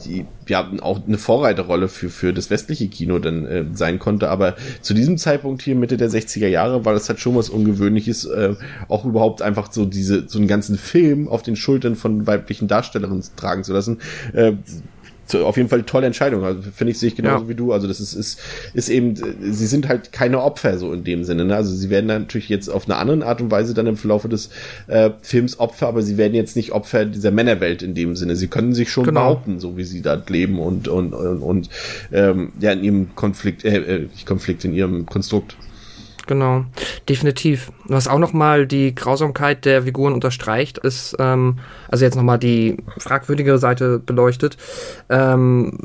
die 0.06 0.26
ja 0.48 0.70
auch 0.82 1.06
eine 1.08 1.18
Vorreiterrolle 1.18 1.88
für, 1.88 2.10
für 2.10 2.34
das 2.34 2.50
westliche 2.50 2.88
Kino 2.88 3.20
dann 3.20 3.46
äh, 3.46 3.66
sein 3.74 4.00
konnte. 4.00 4.30
Aber 4.30 4.56
zu 4.82 4.94
diesem 4.94 5.18
Zeitpunkt 5.18 5.62
hier, 5.62 5.76
Mitte 5.76 5.98
der 5.98 6.10
60er 6.10 6.48
Jahre, 6.48 6.86
war 6.86 6.94
das 6.94 7.10
halt 7.10 7.20
schon 7.20 7.36
was 7.36 7.50
Ungewöhnliches, 7.50 8.26
äh, 8.26 8.56
auch 8.88 9.06
überhaupt 9.06 9.42
einfach 9.42 9.72
so 9.72 9.86
diese, 9.86 10.28
so 10.28 10.40
einen 10.40 10.48
ganzen 10.48 10.78
Film 10.78 11.28
auf 11.28 11.44
den 11.44 11.56
Schultern 11.56 11.96
von 11.96 12.28
weiblichen 12.28 12.68
Darstellerinnen 12.68 13.24
tragen 13.36 13.64
zu 13.64 13.74
lassen. 13.74 14.00
Äh, 14.34 14.54
auf 15.34 15.58
jeden 15.58 15.70
Fall 15.70 15.80
eine 15.80 15.86
tolle 15.86 16.08
Entscheidung. 16.08 16.44
Also 16.44 16.62
finde 16.62 16.92
ich, 16.92 17.00
sehe 17.00 17.08
ich 17.08 17.16
genauso 17.16 17.46
ja. 17.46 17.50
wie 17.50 17.56
du. 17.56 17.72
Also 17.72 17.88
das 17.88 18.00
ist, 18.00 18.14
ist, 18.14 18.40
ist 18.74 18.90
eben, 18.90 19.16
sie 19.16 19.68
sind 19.68 19.88
halt 19.88 20.12
keine 20.12 20.42
Opfer 20.42 20.78
so 20.78 20.94
in 20.94 21.04
dem 21.04 21.24
Sinne. 21.24 21.46
Ne? 21.46 21.56
Also 21.56 21.74
sie 21.74 21.90
werden 21.90 22.08
natürlich 22.08 22.50
jetzt 22.50 22.70
auf 22.70 22.86
eine 22.86 22.98
andere 22.98 23.26
Art 23.26 23.42
und 23.42 23.50
Weise 23.50 23.74
dann 23.74 23.88
im 23.88 23.98
Verlauf 23.98 24.28
des 24.28 24.50
äh, 24.88 25.12
Films 25.22 25.60
Opfer, 25.60 25.88
aber 25.88 26.02
sie 26.02 26.18
werden 26.18 26.34
jetzt 26.34 26.56
nicht 26.56 26.72
Opfer 26.72 27.06
dieser 27.06 27.32
Männerwelt 27.32 27.82
in 27.82 27.96
dem 27.96 28.16
Sinne. 28.16 28.36
Sie 28.36 28.48
können 28.48 28.74
sich 28.74 28.92
schon 28.92 29.06
genau. 29.06 29.22
behaupten, 29.22 29.60
so 29.60 29.78
wie 29.78 29.84
sie 29.84 30.02
da 30.02 30.22
leben 30.28 30.60
und, 30.60 30.88
und, 30.88 31.14
und, 31.14 31.42
und 31.42 31.70
ähm, 32.12 32.52
ja, 32.60 32.72
in 32.72 32.84
ihrem 32.84 33.16
Konflikt, 33.16 33.66
äh, 33.66 33.78
äh, 33.78 34.00
nicht 34.12 34.26
Konflikt, 34.26 34.66
in 34.66 34.74
ihrem 34.74 35.06
Konstrukt. 35.06 35.56
Genau, 36.34 36.66
definitiv. 37.08 37.72
Was 37.86 38.08
auch 38.08 38.18
nochmal 38.18 38.66
die 38.66 38.96
Grausamkeit 38.96 39.66
der 39.66 39.84
Figuren 39.84 40.14
unterstreicht, 40.14 40.80
ist, 40.80 41.16
ähm, 41.20 41.60
also 41.90 42.06
jetzt 42.06 42.16
nochmal 42.16 42.40
die 42.40 42.78
fragwürdigere 42.98 43.60
Seite 43.60 44.00
beleuchtet. 44.00 44.58
Ähm, 45.10 45.78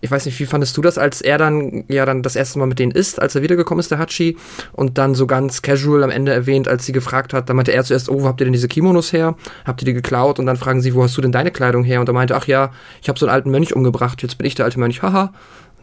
ich 0.00 0.10
weiß 0.10 0.24
nicht, 0.24 0.40
wie 0.40 0.46
fandest 0.46 0.74
du 0.78 0.80
das, 0.80 0.96
als 0.96 1.20
er 1.20 1.36
dann 1.36 1.84
ja 1.88 2.06
dann 2.06 2.22
das 2.22 2.36
erste 2.36 2.58
Mal 2.58 2.64
mit 2.64 2.78
denen 2.78 2.92
isst, 2.92 3.20
als 3.20 3.34
er 3.34 3.42
wiedergekommen 3.42 3.80
ist, 3.80 3.90
der 3.90 3.98
Hachi, 3.98 4.38
und 4.72 4.96
dann 4.96 5.14
so 5.14 5.26
ganz 5.26 5.60
casual 5.60 6.02
am 6.02 6.10
Ende 6.10 6.32
erwähnt, 6.32 6.68
als 6.68 6.86
sie 6.86 6.92
gefragt 6.92 7.34
hat, 7.34 7.50
da 7.50 7.52
meinte 7.52 7.72
er 7.72 7.84
zuerst, 7.84 8.08
oh, 8.08 8.22
wo 8.22 8.26
habt 8.26 8.40
ihr 8.40 8.46
denn 8.46 8.54
diese 8.54 8.68
Kimonos 8.68 9.12
her? 9.12 9.36
Habt 9.66 9.82
ihr 9.82 9.86
die 9.86 9.92
geklaut? 9.92 10.38
Und 10.38 10.46
dann 10.46 10.56
fragen 10.56 10.80
sie, 10.80 10.94
wo 10.94 11.02
hast 11.02 11.18
du 11.18 11.20
denn 11.20 11.32
deine 11.32 11.50
Kleidung 11.50 11.84
her? 11.84 12.00
Und 12.00 12.08
er 12.08 12.14
meinte, 12.14 12.34
ach 12.34 12.46
ja, 12.46 12.70
ich 13.02 13.10
habe 13.10 13.18
so 13.18 13.26
einen 13.26 13.34
alten 13.34 13.50
Mönch 13.50 13.76
umgebracht, 13.76 14.22
jetzt 14.22 14.38
bin 14.38 14.46
ich 14.46 14.54
der 14.54 14.64
alte 14.64 14.80
Mönch, 14.80 15.02
haha. 15.02 15.34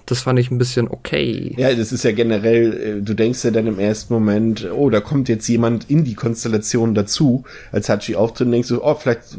Das 0.05 0.21
fand 0.21 0.37
ich 0.37 0.51
ein 0.51 0.57
bisschen 0.57 0.89
okay. 0.89 1.55
Ja, 1.57 1.73
das 1.73 1.93
ist 1.93 2.03
ja 2.03 2.11
generell, 2.11 2.73
äh, 2.73 3.01
du 3.01 3.13
denkst 3.13 3.43
ja 3.45 3.51
dann 3.51 3.67
im 3.67 3.79
ersten 3.79 4.13
Moment, 4.13 4.69
oh, 4.69 4.89
da 4.89 4.99
kommt 4.99 5.29
jetzt 5.29 5.47
jemand 5.47 5.89
in 5.89 6.03
die 6.03 6.13
Konstellation 6.13 6.93
dazu, 6.93 7.45
als 7.71 7.87
Hachi 7.87 8.15
auftritt, 8.15 8.47
und 8.47 8.51
denkst 8.51 8.67
du, 8.67 8.83
oh, 8.83 8.95
vielleicht, 8.95 9.37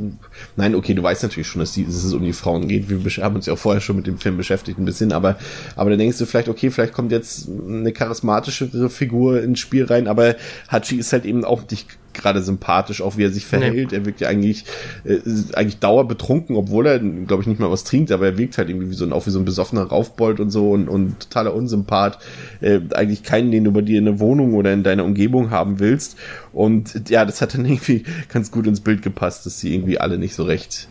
nein, 0.56 0.74
okay, 0.74 0.94
du 0.94 1.02
weißt 1.02 1.22
natürlich 1.22 1.48
schon, 1.48 1.60
dass, 1.60 1.72
die, 1.72 1.84
dass 1.84 2.02
es 2.02 2.12
um 2.14 2.24
die 2.24 2.32
Frauen 2.32 2.66
geht. 2.66 2.88
Wir 2.88 2.98
haben 3.22 3.36
uns 3.36 3.44
ja 3.44 3.52
auch 3.52 3.58
vorher 3.58 3.82
schon 3.82 3.96
mit 3.96 4.06
dem 4.06 4.16
Film 4.16 4.38
beschäftigt 4.38 4.78
ein 4.78 4.86
bisschen, 4.86 5.12
aber, 5.12 5.38
aber 5.76 5.90
dann 5.90 5.98
denkst 5.98 6.18
du 6.18 6.24
vielleicht, 6.24 6.48
okay, 6.48 6.70
vielleicht 6.70 6.94
kommt 6.94 7.12
jetzt 7.12 7.48
eine 7.48 7.92
charismatischere 7.92 8.88
Figur 8.88 9.42
ins 9.42 9.60
Spiel 9.60 9.84
rein, 9.84 10.08
aber 10.08 10.36
Hachi 10.68 10.96
ist 10.96 11.12
halt 11.12 11.26
eben 11.26 11.44
auch 11.44 11.62
nicht 11.70 11.98
gerade 12.14 12.42
sympathisch, 12.42 13.02
auch 13.02 13.16
wie 13.16 13.24
er 13.24 13.30
sich 13.30 13.46
verhält. 13.46 13.90
Nee. 13.90 13.98
Er 13.98 14.06
wirkt 14.06 14.20
ja 14.20 14.28
eigentlich, 14.28 14.64
äh, 15.04 15.18
eigentlich 15.54 15.78
dauerbetrunken, 15.78 16.56
obwohl 16.56 16.86
er, 16.86 16.98
glaube 16.98 17.42
ich, 17.42 17.46
nicht 17.46 17.60
mal 17.60 17.70
was 17.70 17.84
trinkt, 17.84 18.12
aber 18.12 18.26
er 18.26 18.38
wirkt 18.38 18.58
halt 18.58 18.68
irgendwie 18.68 18.90
wie 18.90 18.94
so 18.94 19.04
ein, 19.04 19.12
auch 19.12 19.26
wie 19.26 19.30
so 19.30 19.38
ein 19.38 19.44
besoffener 19.44 19.84
Raufbold 19.84 20.40
und 20.40 20.50
so 20.50 20.70
und, 20.70 20.88
und 20.88 21.20
totaler 21.20 21.54
Unsympath. 21.54 22.18
Äh, 22.60 22.80
eigentlich 22.94 23.22
keinen, 23.22 23.50
den 23.50 23.64
du 23.64 23.72
bei 23.72 23.82
dir 23.82 23.98
in 23.98 24.04
der 24.06 24.20
Wohnung 24.20 24.54
oder 24.54 24.72
in 24.72 24.82
deiner 24.82 25.04
Umgebung 25.04 25.50
haben 25.50 25.80
willst. 25.80 26.16
Und 26.52 27.08
ja, 27.08 27.24
das 27.24 27.42
hat 27.42 27.54
dann 27.54 27.64
irgendwie 27.66 28.04
ganz 28.32 28.50
gut 28.50 28.66
ins 28.66 28.80
Bild 28.80 29.02
gepasst, 29.02 29.46
dass 29.46 29.60
sie 29.60 29.74
irgendwie 29.74 29.98
alle 29.98 30.18
nicht 30.18 30.34
so 30.34 30.44
recht 30.44 30.88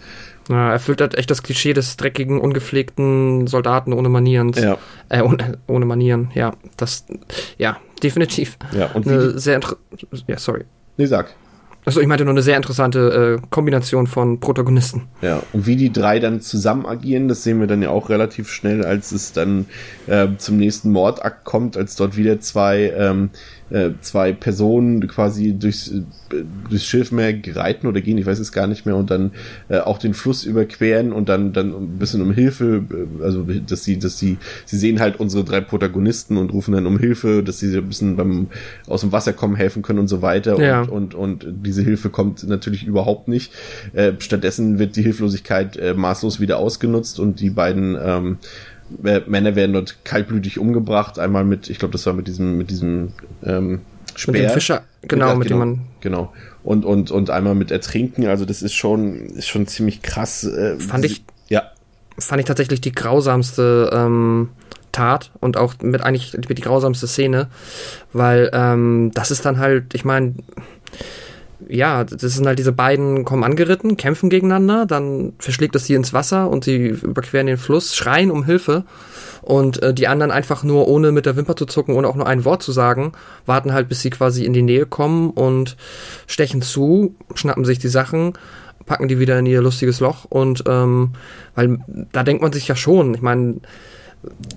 ja, 0.49 0.71
erfüllt 0.71 1.01
halt 1.01 1.15
echt 1.15 1.31
das 1.31 1.43
Klischee 1.43 1.73
des 1.73 1.97
dreckigen, 1.97 2.39
ungepflegten 2.39 3.47
Soldaten 3.47 3.93
ohne 3.93 4.09
Manieren. 4.09 4.51
Ja. 4.53 4.77
Äh, 5.09 5.21
ohne, 5.21 5.57
ohne 5.67 5.86
Manieren, 5.86 6.31
ja. 6.33 6.53
Das, 6.77 7.05
ja, 7.57 7.77
definitiv. 8.01 8.57
Ja, 8.73 8.88
und 8.88 9.05
wie 9.05 9.39
sehr 9.39 9.59
Ja, 10.27 10.38
sorry. 10.38 10.65
Nee, 10.97 11.06
sag. 11.06 11.34
Also 11.86 11.99
ich 11.99 12.08
meinte 12.08 12.23
nur 12.23 12.34
eine 12.34 12.41
sehr 12.41 12.56
interessante 12.56 13.39
äh, 13.41 13.47
Kombination 13.49 14.08
von 14.08 14.39
Protagonisten. 14.39 15.10
Ja, 15.21 15.43
und 15.51 15.65
wie 15.65 15.75
die 15.75 15.91
drei 15.91 16.19
dann 16.19 16.39
zusammen 16.39 16.86
agieren, 16.86 17.27
das 17.27 17.43
sehen 17.43 17.60
wir 17.60 17.67
dann 17.67 17.82
ja 17.82 17.89
auch 17.89 18.10
relativ 18.10 18.49
schnell, 18.49 18.86
als 18.86 19.12
es 19.12 19.34
dann 19.34 19.65
äh, 20.08 20.27
zum 20.38 20.58
nächsten 20.58 20.91
Mordakt 20.91 21.43
kommt, 21.43 21.75
als 21.75 21.95
dort 21.95 22.15
wieder 22.15 22.39
zwei 22.39 22.93
ähm, 22.97 23.32
äh, 23.73 23.91
zwei 24.01 24.31
Personen 24.33 25.07
quasi 25.07 25.53
durchs, 25.53 25.89
äh, 25.89 26.03
durchs 26.69 26.86
Schilfmeer 26.86 27.33
reiten 27.55 27.88
oder 27.88 28.01
gehen, 28.01 28.19
ich 28.19 28.25
weiß 28.25 28.38
es 28.38 28.51
gar 28.51 28.67
nicht 28.67 28.86
mehr, 28.86 28.95
und 28.95 29.09
dann 29.09 29.31
äh, 29.67 29.79
auch 29.79 29.97
den 29.97 30.13
Fluss 30.13 30.45
überqueren 30.45 31.12
und 31.12 31.27
dann, 31.27 31.53
dann 31.53 31.73
ein 31.73 31.97
bisschen 31.97 32.21
um 32.21 32.31
Hilfe, 32.31 32.83
äh, 32.91 33.23
also 33.23 33.43
dass 33.43 33.83
sie, 33.83 33.97
dass 33.97 34.19
sie, 34.19 34.38
sie 34.65 34.77
sehen 34.77 34.99
halt 34.99 35.19
unsere 35.19 35.43
drei 35.43 35.59
Protagonisten 35.59 36.38
und 36.38 36.53
rufen 36.53 36.73
dann 36.73 36.86
um 36.86 36.99
Hilfe, 36.99 37.41
dass 37.41 37.59
sie 37.59 37.75
ein 37.75 37.88
bisschen 37.88 38.15
beim 38.15 38.47
aus 38.88 39.01
dem 39.01 39.12
Wasser 39.12 39.33
kommen 39.33 39.55
helfen 39.55 39.81
können 39.81 39.99
und 39.99 40.07
so 40.07 40.21
weiter. 40.21 40.62
Ja. 40.62 40.81
Und, 40.81 41.15
und, 41.15 41.43
und 41.43 41.65
diese 41.65 41.81
Hilfe 41.81 42.09
kommt 42.09 42.47
natürlich 42.47 42.86
überhaupt 42.86 43.27
nicht. 43.27 43.51
Äh, 43.93 44.13
stattdessen 44.19 44.77
wird 44.77 44.95
die 44.95 45.01
Hilflosigkeit 45.01 45.77
äh, 45.77 45.95
maßlos 45.95 46.39
wieder 46.39 46.59
ausgenutzt 46.59 47.19
und 47.19 47.39
die 47.39 47.49
beiden 47.49 47.97
ähm, 47.99 48.38
Männer 48.89 49.56
werden 49.56 49.74
dort 49.74 50.06
kaltblütig 50.06 50.60
umgebracht. 50.60 51.19
Einmal 51.19 51.43
mit, 51.43 51.69
ich 51.69 51.80
glaube, 51.80 51.91
das 51.91 52.06
war 52.06 52.13
mit 52.13 52.28
diesem, 52.28 52.58
mit 52.58 52.69
diesem 52.69 53.13
ähm, 53.43 53.82
Speer. 54.15 54.34
Mit 54.34 54.43
dem 54.43 54.50
Fischer, 54.52 54.84
genau, 55.02 55.30
mit, 55.30 55.39
mit 55.39 55.48
genau, 55.48 55.60
dem 55.62 55.69
man. 55.69 55.82
Genau. 56.02 56.34
Und, 56.63 56.86
und, 56.86 57.12
und 57.12 57.30
einmal 57.30 57.56
mit 57.56 57.72
Ertrinken. 57.72 58.28
Also 58.28 58.46
das 58.46 58.62
ist 58.62 58.74
schon, 58.74 59.28
ist 59.28 59.48
schon 59.48 59.67
ziemlich 59.67 60.02
krass. 60.02 60.43
Äh, 60.43 60.80
fand 60.80 61.06
ich. 61.06 61.24
Ja. 61.50 61.72
Fand 62.19 62.39
ich 62.39 62.46
tatsächlich 62.46 62.82
die 62.82 62.91
grausamste 62.91 63.89
ähm, 63.91 64.50
Tat 64.91 65.32
und 65.39 65.58
auch 65.58 65.74
mit 65.82 66.02
eigentlich 66.02 66.34
mit 66.34 66.58
die 66.58 66.62
grausamste 66.62 67.08
Szene, 67.08 67.48
weil 68.13 68.50
ähm, 68.54 69.12
das 69.13 69.32
ist 69.32 69.43
dann 69.43 69.58
halt, 69.58 69.93
ich 69.93 70.06
meine, 70.06 70.36
ja, 71.69 72.04
das 72.04 72.21
sind 72.21 72.45
halt 72.47 72.60
diese 72.60 72.71
beiden 72.71 73.26
kommen 73.26 73.43
angeritten, 73.43 73.97
kämpfen 73.97 74.30
gegeneinander, 74.30 74.86
dann 74.86 75.34
verschlägt 75.39 75.76
es 75.76 75.86
sie 75.86 75.93
ins 75.93 76.13
Wasser 76.13 76.49
und 76.49 76.63
sie 76.63 76.88
überqueren 76.88 77.47
den 77.47 77.58
Fluss, 77.58 77.95
schreien 77.95 78.32
um 78.32 78.45
Hilfe 78.45 78.86
und 79.41 79.82
äh, 79.82 79.93
die 79.93 80.08
anderen 80.08 80.32
einfach 80.32 80.63
nur 80.63 80.88
ohne 80.88 81.12
mit 81.12 81.26
der 81.26 81.36
Wimper 81.36 81.56
zu 81.56 81.65
zucken, 81.65 81.95
ohne 81.95 82.08
auch 82.08 82.15
nur 82.15 82.28
ein 82.28 82.45
Wort 82.45 82.63
zu 82.63 82.71
sagen, 82.71 83.12
warten 83.45 83.73
halt, 83.73 83.89
bis 83.89 84.02
sie 84.02 84.10
quasi 84.10 84.45
in 84.45 84.54
die 84.54 84.62
Nähe 84.62 84.86
kommen 84.86 85.30
und 85.32 85.78
stechen 86.28 86.62
zu, 86.62 87.15
schnappen 87.36 87.65
sich 87.65 87.80
die 87.80 87.89
Sachen, 87.89 88.34
packen 88.86 89.08
die 89.08 89.19
wieder 89.19 89.39
in 89.39 89.45
ihr 89.45 89.62
lustiges 89.62 89.99
Loch 89.99 90.26
und 90.26 90.63
ähm, 90.67 91.12
weil 91.56 91.80
da 92.12 92.23
denkt 92.23 92.41
man 92.41 92.54
sich 92.54 92.67
ja 92.67 92.76
schon, 92.76 93.13
ich 93.15 93.21
meine, 93.21 93.58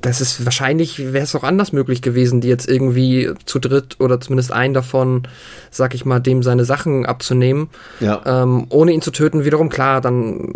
das 0.01 0.21
ist 0.21 0.45
wahrscheinlich, 0.45 1.13
wäre 1.13 1.25
es 1.25 1.35
auch 1.35 1.43
anders 1.43 1.73
möglich 1.73 2.01
gewesen, 2.01 2.41
die 2.41 2.49
jetzt 2.49 2.69
irgendwie 2.69 3.31
zu 3.45 3.59
dritt 3.59 3.97
oder 4.01 4.21
zumindest 4.21 4.53
einen 4.53 4.75
davon, 4.75 5.27
sag 5.71 5.95
ich 5.95 6.05
mal, 6.05 6.21
dem 6.21 6.43
seine 6.43 6.65
Sachen 6.65 7.05
abzunehmen, 7.05 7.69
ja. 8.01 8.23
ähm, 8.25 8.67
ohne 8.69 8.93
ihn 8.93 9.03
zu 9.03 9.11
töten. 9.11 9.45
Wiederum 9.45 9.69
klar, 9.69 10.01
dann 10.01 10.53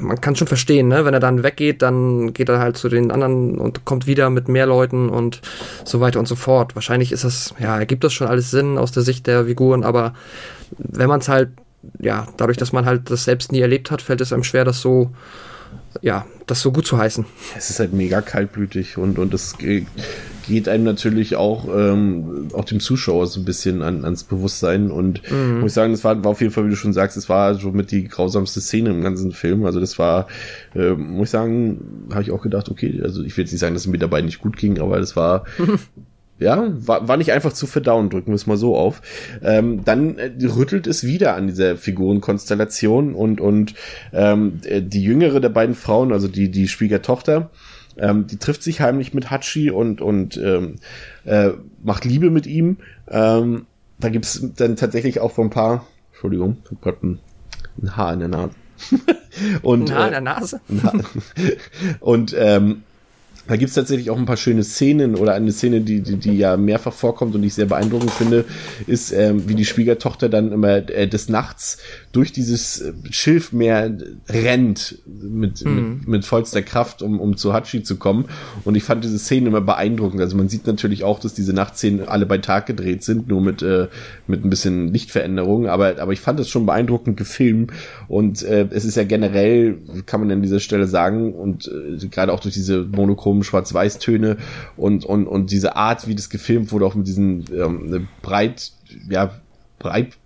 man 0.00 0.20
kann 0.20 0.36
schon 0.36 0.46
verstehen, 0.46 0.88
ne? 0.88 1.04
wenn 1.04 1.14
er 1.14 1.20
dann 1.20 1.42
weggeht, 1.42 1.82
dann 1.82 2.32
geht 2.32 2.48
er 2.48 2.60
halt 2.60 2.76
zu 2.76 2.88
den 2.88 3.10
anderen 3.10 3.58
und 3.58 3.84
kommt 3.84 4.06
wieder 4.06 4.30
mit 4.30 4.48
mehr 4.48 4.66
Leuten 4.66 5.08
und 5.08 5.40
so 5.84 6.00
weiter 6.00 6.20
und 6.20 6.28
so 6.28 6.36
fort. 6.36 6.74
Wahrscheinlich 6.76 7.10
ist 7.10 7.24
das, 7.24 7.54
ja, 7.58 7.78
ergibt 7.78 8.04
das 8.04 8.12
schon 8.12 8.28
alles 8.28 8.50
Sinn 8.50 8.78
aus 8.78 8.92
der 8.92 9.02
Sicht 9.02 9.26
der 9.26 9.46
Figuren, 9.46 9.82
aber 9.82 10.14
wenn 10.78 11.08
man 11.08 11.20
es 11.20 11.28
halt, 11.28 11.50
ja, 11.98 12.26
dadurch, 12.36 12.58
dass 12.58 12.72
man 12.72 12.86
halt 12.86 13.10
das 13.10 13.24
selbst 13.24 13.50
nie 13.50 13.60
erlebt 13.60 13.90
hat, 13.90 14.02
fällt 14.02 14.20
es 14.20 14.32
einem 14.32 14.44
schwer, 14.44 14.64
das 14.64 14.80
so 14.80 15.10
ja, 16.00 16.26
das 16.46 16.60
so 16.60 16.72
gut 16.72 16.86
zu 16.86 16.98
heißen. 16.98 17.24
Es 17.56 17.70
ist 17.70 17.78
halt 17.78 17.92
mega 17.92 18.20
kaltblütig 18.20 18.98
und, 18.98 19.18
und 19.18 19.34
es 19.34 19.56
geht 19.58 20.68
einem 20.68 20.84
natürlich 20.84 21.36
auch, 21.36 21.68
ähm, 21.74 22.48
auch 22.52 22.64
dem 22.64 22.80
Zuschauer 22.80 23.26
so 23.26 23.40
ein 23.40 23.44
bisschen 23.44 23.82
an, 23.82 24.04
ans 24.04 24.24
Bewusstsein 24.24 24.90
und 24.90 25.22
mhm. 25.30 25.60
muss 25.60 25.72
ich 25.72 25.74
sagen, 25.74 25.92
das 25.92 26.04
war, 26.04 26.22
war 26.24 26.32
auf 26.32 26.40
jeden 26.40 26.52
Fall, 26.52 26.66
wie 26.66 26.70
du 26.70 26.76
schon 26.76 26.92
sagst, 26.92 27.16
es 27.16 27.28
war 27.28 27.54
so 27.54 27.70
mit 27.70 27.90
die 27.90 28.08
grausamste 28.08 28.60
Szene 28.60 28.90
im 28.90 29.02
ganzen 29.02 29.32
Film. 29.32 29.64
Also 29.64 29.80
das 29.80 29.98
war, 29.98 30.26
äh, 30.74 30.90
muss 30.92 31.28
ich 31.28 31.30
sagen, 31.30 32.06
habe 32.10 32.22
ich 32.22 32.30
auch 32.30 32.42
gedacht, 32.42 32.68
okay, 32.70 33.00
also 33.02 33.22
ich 33.22 33.36
will 33.36 33.44
jetzt 33.44 33.52
nicht 33.52 33.60
sagen, 33.60 33.74
dass 33.74 33.84
es 33.84 33.88
mir 33.88 33.98
dabei 33.98 34.22
nicht 34.22 34.40
gut 34.40 34.56
ging, 34.56 34.80
aber 34.80 34.98
das 34.98 35.16
war 35.16 35.44
Ja, 36.42 36.68
war, 36.74 37.08
war 37.08 37.16
nicht 37.16 37.32
einfach 37.32 37.52
zu 37.52 37.66
verdauen, 37.66 38.10
drücken 38.10 38.28
wir 38.28 38.34
es 38.34 38.46
mal 38.46 38.56
so 38.56 38.76
auf. 38.76 39.00
Ähm, 39.42 39.84
dann 39.84 40.18
äh, 40.18 40.32
rüttelt 40.46 40.86
es 40.86 41.04
wieder 41.04 41.34
an 41.34 41.46
dieser 41.46 41.76
Figurenkonstellation 41.76 43.14
und, 43.14 43.40
und 43.40 43.74
ähm, 44.12 44.60
äh, 44.64 44.82
die 44.82 45.02
jüngere 45.02 45.40
der 45.40 45.48
beiden 45.48 45.74
Frauen, 45.74 46.12
also 46.12 46.28
die, 46.28 46.50
die 46.50 46.68
Schwiegertochter, 46.68 47.50
ähm, 47.96 48.26
die 48.26 48.38
trifft 48.38 48.62
sich 48.62 48.80
heimlich 48.80 49.14
mit 49.14 49.30
Hachi 49.30 49.70
und, 49.70 50.00
und 50.00 50.36
ähm, 50.36 50.76
äh, 51.24 51.50
macht 51.82 52.04
Liebe 52.04 52.30
mit 52.30 52.46
ihm. 52.46 52.78
Ähm, 53.08 53.66
da 53.98 54.08
gibt's 54.08 54.44
dann 54.56 54.76
tatsächlich 54.76 55.20
auch 55.20 55.32
vor 55.32 55.44
ein 55.44 55.50
paar, 55.50 55.86
Entschuldigung, 56.12 56.56
ich 56.64 56.70
hab 56.70 56.82
grad 56.82 57.02
ein, 57.02 57.20
ein 57.80 57.96
Haar 57.96 58.14
in 58.14 58.18
der 58.20 58.28
Nase. 58.28 58.54
und, 59.62 59.90
ein 59.90 59.96
Haar 59.96 60.06
in 60.06 60.12
der 60.12 60.20
Nase? 60.20 60.60
Äh, 60.68 61.52
und 62.00 62.34
ähm, 62.36 62.82
da 63.48 63.56
gibt's 63.56 63.74
tatsächlich 63.74 64.10
auch 64.10 64.18
ein 64.18 64.24
paar 64.24 64.36
schöne 64.36 64.62
Szenen 64.62 65.16
oder 65.16 65.34
eine 65.34 65.50
Szene, 65.50 65.80
die, 65.80 66.00
die, 66.00 66.16
die 66.16 66.36
ja 66.36 66.56
mehrfach 66.56 66.92
vorkommt 66.92 67.34
und 67.34 67.42
ich 67.42 67.54
sehr 67.54 67.66
beeindruckend 67.66 68.12
finde, 68.12 68.44
ist, 68.86 69.12
ähm, 69.12 69.48
wie 69.48 69.54
die 69.54 69.64
Schwiegertochter 69.64 70.28
dann 70.28 70.52
immer 70.52 70.88
äh, 70.90 71.08
des 71.08 71.28
Nachts 71.28 71.78
durch 72.12 72.32
dieses 72.32 72.80
äh, 72.80 72.92
Schilfmeer 73.10 73.96
rennt 74.28 74.98
mit, 75.06 75.64
mhm. 75.64 75.74
mit, 75.74 76.08
mit 76.08 76.24
vollster 76.24 76.62
Kraft, 76.62 77.02
um, 77.02 77.18
um 77.18 77.36
zu 77.36 77.52
Hachi 77.52 77.82
zu 77.82 77.96
kommen. 77.96 78.26
Und 78.64 78.76
ich 78.76 78.84
fand 78.84 79.02
diese 79.02 79.18
Szene 79.18 79.48
immer 79.48 79.60
beeindruckend. 79.60 80.20
Also 80.20 80.36
man 80.36 80.48
sieht 80.48 80.66
natürlich 80.66 81.02
auch, 81.02 81.18
dass 81.18 81.34
diese 81.34 81.52
Nachtszenen 81.52 82.08
alle 82.08 82.26
bei 82.26 82.38
Tag 82.38 82.66
gedreht 82.66 83.02
sind, 83.02 83.28
nur 83.28 83.40
mit, 83.40 83.60
äh, 83.62 83.88
mit 84.28 84.44
ein 84.44 84.50
bisschen 84.50 84.92
Lichtveränderungen. 84.92 85.68
Aber, 85.68 85.98
aber 85.98 86.12
ich 86.12 86.20
fand 86.20 86.38
es 86.38 86.48
schon 86.48 86.66
beeindruckend 86.66 87.16
gefilmt. 87.16 87.72
Und 88.06 88.42
äh, 88.42 88.68
es 88.70 88.84
ist 88.84 88.96
ja 88.96 89.04
generell, 89.04 89.78
kann 90.06 90.20
man 90.20 90.30
an 90.30 90.42
dieser 90.42 90.60
Stelle 90.60 90.86
sagen, 90.86 91.32
und 91.32 91.66
äh, 91.66 92.06
gerade 92.06 92.32
auch 92.32 92.40
durch 92.40 92.54
diese 92.54 92.84
monochromen 93.32 93.42
Schwarz-Weiß-Töne 93.42 94.36
und, 94.76 95.04
und, 95.04 95.26
und 95.26 95.50
diese 95.50 95.76
Art, 95.76 96.06
wie 96.06 96.14
das 96.14 96.30
gefilmt 96.30 96.72
wurde, 96.72 96.86
auch 96.86 96.94
mit 96.94 97.06
diesen 97.06 97.44
ähm, 97.52 98.08
breit, 98.22 98.72
ja, 99.08 99.32
breit 99.78 100.16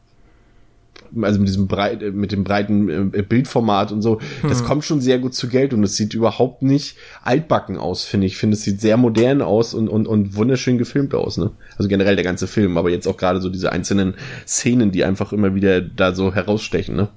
also 1.23 1.38
mit 1.38 1.49
diesem 1.49 1.69
breit, 1.69 2.03
mit 2.14 2.33
dem 2.33 2.42
breiten 2.42 3.14
äh, 3.14 3.23
Bildformat 3.23 3.92
und 3.92 4.03
so, 4.03 4.21
hm. 4.40 4.51
das 4.51 4.64
kommt 4.64 4.85
schon 4.85 5.01
sehr 5.01 5.21
gut 5.21 5.35
zu 5.35 5.49
Geld 5.49 5.73
und 5.73 5.83
es 5.85 5.95
sieht 5.95 6.14
überhaupt 6.14 6.62
nicht 6.62 6.97
altbacken 7.23 7.79
aus, 7.79 8.05
finde 8.05 8.27
ich. 8.27 8.33
Ich 8.33 8.38
finde, 8.38 8.57
es 8.57 8.64
sieht 8.64 8.81
sehr 8.81 8.97
modern 8.97 9.40
aus 9.40 9.73
und, 9.73 9.88
und, 9.88 10.09
und 10.09 10.35
wunderschön 10.35 10.79
gefilmt 10.79 11.14
aus, 11.14 11.38
ne? 11.38 11.53
Also 11.79 11.88
generell 11.88 12.16
der 12.16 12.25
ganze 12.25 12.49
Film, 12.49 12.77
aber 12.77 12.90
jetzt 12.90 13.07
auch 13.07 13.16
gerade 13.16 13.40
so 13.40 13.49
diese 13.49 13.71
einzelnen 13.71 14.14
Szenen, 14.47 14.90
die 14.90 15.05
einfach 15.05 15.33
immer 15.33 15.55
wieder 15.55 15.81
da 15.81 16.12
so 16.12 16.35
herausstechen, 16.35 16.97
ne? 16.97 17.09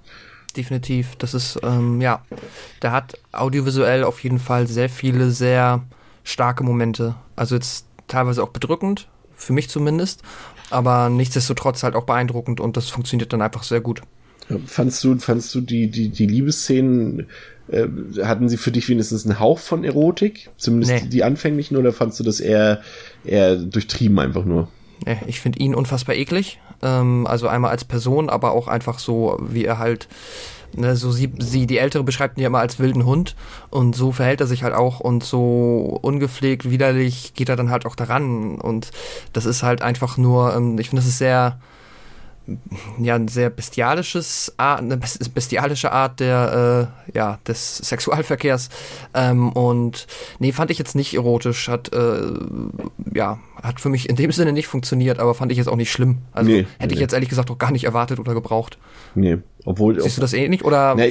Definitiv. 0.56 1.16
Das 1.18 1.34
ist, 1.34 1.60
ähm, 1.64 2.02
ja, 2.02 2.24
der 2.82 2.92
hat 2.92 3.18
audiovisuell 3.32 4.04
auf 4.04 4.24
jeden 4.24 4.40
Fall 4.40 4.68
sehr 4.68 4.90
viele, 4.90 5.32
sehr 5.32 5.84
starke 6.24 6.64
Momente. 6.64 7.16
Also 7.36 7.56
jetzt 7.56 7.86
teilweise 8.08 8.44
auch 8.44 8.50
bedrückend, 8.50 9.08
für 9.36 9.54
mich 9.54 9.70
zumindest. 9.70 10.24
Aber 10.70 11.10
nichtsdestotrotz 11.10 11.84
halt 11.84 11.96
auch 11.96 12.06
beeindruckend 12.06 12.60
und 12.60 12.78
das 12.78 12.90
funktioniert 12.90 13.34
dann 13.34 13.42
einfach 13.42 13.64
sehr 13.64 13.82
gut. 13.82 14.02
Fandst 14.66 15.04
du, 15.04 15.18
fandst 15.20 15.54
du 15.54 15.62
die, 15.62 15.90
die, 15.90 16.10
die 16.10 16.26
Liebesszenen, 16.26 17.28
äh, 17.68 17.88
hatten 18.24 18.50
sie 18.50 18.58
für 18.58 18.72
dich 18.72 18.90
wenigstens 18.90 19.26
einen 19.26 19.40
Hauch 19.40 19.60
von 19.60 19.84
Erotik? 19.84 20.50
Zumindest 20.58 20.92
nee. 20.92 21.10
die, 21.10 21.24
anfänglichen, 21.24 21.78
oder 21.78 21.94
fandst 21.94 22.20
du 22.20 22.24
das 22.24 22.40
eher, 22.40 22.82
eher 23.24 23.58
durchtrieben 23.58 24.18
einfach 24.18 24.46
nur? 24.46 24.68
Ich 25.28 25.40
finde 25.40 25.60
ihn 25.60 25.76
unfassbar 25.76 26.16
eklig. 26.16 26.60
Ähm, 26.82 27.28
also 27.28 27.48
einmal 27.48 27.72
als 27.72 27.86
Person, 27.86 28.30
aber 28.30 28.52
auch 28.52 28.68
einfach 28.68 29.00
so, 29.00 29.38
wie 29.42 29.66
er 29.66 29.78
halt, 29.80 30.08
ne, 30.76 30.96
so 30.96 31.12
sie, 31.12 31.32
sie, 31.40 31.68
die 31.68 31.78
Ältere 31.78 32.04
beschreibt 32.04 32.38
ihn 32.38 32.42
ja 32.42 32.48
immer 32.48 32.60
als 32.60 32.80
wilden 32.80 33.06
Hund. 33.06 33.36
Und 33.70 33.96
so 33.96 34.12
verhält 34.12 34.42
er 34.42 34.48
sich 34.48 34.64
halt 34.64 34.74
auch. 34.74 35.00
Und 35.00 35.24
so 35.24 36.00
ungepflegt, 36.02 36.70
widerlich 36.70 37.34
geht 37.34 37.50
er 37.50 37.56
dann 37.56 37.70
halt 37.72 37.86
auch 37.86 37.96
daran. 37.96 38.56
Und 38.60 38.92
das 39.34 39.46
ist 39.46 39.64
halt 39.64 39.82
einfach 39.82 40.18
nur, 40.18 40.56
ähm, 40.56 40.80
ich 40.80 40.90
finde, 40.90 41.02
das 41.02 41.10
ist 41.10 41.18
sehr, 41.18 41.60
ja, 43.00 43.16
ein 43.16 43.28
sehr 43.28 43.50
bestialisches 43.50 44.54
Art, 44.58 44.80
eine 44.80 44.98
bestialische 44.98 45.92
Art 45.92 46.20
der, 46.20 46.90
äh, 47.08 47.18
ja, 47.18 47.40
des 47.48 47.78
Sexualverkehrs. 47.78 48.70
Ähm, 49.14 49.52
und 49.52 50.08
nee, 50.40 50.52
fand 50.52 50.72
ich 50.72 50.80
jetzt 50.80 50.96
nicht 50.96 51.14
erotisch, 51.14 51.68
hat, 51.70 51.94
äh, 51.94 52.22
ja, 53.14 53.40
hat 53.62 53.80
für 53.80 53.90
mich 53.90 54.10
in 54.10 54.16
dem 54.16 54.32
Sinne 54.32 54.54
nicht 54.54 54.68
funktioniert, 54.68 55.20
aber 55.20 55.34
fand 55.34 55.52
ich 55.52 55.58
jetzt 55.58 55.68
auch 55.68 55.76
nicht 55.76 55.92
schlimm. 55.92 56.20
Also 56.32 56.50
nee, 56.50 56.66
hätte 56.78 56.88
nee. 56.90 56.94
ich 56.94 57.00
jetzt 57.00 57.14
ehrlich 57.14 57.30
gesagt 57.30 57.52
auch 57.52 57.58
gar 57.58 57.72
nicht 57.72 57.84
erwartet 57.84 58.20
oder 58.20 58.34
gebraucht. 58.34 58.78
Nee, 59.16 59.40
obwohl. 59.66 60.00
Siehst 60.02 60.18
du 60.18 60.22
das 60.22 60.34
ähnlich 60.34 60.64
oder? 60.64 60.96
Na, 60.96 61.06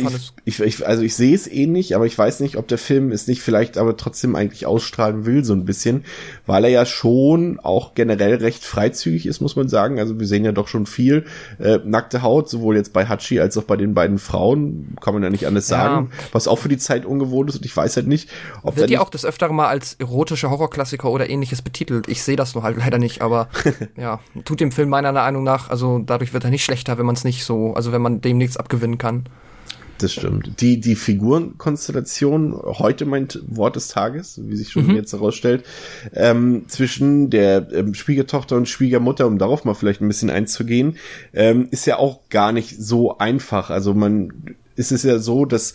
ich, 0.44 0.60
ich, 0.60 0.86
also 0.86 1.02
ich 1.02 1.14
sehe 1.14 1.34
es 1.34 1.46
ähnlich, 1.46 1.94
aber 1.94 2.06
ich 2.06 2.16
weiß 2.16 2.40
nicht, 2.40 2.56
ob 2.56 2.66
der 2.66 2.78
Film 2.78 3.12
es 3.12 3.26
nicht 3.26 3.42
vielleicht 3.42 3.76
aber 3.76 3.96
trotzdem 3.96 4.34
eigentlich 4.34 4.66
ausstrahlen 4.66 5.26
will, 5.26 5.44
so 5.44 5.52
ein 5.52 5.66
bisschen, 5.66 6.04
weil 6.46 6.64
er 6.64 6.70
ja 6.70 6.86
schon 6.86 7.60
auch 7.60 7.94
generell 7.94 8.36
recht 8.36 8.64
freizügig 8.64 9.26
ist, 9.26 9.40
muss 9.40 9.54
man 9.54 9.68
sagen. 9.68 9.98
Also 9.98 10.18
wir 10.18 10.26
sehen 10.26 10.44
ja 10.44 10.52
doch 10.52 10.66
schon 10.66 10.86
viel 10.86 11.26
äh, 11.58 11.78
nackte 11.84 12.22
Haut, 12.22 12.48
sowohl 12.48 12.76
jetzt 12.76 12.94
bei 12.94 13.06
Hachi 13.06 13.38
als 13.38 13.58
auch 13.58 13.64
bei 13.64 13.76
den 13.76 13.92
beiden 13.92 14.18
Frauen, 14.18 14.96
kann 15.00 15.12
man 15.12 15.22
ja 15.22 15.30
nicht 15.30 15.46
anders 15.46 15.68
sagen, 15.68 16.08
ja. 16.10 16.24
was 16.32 16.48
auch 16.48 16.58
für 16.58 16.70
die 16.70 16.78
Zeit 16.78 17.04
ungewohnt 17.04 17.50
ist 17.50 17.56
und 17.56 17.66
ich 17.66 17.76
weiß 17.76 17.96
halt 17.96 18.06
nicht, 18.06 18.30
ob 18.62 18.76
Wird 18.76 18.90
ja 18.90 19.00
auch 19.00 19.10
das 19.10 19.26
öfter 19.26 19.52
mal 19.52 19.68
als 19.68 19.94
erotische 19.94 20.48
Horrorklassiker 20.48 21.10
oder 21.10 21.28
ähnliches 21.28 21.60
betitelt. 21.60 22.08
Ich 22.08 22.22
sehe 22.22 22.36
das 22.38 22.54
nur 22.54 22.62
halt 22.64 22.76
leider 22.78 22.98
nicht, 22.98 23.20
aber 23.22 23.48
ja, 23.96 24.20
tut 24.44 24.60
dem 24.60 24.72
Film 24.72 24.88
meiner 24.88 25.12
Meinung 25.12 25.44
nach, 25.44 25.70
also 25.70 25.98
dadurch 25.98 26.32
wird 26.32 26.44
er 26.44 26.50
nicht 26.50 26.64
schlechter, 26.64 26.98
wenn 26.98 27.06
man 27.06 27.14
es 27.14 27.24
nicht 27.24 27.44
so, 27.44 27.74
also 27.74 27.92
wenn 27.92 28.02
man 28.02 28.20
dem 28.20 28.38
nichts 28.38 28.56
abgewinnen 28.56 28.98
kann. 28.98 29.24
Das 29.98 30.12
stimmt. 30.12 30.60
Die, 30.60 30.80
die 30.80 30.94
Figurenkonstellation, 30.94 32.54
heute 32.54 33.04
mein 33.04 33.28
Wort 33.48 33.74
des 33.74 33.88
Tages, 33.88 34.40
wie 34.44 34.56
sich 34.56 34.70
schon 34.70 34.86
mhm. 34.86 34.94
jetzt 34.94 35.12
herausstellt, 35.12 35.64
ähm, 36.14 36.66
zwischen 36.68 37.30
der 37.30 37.68
ähm, 37.72 37.94
Schwiegertochter 37.94 38.56
und 38.56 38.68
Schwiegermutter, 38.68 39.26
um 39.26 39.38
darauf 39.38 39.64
mal 39.64 39.74
vielleicht 39.74 40.00
ein 40.00 40.08
bisschen 40.08 40.30
einzugehen, 40.30 40.96
ähm, 41.32 41.66
ist 41.72 41.86
ja 41.86 41.98
auch 41.98 42.28
gar 42.30 42.52
nicht 42.52 42.76
so 42.80 43.18
einfach. 43.18 43.70
Also 43.70 43.92
man, 43.92 44.56
ist 44.76 44.92
es 44.92 45.02
ja 45.02 45.18
so, 45.18 45.44
dass 45.44 45.74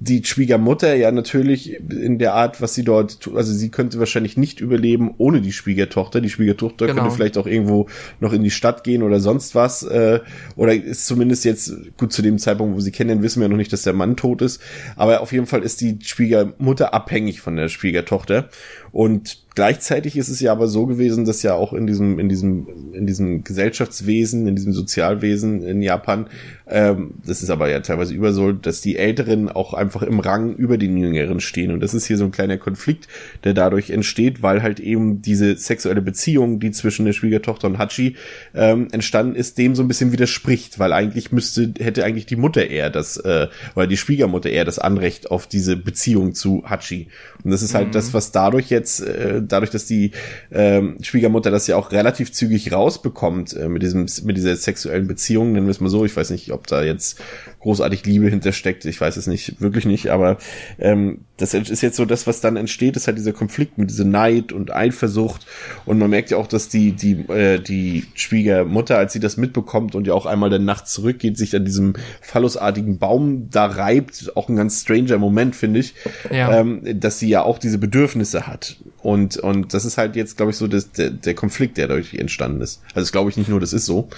die 0.00 0.24
Schwiegermutter 0.24 0.94
ja 0.94 1.10
natürlich 1.10 1.74
in 1.74 2.18
der 2.18 2.34
Art, 2.34 2.60
was 2.60 2.74
sie 2.74 2.84
dort 2.84 3.20
tut, 3.20 3.36
also 3.36 3.52
sie 3.52 3.68
könnte 3.68 3.98
wahrscheinlich 3.98 4.36
nicht 4.36 4.60
überleben 4.60 5.12
ohne 5.18 5.40
die 5.40 5.52
Schwiegertochter. 5.52 6.20
Die 6.20 6.30
Schwiegertochter 6.30 6.86
genau. 6.86 7.02
könnte 7.02 7.16
vielleicht 7.16 7.36
auch 7.36 7.48
irgendwo 7.48 7.88
noch 8.20 8.32
in 8.32 8.44
die 8.44 8.52
Stadt 8.52 8.84
gehen 8.84 9.02
oder 9.02 9.18
sonst 9.18 9.56
was. 9.56 9.82
Äh, 9.82 10.20
oder 10.54 10.74
ist 10.74 11.06
zumindest 11.06 11.44
jetzt, 11.44 11.72
gut, 11.96 12.12
zu 12.12 12.22
dem 12.22 12.38
Zeitpunkt, 12.38 12.76
wo 12.76 12.80
sie 12.80 12.92
kennen, 12.92 13.22
wissen 13.22 13.40
wir 13.40 13.48
noch 13.48 13.56
nicht, 13.56 13.72
dass 13.72 13.82
der 13.82 13.92
Mann 13.92 14.16
tot 14.16 14.40
ist. 14.40 14.62
Aber 14.94 15.20
auf 15.20 15.32
jeden 15.32 15.46
Fall 15.46 15.62
ist 15.62 15.80
die 15.80 15.98
Schwiegermutter 16.00 16.94
abhängig 16.94 17.40
von 17.40 17.56
der 17.56 17.68
Schwiegertochter. 17.68 18.50
Und 18.92 19.38
Gleichzeitig 19.58 20.16
ist 20.16 20.28
es 20.28 20.38
ja 20.38 20.52
aber 20.52 20.68
so 20.68 20.86
gewesen, 20.86 21.24
dass 21.24 21.42
ja 21.42 21.54
auch 21.54 21.72
in 21.72 21.88
diesem, 21.88 22.20
in 22.20 22.28
diesem, 22.28 22.92
in 22.92 23.08
diesem 23.08 23.42
Gesellschaftswesen, 23.42 24.46
in 24.46 24.54
diesem 24.54 24.72
Sozialwesen 24.72 25.64
in 25.64 25.82
Japan, 25.82 26.28
ähm, 26.68 27.14
das 27.26 27.42
ist 27.42 27.50
aber 27.50 27.68
ja 27.68 27.80
teilweise 27.80 28.14
über 28.14 28.32
so, 28.32 28.52
dass 28.52 28.82
die 28.82 28.96
Älteren 28.96 29.48
auch 29.48 29.74
einfach 29.74 30.02
im 30.02 30.20
Rang 30.20 30.54
über 30.54 30.78
den 30.78 30.96
Jüngeren 30.96 31.40
stehen. 31.40 31.72
Und 31.72 31.80
das 31.80 31.92
ist 31.92 32.06
hier 32.06 32.16
so 32.16 32.24
ein 32.24 32.30
kleiner 32.30 32.56
Konflikt, 32.56 33.08
der 33.42 33.52
dadurch 33.52 33.90
entsteht, 33.90 34.42
weil 34.42 34.62
halt 34.62 34.78
eben 34.78 35.22
diese 35.22 35.56
sexuelle 35.56 36.02
Beziehung, 36.02 36.60
die 36.60 36.70
zwischen 36.70 37.04
der 37.04 37.12
Schwiegertochter 37.12 37.66
und 37.66 37.78
Hachi 37.78 38.14
ähm, 38.54 38.86
entstanden 38.92 39.34
ist, 39.34 39.58
dem 39.58 39.74
so 39.74 39.82
ein 39.82 39.88
bisschen 39.88 40.12
widerspricht, 40.12 40.78
weil 40.78 40.92
eigentlich 40.92 41.32
müsste, 41.32 41.74
hätte 41.80 42.04
eigentlich 42.04 42.26
die 42.26 42.36
Mutter 42.36 42.64
eher 42.68 42.90
das, 42.90 43.16
äh, 43.16 43.48
oder 43.74 43.88
die 43.88 43.96
Schwiegermutter 43.96 44.50
eher 44.50 44.64
das 44.64 44.78
Anrecht 44.78 45.32
auf 45.32 45.48
diese 45.48 45.76
Beziehung 45.76 46.32
zu 46.32 46.62
Hachi. 46.64 47.08
Und 47.42 47.50
das 47.50 47.62
ist 47.62 47.74
halt 47.74 47.88
mhm. 47.88 47.92
das, 47.92 48.14
was 48.14 48.30
dadurch 48.30 48.70
jetzt 48.70 48.77
äh, 49.00 49.42
dadurch, 49.42 49.70
dass 49.70 49.86
die 49.86 50.12
ähm, 50.52 50.96
Schwiegermutter 51.02 51.50
das 51.50 51.66
ja 51.66 51.76
auch 51.76 51.92
relativ 51.92 52.32
zügig 52.32 52.72
rausbekommt 52.72 53.54
äh, 53.54 53.68
mit 53.68 53.82
diesem 53.82 54.06
mit 54.24 54.36
dieser 54.36 54.56
sexuellen 54.56 55.06
Beziehung, 55.06 55.52
nennen 55.52 55.66
wir 55.66 55.70
es 55.70 55.80
mal 55.80 55.90
so. 55.90 56.04
Ich 56.04 56.16
weiß 56.16 56.30
nicht, 56.30 56.52
ob 56.52 56.66
da 56.66 56.82
jetzt 56.82 57.20
großartig 57.60 58.04
Liebe 58.06 58.28
hintersteckt. 58.28 58.84
Ich 58.84 59.00
weiß 59.00 59.16
es 59.16 59.26
nicht, 59.26 59.60
wirklich 59.60 59.84
nicht. 59.84 60.08
Aber 60.10 60.38
ähm, 60.78 61.20
das 61.36 61.54
ist 61.54 61.82
jetzt 61.82 61.96
so 61.96 62.04
das, 62.04 62.26
was 62.26 62.40
dann 62.40 62.56
entsteht, 62.56 62.96
ist 62.96 63.06
halt 63.06 63.18
dieser 63.18 63.32
Konflikt 63.32 63.78
mit 63.78 63.90
dieser 63.90 64.04
Neid 64.04 64.52
und 64.52 64.74
Eifersucht. 64.74 65.46
Und 65.84 65.98
man 65.98 66.10
merkt 66.10 66.30
ja 66.30 66.36
auch, 66.36 66.46
dass 66.46 66.68
die 66.68 66.92
die 66.92 67.12
äh, 67.28 67.58
die 67.58 68.06
Schwiegermutter, 68.14 68.98
als 68.98 69.12
sie 69.12 69.20
das 69.20 69.36
mitbekommt 69.36 69.94
und 69.94 70.06
ja 70.06 70.14
auch 70.14 70.26
einmal 70.26 70.50
dann 70.50 70.64
nachts 70.64 70.92
zurückgeht, 70.92 71.36
sich 71.36 71.54
an 71.54 71.64
diesem 71.64 71.94
phallusartigen 72.20 72.98
Baum 72.98 73.50
da 73.50 73.66
reibt. 73.66 74.32
Auch 74.36 74.48
ein 74.48 74.56
ganz 74.56 74.82
stranger 74.82 75.18
Moment, 75.18 75.56
finde 75.56 75.80
ich, 75.80 75.94
ja. 76.30 76.60
ähm, 76.60 76.82
dass 77.00 77.18
sie 77.18 77.28
ja 77.28 77.42
auch 77.42 77.58
diese 77.58 77.78
Bedürfnisse 77.78 78.46
hat. 78.46 78.76
Und 79.02 79.36
und 79.36 79.74
das 79.74 79.84
ist 79.84 79.98
halt 79.98 80.16
jetzt, 80.16 80.36
glaube 80.36 80.50
ich, 80.50 80.56
so 80.56 80.66
das, 80.66 80.92
der, 80.92 81.10
der 81.10 81.34
Konflikt, 81.34 81.76
der 81.76 81.88
dadurch 81.88 82.14
entstanden 82.14 82.60
ist. 82.60 82.82
Also 82.88 83.00
das 83.00 83.12
glaube 83.12 83.30
ich 83.30 83.36
nicht 83.36 83.48
nur, 83.48 83.60
das 83.60 83.72
ist 83.72 83.86
so. 83.86 84.08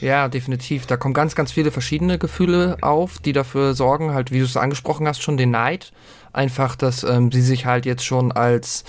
Ja, 0.00 0.28
definitiv. 0.28 0.86
Da 0.86 0.96
kommen 0.96 1.14
ganz, 1.14 1.34
ganz 1.34 1.52
viele 1.52 1.70
verschiedene 1.70 2.18
Gefühle 2.18 2.78
auf, 2.80 3.18
die 3.18 3.32
dafür 3.32 3.74
sorgen, 3.74 4.14
halt, 4.14 4.32
wie 4.32 4.38
du 4.38 4.44
es 4.44 4.56
angesprochen 4.56 5.06
hast, 5.06 5.22
schon 5.22 5.36
den 5.36 5.50
Neid. 5.50 5.92
Einfach, 6.32 6.76
dass 6.76 7.02
ähm, 7.04 7.30
sie 7.30 7.42
sich 7.42 7.66
halt 7.66 7.86
jetzt 7.86 8.04
schon 8.04 8.32
als 8.32 8.84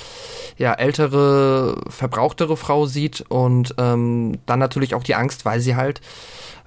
ja, 0.57 0.73
ältere, 0.73 1.81
verbrauchtere 1.89 2.55
Frau 2.55 2.85
sieht 2.85 3.21
und 3.29 3.75
ähm, 3.77 4.37
dann 4.45 4.59
natürlich 4.59 4.95
auch 4.95 5.03
die 5.03 5.15
Angst, 5.15 5.43
weil 5.43 5.59
sie 5.59 5.75
halt 5.75 6.01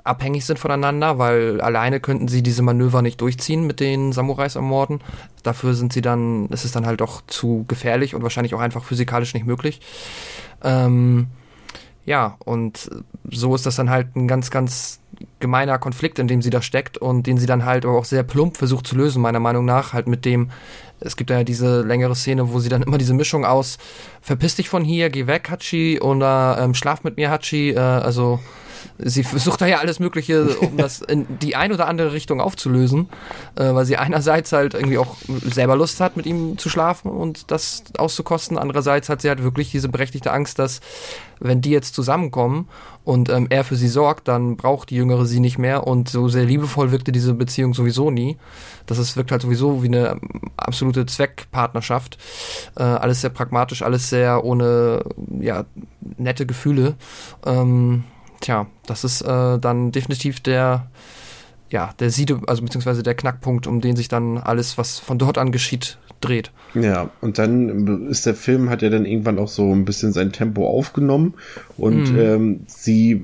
abhängig 0.03 0.45
sind 0.45 0.59
voneinander, 0.59 1.19
weil 1.19 1.63
alleine 1.63 1.99
könnten 1.99 2.29
sie 2.29 2.43
diese 2.43 2.61
Manöver 2.61 3.01
nicht 3.01 3.21
durchziehen 3.23 3.67
mit 3.67 3.81
den 3.81 4.13
Samurais 4.13 4.57
ermorden. 4.57 5.01
Dafür 5.43 5.73
sind 5.75 5.95
sie 5.95 6.03
dann, 6.03 6.49
ist 6.49 6.65
es 6.65 6.73
dann 6.73 6.85
halt 6.85 7.01
doch 7.01 7.23
zu 7.27 7.65
gefährlich 7.67 8.15
und 8.15 8.23
wahrscheinlich 8.23 8.55
auch 8.55 8.61
einfach 8.61 8.85
physikalisch 8.85 9.33
nicht 9.33 9.47
möglich. 9.47 9.81
Ähm, 10.63 11.29
ja, 12.07 12.37
und 12.45 12.91
so 13.31 13.55
ist 13.55 13.67
das 13.67 13.77
dann 13.77 13.91
halt 13.91 14.15
ein 14.15 14.29
ganz, 14.29 14.51
ganz 14.51 15.01
gemeiner 15.41 15.79
Konflikt, 15.79 16.19
in 16.19 16.29
dem 16.29 16.43
sie 16.43 16.51
da 16.51 16.61
steckt 16.61 16.99
und 16.99 17.27
den 17.27 17.39
sie 17.39 17.47
dann 17.47 17.65
halt 17.65 17.85
aber 17.85 17.99
auch 17.99 18.05
sehr 18.05 18.23
plump 18.23 18.57
versucht 18.57 18.87
zu 18.87 18.97
lösen, 18.97 19.23
meiner 19.23 19.41
Meinung 19.41 19.65
nach. 19.65 19.93
Halt 19.93 20.07
mit 20.07 20.25
dem, 20.25 20.51
es 21.01 21.17
gibt 21.17 21.31
ja 21.31 21.45
diese 21.45 21.83
längere 21.83 22.15
Szene, 22.15 22.53
wo 22.53 22.59
sie 22.59 22.69
dann 22.69 22.83
immer 22.83 22.99
diese 22.99 23.15
Mischung 23.15 23.45
aus 23.45 23.79
verpiss 24.21 24.57
dich 24.57 24.69
von 24.69 24.85
hier, 24.85 25.11
geh 25.11 25.27
weg, 25.27 25.51
Hachi, 25.51 26.01
oder 26.01 26.59
ähm, 26.61 26.75
schlaf 26.75 27.05
mit 27.05 27.17
mir, 27.17 27.31
Hachi, 27.31 27.71
äh, 27.71 27.79
also 27.79 28.41
sie 28.99 29.25
versucht 29.25 29.61
da 29.61 29.67
ja 29.67 29.79
alles 29.79 30.01
Mögliche, 30.01 30.47
um 30.59 30.77
das 30.77 31.01
in 31.01 31.27
die 31.41 31.57
ein 31.57 31.73
oder 31.73 31.87
andere 31.87 32.13
Richtung 32.13 32.41
aufzulösen, 32.41 33.09
äh, 33.57 33.75
weil 33.75 33.85
sie 33.85 33.97
einerseits 33.97 34.53
halt 34.53 34.75
irgendwie 34.75 34.99
auch 34.99 35.17
selber 35.45 35.77
Lust 35.77 36.01
hat, 36.01 36.17
mit 36.17 36.27
ihm 36.27 36.59
zu 36.59 36.69
schlafen 36.69 37.11
und 37.11 37.51
das 37.51 37.85
auszukosten. 37.99 38.59
Andererseits 38.59 39.09
hat 39.09 39.23
sie 39.23 39.29
halt 39.29 39.43
wirklich 39.43 39.71
diese 39.71 39.89
berechtigte 39.89 40.33
Angst, 40.33 40.59
dass 40.59 40.81
wenn 41.41 41.61
die 41.61 41.71
jetzt 41.71 41.95
zusammenkommen 41.95 42.69
und 43.05 43.29
ähm, 43.29 43.47
er 43.51 43.65
für 43.65 43.77
sie 43.77 43.89
sorgt, 43.89 44.29
dann 44.29 44.57
braucht 44.57 44.91
die 44.91 44.97
Jüngere 44.97 45.27
sie 45.27 45.41
nicht 45.41 45.59
mehr 45.59 45.87
und 45.87 46.09
so 46.09 46.29
sehr 46.29 46.45
liebevoll 46.45 46.91
wirkte 46.91 47.13
diese 47.13 47.35
Beziehung 47.35 47.75
sowieso 47.75 48.11
nie. 48.11 48.39
Das 48.87 48.99
ist, 48.99 49.17
wirkt 49.17 49.31
halt 49.31 49.43
sowieso 49.43 49.83
wie 49.83 49.89
eine 49.89 50.19
absolute 50.57 51.07
Zweckpartnerschaft. 51.07 52.19
Äh, 52.77 52.83
alles 52.83 53.21
sehr 53.21 53.31
pragmatisch, 53.31 53.83
alles 53.83 54.09
sehr 54.09 54.45
ohne 54.45 55.05
ja, 55.41 55.65
nette 56.17 56.47
Gefühle. 56.47 56.95
Ähm, 57.45 58.05
tja, 58.41 58.67
das 58.87 59.05
ist 59.05 59.23
äh, 59.23 59.59
dann 59.59 59.93
definitiv 59.93 60.41
der, 60.41 60.91
ja, 61.71 61.93
der 61.99 62.11
Siede, 62.11 62.41
also 62.47 62.63
beziehungsweise 62.63 63.03
der 63.03 63.15
Knackpunkt, 63.15 63.67
um 63.67 63.81
den 63.81 63.97
sich 63.97 64.09
dann 64.09 64.39
alles, 64.39 64.79
was 64.79 64.99
von 64.99 65.19
dort 65.19 65.39
an 65.39 65.53
geschieht, 65.53 65.99
dreht. 66.21 66.51
Ja, 66.75 67.11
und 67.21 67.39
dann 67.39 68.09
ist 68.09 68.27
der 68.27 68.35
Film, 68.35 68.71
hat 68.71 68.83
ja 68.83 68.91
dann 68.91 69.07
irgendwann 69.07 69.39
auch 69.39 69.49
so 69.49 69.73
ein 69.73 69.85
bisschen 69.85 70.13
sein 70.13 70.33
Tempo 70.33 70.67
aufgenommen 70.67 71.35
und 71.77 72.13
mhm. 72.13 72.19
ähm, 72.19 72.61
sie, 72.67 73.23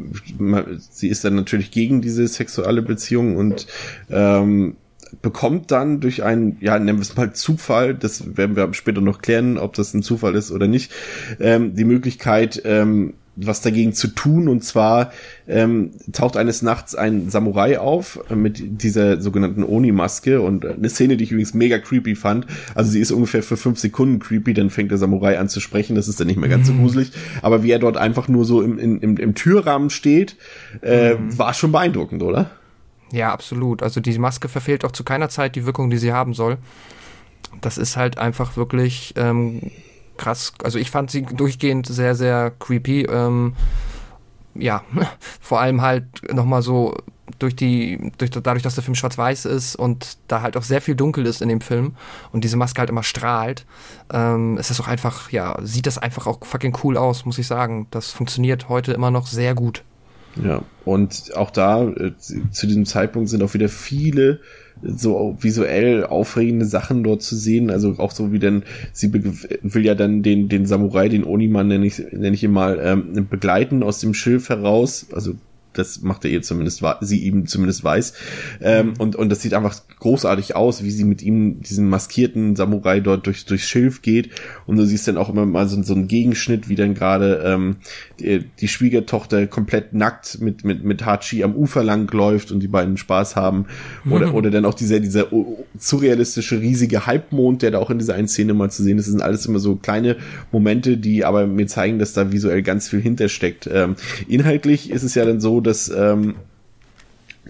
sie 0.90 1.08
ist 1.08 1.24
dann 1.24 1.34
natürlich 1.34 1.70
gegen 1.70 2.00
diese 2.00 2.26
sexuelle 2.28 2.82
Beziehung 2.82 3.36
und 3.36 3.66
ähm, 4.10 4.76
bekommt 5.22 5.70
dann 5.70 6.00
durch 6.00 6.22
einen, 6.22 6.56
ja, 6.60 6.78
nennen 6.78 6.98
wir 6.98 7.02
es 7.02 7.16
mal 7.16 7.32
Zufall, 7.32 7.94
das 7.94 8.36
werden 8.36 8.54
wir 8.54 8.72
später 8.74 9.00
noch 9.00 9.20
klären, 9.20 9.58
ob 9.58 9.74
das 9.74 9.94
ein 9.94 10.02
Zufall 10.02 10.36
ist 10.36 10.52
oder 10.52 10.68
nicht, 10.68 10.92
ähm, 11.40 11.74
die 11.74 11.84
Möglichkeit, 11.84 12.62
ähm, 12.64 13.14
was 13.36 13.62
dagegen 13.62 13.92
zu 13.92 14.08
tun. 14.08 14.48
Und 14.48 14.62
zwar 14.64 15.12
ähm, 15.48 15.92
taucht 16.12 16.36
eines 16.36 16.62
Nachts 16.62 16.94
ein 16.94 17.30
Samurai 17.30 17.78
auf 17.78 18.20
mit 18.34 18.82
dieser 18.82 19.20
sogenannten 19.20 19.64
Oni-Maske 19.64 20.40
und 20.40 20.66
eine 20.66 20.88
Szene, 20.90 21.16
die 21.16 21.24
ich 21.24 21.30
übrigens 21.32 21.54
mega 21.54 21.78
creepy 21.78 22.14
fand. 22.16 22.46
Also 22.74 22.90
sie 22.90 23.00
ist 23.00 23.12
ungefähr 23.12 23.42
für 23.42 23.56
fünf 23.56 23.78
Sekunden 23.78 24.18
creepy, 24.18 24.52
dann 24.54 24.70
fängt 24.70 24.90
der 24.90 24.98
Samurai 24.98 25.38
an 25.38 25.48
zu 25.48 25.60
sprechen. 25.60 25.96
Das 25.96 26.08
ist 26.08 26.20
dann 26.20 26.26
nicht 26.26 26.38
mehr 26.38 26.48
ganz 26.50 26.66
so 26.66 26.72
Mhm. 26.72 26.80
gruselig. 26.82 27.12
Aber 27.42 27.62
wie 27.62 27.70
er 27.70 27.78
dort 27.78 27.96
einfach 27.96 28.28
nur 28.28 28.44
so 28.44 28.62
im, 28.62 28.78
im, 28.78 29.16
im 29.16 29.34
Türrahmen 29.34 29.90
steht, 29.90 30.36
äh, 30.82 31.14
Mhm. 31.14 31.38
war 31.38 31.54
schon 31.54 31.72
beeindruckend, 31.72 32.22
oder? 32.22 32.50
Ja, 33.12 33.32
absolut. 33.32 33.82
Also 33.82 34.00
die 34.00 34.16
Maske 34.18 34.48
verfehlt 34.48 34.84
auch 34.84 34.92
zu 34.92 35.02
keiner 35.02 35.28
Zeit 35.28 35.56
die 35.56 35.66
Wirkung, 35.66 35.90
die 35.90 35.98
sie 35.98 36.12
haben 36.12 36.34
soll. 36.34 36.58
Das 37.60 37.78
ist 37.78 37.96
halt 37.96 38.18
einfach 38.18 38.56
wirklich 38.56 39.14
ähm, 39.16 39.70
krass. 40.20 40.52
Also 40.62 40.78
ich 40.78 40.90
fand 40.90 41.10
sie 41.10 41.22
durchgehend 41.22 41.86
sehr, 41.86 42.14
sehr 42.14 42.52
creepy. 42.58 43.06
Ähm, 43.10 43.54
ja, 44.54 44.82
vor 45.40 45.60
allem 45.60 45.82
halt 45.82 46.04
nochmal 46.32 46.62
so 46.62 46.94
durch 47.38 47.56
die, 47.56 48.12
durch, 48.18 48.30
dadurch, 48.30 48.62
dass 48.62 48.74
der 48.74 48.84
Film 48.84 48.94
schwarz-weiß 48.94 49.46
ist 49.46 49.76
und 49.76 50.18
da 50.28 50.42
halt 50.42 50.56
auch 50.56 50.62
sehr 50.62 50.80
viel 50.80 50.94
dunkel 50.94 51.26
ist 51.26 51.40
in 51.40 51.48
dem 51.48 51.60
Film 51.60 51.94
und 52.32 52.44
diese 52.44 52.56
Maske 52.56 52.80
halt 52.80 52.90
immer 52.90 53.02
strahlt, 53.02 53.64
ähm, 54.12 54.58
ist 54.58 54.70
das 54.70 54.80
auch 54.80 54.88
einfach, 54.88 55.30
ja, 55.30 55.56
sieht 55.62 55.86
das 55.86 55.96
einfach 55.96 56.26
auch 56.26 56.44
fucking 56.44 56.76
cool 56.84 56.96
aus, 56.96 57.24
muss 57.24 57.38
ich 57.38 57.46
sagen. 57.46 57.86
Das 57.90 58.10
funktioniert 58.10 58.68
heute 58.68 58.92
immer 58.92 59.10
noch 59.10 59.26
sehr 59.26 59.54
gut. 59.54 59.84
Ja, 60.36 60.62
und 60.84 61.34
auch 61.34 61.50
da, 61.50 61.82
äh, 61.82 62.12
zu 62.18 62.66
diesem 62.66 62.84
Zeitpunkt 62.84 63.30
sind 63.30 63.42
auch 63.42 63.54
wieder 63.54 63.68
viele 63.68 64.40
so 64.82 65.36
visuell 65.40 66.04
aufregende 66.04 66.64
Sachen 66.64 67.02
dort 67.02 67.22
zu 67.22 67.36
sehen. 67.36 67.70
Also 67.70 67.96
auch 67.98 68.10
so 68.10 68.32
wie 68.32 68.38
denn, 68.38 68.62
sie 68.92 69.12
will 69.12 69.84
ja 69.84 69.94
dann 69.94 70.22
den, 70.22 70.48
den 70.48 70.66
Samurai, 70.66 71.08
den 71.08 71.24
Oniman 71.24 71.68
nenne 71.68 71.86
ich, 71.86 71.98
nenne 72.12 72.34
ich 72.34 72.44
ihn 72.44 72.52
mal, 72.52 72.80
ähm, 72.82 73.26
begleiten 73.28 73.82
aus 73.82 74.00
dem 74.00 74.14
Schilf 74.14 74.48
heraus. 74.48 75.06
Also 75.12 75.34
das 75.72 76.02
macht 76.02 76.24
er 76.24 76.30
ihr 76.30 76.42
zumindest, 76.42 76.82
sie 77.00 77.18
ihm 77.18 77.46
zumindest 77.46 77.84
weiß. 77.84 78.14
Ähm, 78.60 78.94
und, 78.98 79.16
und 79.16 79.28
das 79.30 79.42
sieht 79.42 79.54
einfach 79.54 79.80
großartig 79.98 80.56
aus, 80.56 80.82
wie 80.82 80.90
sie 80.90 81.04
mit 81.04 81.22
ihm, 81.22 81.60
diesen 81.60 81.88
maskierten 81.88 82.56
Samurai 82.56 83.00
dort 83.00 83.26
durch, 83.26 83.44
durch 83.44 83.64
Schilf 83.64 84.02
geht. 84.02 84.30
Und 84.66 84.76
du 84.76 84.84
siehst 84.84 85.06
dann 85.08 85.16
auch 85.16 85.28
immer 85.28 85.46
mal 85.46 85.68
so, 85.68 85.82
so 85.82 85.94
einen 85.94 86.08
Gegenschnitt, 86.08 86.68
wie 86.68 86.74
dann 86.74 86.94
gerade 86.94 87.42
ähm, 87.44 87.76
die, 88.18 88.44
die 88.60 88.68
Schwiegertochter 88.68 89.46
komplett 89.46 89.92
nackt 89.92 90.40
mit, 90.40 90.64
mit, 90.64 90.84
mit 90.84 91.04
Hachi 91.04 91.44
am 91.44 91.54
Ufer 91.54 91.84
lang 91.84 92.10
läuft 92.12 92.50
und 92.50 92.60
die 92.60 92.68
beiden 92.68 92.96
Spaß 92.96 93.36
haben. 93.36 93.66
Oder, 94.10 94.34
oder 94.34 94.50
dann 94.50 94.64
auch 94.64 94.74
dieser, 94.74 95.00
dieser 95.00 95.28
surrealistische, 95.78 96.60
riesige 96.60 97.06
Halbmond, 97.06 97.62
der 97.62 97.70
da 97.70 97.78
auch 97.78 97.90
in 97.90 97.98
dieser 97.98 98.14
einen 98.14 98.28
Szene 98.28 98.54
mal 98.54 98.70
zu 98.70 98.82
sehen 98.82 98.98
ist. 98.98 99.06
Das 99.06 99.12
sind 99.12 99.22
alles 99.22 99.46
immer 99.46 99.58
so 99.58 99.76
kleine 99.76 100.16
Momente, 100.52 100.96
die 100.96 101.24
aber 101.24 101.46
mir 101.46 101.66
zeigen, 101.66 101.98
dass 101.98 102.12
da 102.12 102.32
visuell 102.32 102.62
ganz 102.62 102.88
viel 102.88 103.00
hintersteckt. 103.00 103.68
Ähm, 103.72 103.96
inhaltlich 104.28 104.90
ist 104.90 105.02
es 105.02 105.14
ja 105.14 105.24
dann 105.24 105.40
so, 105.40 105.59
dass 105.60 105.88
ähm, 105.88 106.34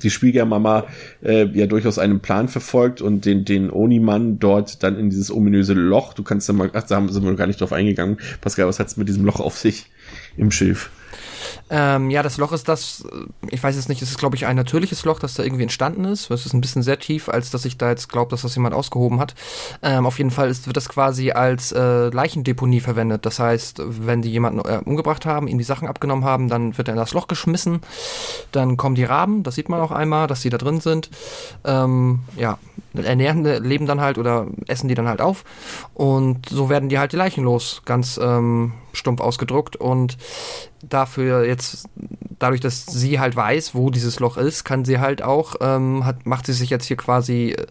die 0.02 0.10
Schwiegermama 0.10 0.86
äh, 1.22 1.46
ja 1.46 1.66
durchaus 1.66 1.98
einen 1.98 2.20
Plan 2.20 2.48
verfolgt 2.48 3.02
und 3.02 3.24
den, 3.26 3.44
den 3.44 3.70
Oni-Mann 3.70 4.38
dort 4.38 4.82
dann 4.82 4.98
in 4.98 5.10
dieses 5.10 5.30
ominöse 5.30 5.74
Loch, 5.74 6.14
du 6.14 6.22
kannst 6.22 6.48
da 6.48 6.52
mal, 6.52 6.70
ach, 6.72 6.84
da 6.84 6.96
haben- 6.96 7.10
sind 7.10 7.24
wir 7.24 7.34
gar 7.34 7.46
nicht 7.46 7.60
drauf 7.60 7.72
eingegangen. 7.72 8.18
Pascal, 8.40 8.66
was 8.66 8.78
hat's 8.78 8.96
mit 8.96 9.08
diesem 9.08 9.24
Loch 9.24 9.40
auf 9.40 9.58
sich 9.58 9.86
im 10.36 10.50
Schilf? 10.50 10.90
Ähm, 11.70 12.10
ja, 12.10 12.22
das 12.22 12.36
Loch 12.36 12.52
ist 12.52 12.68
das, 12.68 13.04
äh, 13.10 13.26
ich 13.50 13.62
weiß 13.62 13.76
jetzt 13.76 13.88
nicht, 13.88 14.02
es 14.02 14.10
ist 14.10 14.18
glaube 14.18 14.36
ich 14.36 14.46
ein 14.46 14.56
natürliches 14.56 15.04
Loch, 15.04 15.18
das 15.18 15.34
da 15.34 15.42
irgendwie 15.42 15.62
entstanden 15.62 16.04
ist. 16.04 16.30
Es 16.30 16.46
ist 16.46 16.52
ein 16.52 16.60
bisschen 16.60 16.82
sehr 16.82 16.98
tief, 16.98 17.28
als 17.28 17.50
dass 17.50 17.64
ich 17.64 17.78
da 17.78 17.90
jetzt 17.90 18.08
glaube, 18.08 18.30
dass 18.30 18.42
das 18.42 18.54
jemand 18.54 18.74
ausgehoben 18.74 19.20
hat. 19.20 19.34
Ähm, 19.82 20.06
auf 20.06 20.18
jeden 20.18 20.30
Fall 20.30 20.48
ist, 20.48 20.66
wird 20.66 20.76
das 20.76 20.88
quasi 20.88 21.30
als 21.32 21.72
äh, 21.72 22.08
Leichendeponie 22.08 22.80
verwendet. 22.80 23.26
Das 23.26 23.38
heißt, 23.38 23.82
wenn 23.84 24.22
die 24.22 24.30
jemanden 24.30 24.60
äh, 24.60 24.80
umgebracht 24.84 25.26
haben, 25.26 25.48
ihm 25.48 25.58
die 25.58 25.64
Sachen 25.64 25.88
abgenommen 25.88 26.24
haben, 26.24 26.48
dann 26.48 26.76
wird 26.78 26.88
er 26.88 26.94
in 26.94 27.00
das 27.00 27.12
Loch 27.12 27.28
geschmissen. 27.28 27.80
Dann 28.52 28.76
kommen 28.76 28.94
die 28.94 29.04
Raben, 29.04 29.42
das 29.42 29.54
sieht 29.54 29.68
man 29.68 29.80
auch 29.80 29.90
einmal, 29.90 30.26
dass 30.26 30.42
die 30.42 30.50
da 30.50 30.58
drin 30.58 30.80
sind. 30.80 31.10
Ähm, 31.64 32.20
ja, 32.36 32.58
ernähren, 32.94 33.44
leben 33.44 33.86
dann 33.86 34.00
halt 34.00 34.18
oder 34.18 34.46
essen 34.66 34.88
die 34.88 34.94
dann 34.94 35.08
halt 35.08 35.20
auf. 35.20 35.44
Und 35.94 36.48
so 36.48 36.68
werden 36.68 36.88
die 36.88 36.98
halt 36.98 37.12
die 37.12 37.16
Leichen 37.16 37.44
los, 37.44 37.82
ganz 37.84 38.18
ähm, 38.22 38.72
stumpf 38.92 39.20
ausgedruckt. 39.20 39.76
Und 39.76 40.16
dafür 40.88 41.44
jetzt, 41.44 41.88
dadurch, 42.38 42.60
dass 42.60 42.86
sie 42.86 43.20
halt 43.20 43.36
weiß, 43.36 43.74
wo 43.74 43.90
dieses 43.90 44.20
Loch 44.20 44.36
ist, 44.36 44.64
kann 44.64 44.84
sie 44.84 44.98
halt 44.98 45.22
auch, 45.22 45.56
ähm, 45.60 46.04
hat, 46.04 46.26
macht 46.26 46.46
sie 46.46 46.52
sich 46.52 46.70
jetzt 46.70 46.86
hier 46.86 46.96
quasi, 46.96 47.56
äh, 47.56 47.66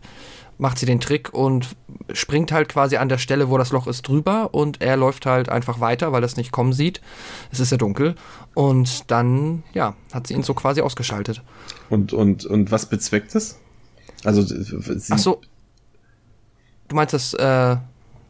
macht 0.57 0.77
sie 0.77 0.85
den 0.85 0.99
Trick 0.99 1.33
und 1.33 1.69
springt 2.11 2.51
halt 2.51 2.67
quasi 2.67 2.97
an 2.97 3.07
der 3.07 3.17
Stelle, 3.17 3.49
wo 3.49 3.57
das 3.57 3.71
Loch 3.71 3.87
ist, 3.87 4.07
drüber 4.07 4.49
und 4.53 4.81
er 4.81 4.97
läuft 4.97 5.25
halt 5.25 5.49
einfach 5.49 5.79
weiter, 5.79 6.11
weil 6.11 6.21
er 6.21 6.25
es 6.25 6.35
nicht 6.35 6.51
kommen 6.51 6.73
sieht. 6.73 7.01
Es 7.51 7.59
ist 7.61 7.71
ja 7.71 7.77
dunkel. 7.77 8.15
Und 8.55 9.09
dann, 9.09 9.63
ja, 9.73 9.95
hat 10.13 10.27
sie 10.27 10.33
ihn 10.33 10.43
so 10.43 10.53
quasi 10.53 10.81
ausgeschaltet. 10.81 11.41
Und, 11.89 12.11
und, 12.11 12.45
und 12.45 12.71
was 12.71 12.87
bezweckt 12.87 13.33
das? 13.35 13.57
Also, 14.25 14.41
sie, 14.41 15.13
Ach 15.13 15.17
so. 15.17 15.41
Du 16.89 16.95
meinst 16.95 17.13
das, 17.13 17.33
äh, 17.35 17.77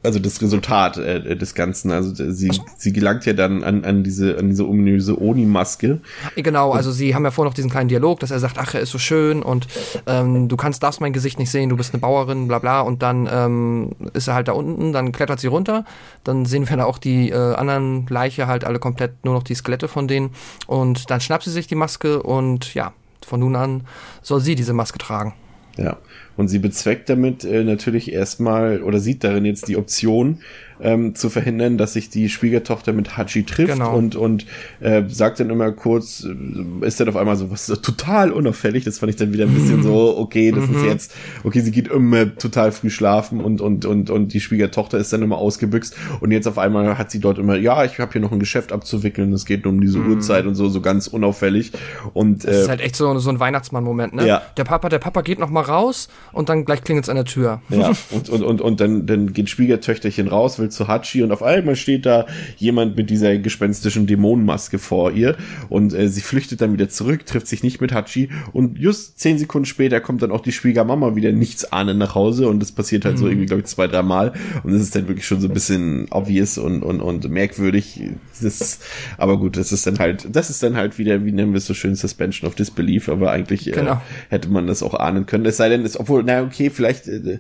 also 0.01 0.19
das 0.19 0.41
Resultat 0.41 0.97
äh, 0.97 1.35
des 1.35 1.53
Ganzen. 1.55 1.91
Also 1.91 2.13
sie, 2.31 2.51
sie 2.77 2.93
gelangt 2.93 3.25
ja 3.25 3.33
dann 3.33 3.63
an, 3.63 3.83
an 3.83 4.03
diese, 4.03 4.38
an 4.38 4.49
diese 4.49 4.67
ominöse 4.67 5.21
Oni-Maske. 5.21 5.99
Genau, 6.35 6.71
also 6.71 6.91
sie 6.91 7.15
haben 7.15 7.25
ja 7.25 7.31
vorher 7.31 7.49
noch 7.49 7.55
diesen 7.55 7.69
kleinen 7.69 7.89
Dialog, 7.89 8.19
dass 8.21 8.31
er 8.31 8.39
sagt, 8.39 8.57
ach, 8.57 8.73
er 8.73 8.81
ist 8.81 8.91
so 8.91 8.97
schön 8.97 9.41
und 9.43 9.67
ähm, 10.07 10.47
du 10.47 10.55
kannst, 10.55 10.83
darfst 10.83 11.01
mein 11.01 11.12
Gesicht 11.12 11.38
nicht 11.38 11.51
sehen, 11.51 11.69
du 11.69 11.75
bist 11.75 11.93
eine 11.93 11.99
Bauerin, 11.99 12.47
bla 12.47 12.59
bla. 12.59 12.81
Und 12.81 13.01
dann 13.01 13.27
ähm, 13.31 13.91
ist 14.13 14.27
er 14.27 14.35
halt 14.35 14.47
da 14.47 14.53
unten, 14.53 14.93
dann 14.93 15.12
klettert 15.12 15.39
sie 15.39 15.47
runter, 15.47 15.83
dann 16.23 16.45
sehen 16.45 16.69
wir 16.69 16.77
da 16.77 16.85
auch 16.85 16.97
die 16.97 17.29
äh, 17.29 17.55
anderen 17.55 18.05
Leiche 18.07 18.47
halt 18.47 18.63
alle 18.63 18.79
komplett, 18.79 19.25
nur 19.25 19.33
noch 19.33 19.43
die 19.43 19.55
Skelette 19.55 19.88
von 19.88 20.07
denen. 20.07 20.31
Und 20.67 21.09
dann 21.12 21.19
schnappt 21.19 21.43
sie 21.43 21.51
sich 21.51 21.67
die 21.67 21.75
Maske 21.75 22.23
und 22.23 22.73
ja, 22.73 22.93
von 23.25 23.41
nun 23.41 23.55
an 23.55 23.83
soll 24.21 24.39
sie 24.39 24.55
diese 24.55 24.73
Maske 24.73 24.97
tragen. 24.97 25.33
Ja. 25.77 25.97
Und 26.39 26.47
sie 26.47 26.60
bezweckt 26.60 27.10
damit 27.10 27.43
äh, 27.43 27.65
natürlich 27.65 28.13
erstmal 28.13 28.82
oder 28.82 29.02
sieht 29.02 29.25
darin 29.25 29.43
jetzt 29.43 29.67
die 29.67 29.75
Option, 29.75 30.39
ähm, 30.82 31.15
zu 31.15 31.30
verhindern, 31.30 31.78
dass 31.78 31.93
sich 31.93 32.10
die 32.10 32.30
Schwiegertochter 32.30 32.93
mit 32.93 33.17
Hachi 33.17 33.43
trifft 33.43 33.73
Genau. 33.73 33.95
und, 33.95 34.15
und 34.15 34.45
äh, 34.80 35.04
sagt 35.08 35.39
dann 35.39 35.49
immer 35.49 35.71
kurz, 35.71 36.25
äh, 36.25 36.86
ist 36.86 36.99
dann 36.99 37.10
auf 37.10 37.15
einmal 37.15 37.36
so 37.36 37.52
was 37.52 37.67
total 37.67 38.32
unauffällig. 38.32 38.86
Das 38.86 38.99
fand 38.99 39.10
ich 39.10 39.15
dann 39.15 39.34
wieder 39.34 39.45
ein 39.45 39.54
bisschen 39.54 39.84
so, 39.84 40.17
okay, 40.17 40.52
das 40.52 40.63
ist 40.69 40.84
jetzt, 40.86 41.15
okay, 41.43 41.60
sie 41.62 41.71
geht 41.71 41.88
immer 41.89 42.36
total 42.36 42.71
früh 42.71 42.89
schlafen 42.89 43.41
und, 43.41 43.62
und, 43.62 43.86
und, 43.86 44.10
und 44.10 44.34
die 44.34 44.39
Schwiegertochter 44.39 44.97
ist 44.97 45.12
dann 45.12 45.21
immer 45.21 45.38
ausgebüxt 45.38 45.95
und 46.21 46.32
jetzt 46.32 46.47
auf 46.47 46.58
einmal 46.58 46.97
hat 46.97 47.12
sie 47.12 47.19
dort 47.19 47.38
immer, 47.39 47.58
ja, 47.58 47.84
ich 47.84 47.99
habe 47.99 48.12
hier 48.13 48.21
noch 48.21 48.32
ein 48.32 48.39
Geschäft 48.39 48.71
abzuwickeln, 48.71 49.34
es 49.34 49.45
geht 49.45 49.65
nur 49.65 49.73
um 49.73 49.82
diese 49.82 49.99
Uhrzeit 49.99 50.45
und 50.45 50.56
so, 50.56 50.69
so 50.69 50.82
ganz 50.82 51.08
unauffällig. 51.08 51.71
Und 52.13 52.45
Das 52.45 52.56
äh, 52.56 52.62
ist 52.62 52.69
halt 52.69 52.82
echt 52.82 52.95
so, 52.95 53.17
so 53.19 53.30
ein 53.30 53.39
Weihnachtsmann-Moment, 53.39 54.13
ne? 54.15 54.28
Ja. 54.28 54.41
Der 54.56 54.63
Papa, 54.63 54.89
der 54.89 54.99
Papa 54.99 55.21
geht 55.21 55.39
noch 55.39 55.49
mal 55.49 55.62
raus 55.62 56.08
und 56.32 56.50
dann 56.50 56.65
gleich 56.65 56.84
klingelt's 56.84 57.10
an 57.10 57.15
der 57.15 57.26
Tür. 57.26 57.62
Ja, 57.70 57.92
und, 58.12 58.30
und, 58.30 58.44
und, 58.44 58.62
und 58.62 58.80
dann, 58.82 59.06
dann 59.06 59.34
geht 59.34 59.50
Schwiegertöchterchen 59.50 60.28
raus, 60.28 60.60
will 60.60 60.70
zu 60.70 60.88
Hachi 60.88 61.24
und 61.24 61.32
auf 61.32 61.44
einmal 61.44 61.76
steht 61.76 62.06
da 62.06 62.26
jemand 62.58 62.96
mit 62.98 63.10
dieser 63.10 63.38
gespenstischen 63.38 64.08
Dämonenmaske 64.08 64.80
vor 64.80 65.12
ihr 65.12 65.36
und 65.70 65.94
äh, 65.94 66.08
sie 66.10 66.22
flüchtet 66.22 66.62
dann 66.62 66.74
wieder 66.74 66.89
zurück, 66.89 67.26
trifft 67.26 67.48
sich 67.48 67.63
nicht 67.63 67.82
mit 67.82 67.94
Hachi 67.94 68.30
und 68.54 68.78
just 68.78 69.20
zehn 69.20 69.38
Sekunden 69.38 69.65
später 69.65 70.00
kommt 70.02 70.22
dann 70.22 70.32
auch 70.32 70.42
die 70.42 70.52
Schwiegermama 70.52 71.15
wieder 71.15 71.32
nichts 71.32 71.72
ahnen 71.72 71.98
nach 71.98 72.15
Hause 72.15 72.48
und 72.48 72.60
das 72.60 72.72
passiert 72.72 73.06
halt 73.06 73.18
so 73.18 73.28
irgendwie, 73.28 73.46
glaube 73.46 73.62
ich, 73.62 73.68
zwei, 73.68 73.88
drei 73.88 74.04
Mal 74.04 74.34
und 74.63 74.74
es 74.74 74.82
ist 74.82 74.96
dann 74.96 75.08
wirklich 75.08 75.26
schon 75.28 75.42
so 75.42 75.48
ein 75.48 75.54
bisschen 75.54 76.08
obvious 76.12 76.58
und, 76.58 76.84
und, 76.84 77.02
und 77.02 77.30
merkwürdig. 77.30 78.02
Das, 78.42 78.80
aber 79.18 79.38
gut, 79.38 79.58
das 79.58 79.72
ist 79.72 79.86
dann 79.86 80.00
halt, 80.00 80.28
das 80.32 80.50
ist 80.50 80.63
dann 80.63 80.76
halt 80.78 80.98
wieder, 80.98 81.26
wie 81.26 81.32
nennen 81.32 81.52
wir 81.54 81.58
es 81.58 81.65
so 81.65 81.74
schön, 81.74 81.96
Suspension 81.96 82.48
of 82.48 82.56
Disbelief, 82.56 83.10
aber 83.10 83.32
eigentlich 83.32 83.68
äh, 83.68 83.72
Genau. 83.72 84.02
hätte 84.30 84.50
man 84.50 84.68
das 84.68 84.84
auch 84.84 84.94
ahnen 84.94 85.26
können. 85.26 85.46
Es 85.46 85.58
sei 85.58 85.70
denn, 85.70 85.84
es, 85.86 86.00
obwohl, 86.00 86.18
na 86.23 86.43
okay, 86.43 86.69
vielleicht, 86.69 87.08
äh, 87.08 87.39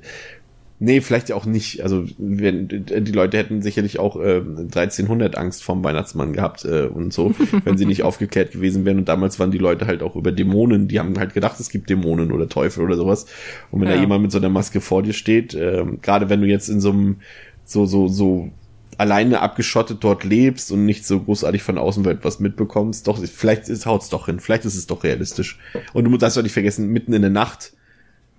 nee, 0.79 1.01
vielleicht 1.01 1.31
auch 1.31 1.45
nicht. 1.45 1.81
Also 1.83 2.05
wenn, 2.17 2.67
die 2.67 3.11
Leute 3.11 3.37
hätten 3.37 3.61
sicherlich 3.61 3.99
auch 3.99 4.15
äh, 4.19 4.37
1300 4.41 5.37
Angst 5.37 5.63
vorm 5.63 5.83
Weihnachtsmann 5.83 6.33
gehabt 6.33 6.65
äh, 6.65 6.83
und 6.83 7.11
so, 7.13 7.33
wenn 7.65 7.77
sie 7.77 7.85
nicht 7.85 8.03
aufgeklärt 8.03 8.51
gewesen 8.51 8.85
wären. 8.85 8.99
Und 8.99 9.09
damals 9.09 9.39
waren 9.39 9.51
die 9.51 9.57
Leute 9.57 9.87
halt 9.87 10.01
auch 10.03 10.15
über 10.15 10.31
Dämonen, 10.31 10.87
die 10.87 10.99
haben 10.99 11.17
halt 11.19 11.33
gedacht, 11.33 11.59
es 11.59 11.69
gibt 11.69 11.89
Dämonen 11.89 12.31
oder 12.31 12.47
Teufel 12.47 12.83
oder 12.85 12.95
sowas. 12.95 13.25
Und 13.71 13.81
wenn 13.81 13.89
da 13.89 13.95
Ja. 13.95 14.01
jemand 14.01 14.21
mit 14.23 14.31
so 14.31 14.37
einer 14.37 14.49
Maske 14.49 14.79
vor 14.81 15.03
dir 15.03 15.13
steht, 15.13 15.53
äh, 15.53 15.83
gerade 16.01 16.29
wenn 16.29 16.41
du 16.41 16.47
jetzt 16.47 16.69
in 16.69 16.79
so 16.79 16.91
einem 16.91 17.17
so, 17.65 17.85
so, 17.85 18.07
so 18.07 18.49
alleine 18.97 19.39
abgeschottet 19.41 19.99
dort 20.01 20.23
lebst 20.25 20.71
und 20.73 20.85
nicht 20.85 21.05
so 21.05 21.21
großartig 21.21 21.61
von 21.63 21.75
der 21.75 21.83
Außenwelt 21.85 22.19
was 22.23 22.39
mitbekommst, 22.41 23.07
doch, 23.07 23.17
vielleicht 23.23 23.69
ist, 23.69 23.85
haut's 23.85 24.09
doch 24.09 24.25
hin, 24.25 24.39
vielleicht 24.41 24.65
ist 24.65 24.75
es 24.75 24.87
doch 24.87 25.03
realistisch. 25.05 25.57
Und 25.93 26.03
du 26.05 26.17
darfst 26.17 26.35
doch 26.35 26.43
nicht 26.43 26.51
vergessen, 26.53 26.87
mitten 26.89 27.13
in 27.13 27.21
der 27.21 27.31
Nacht, 27.31 27.71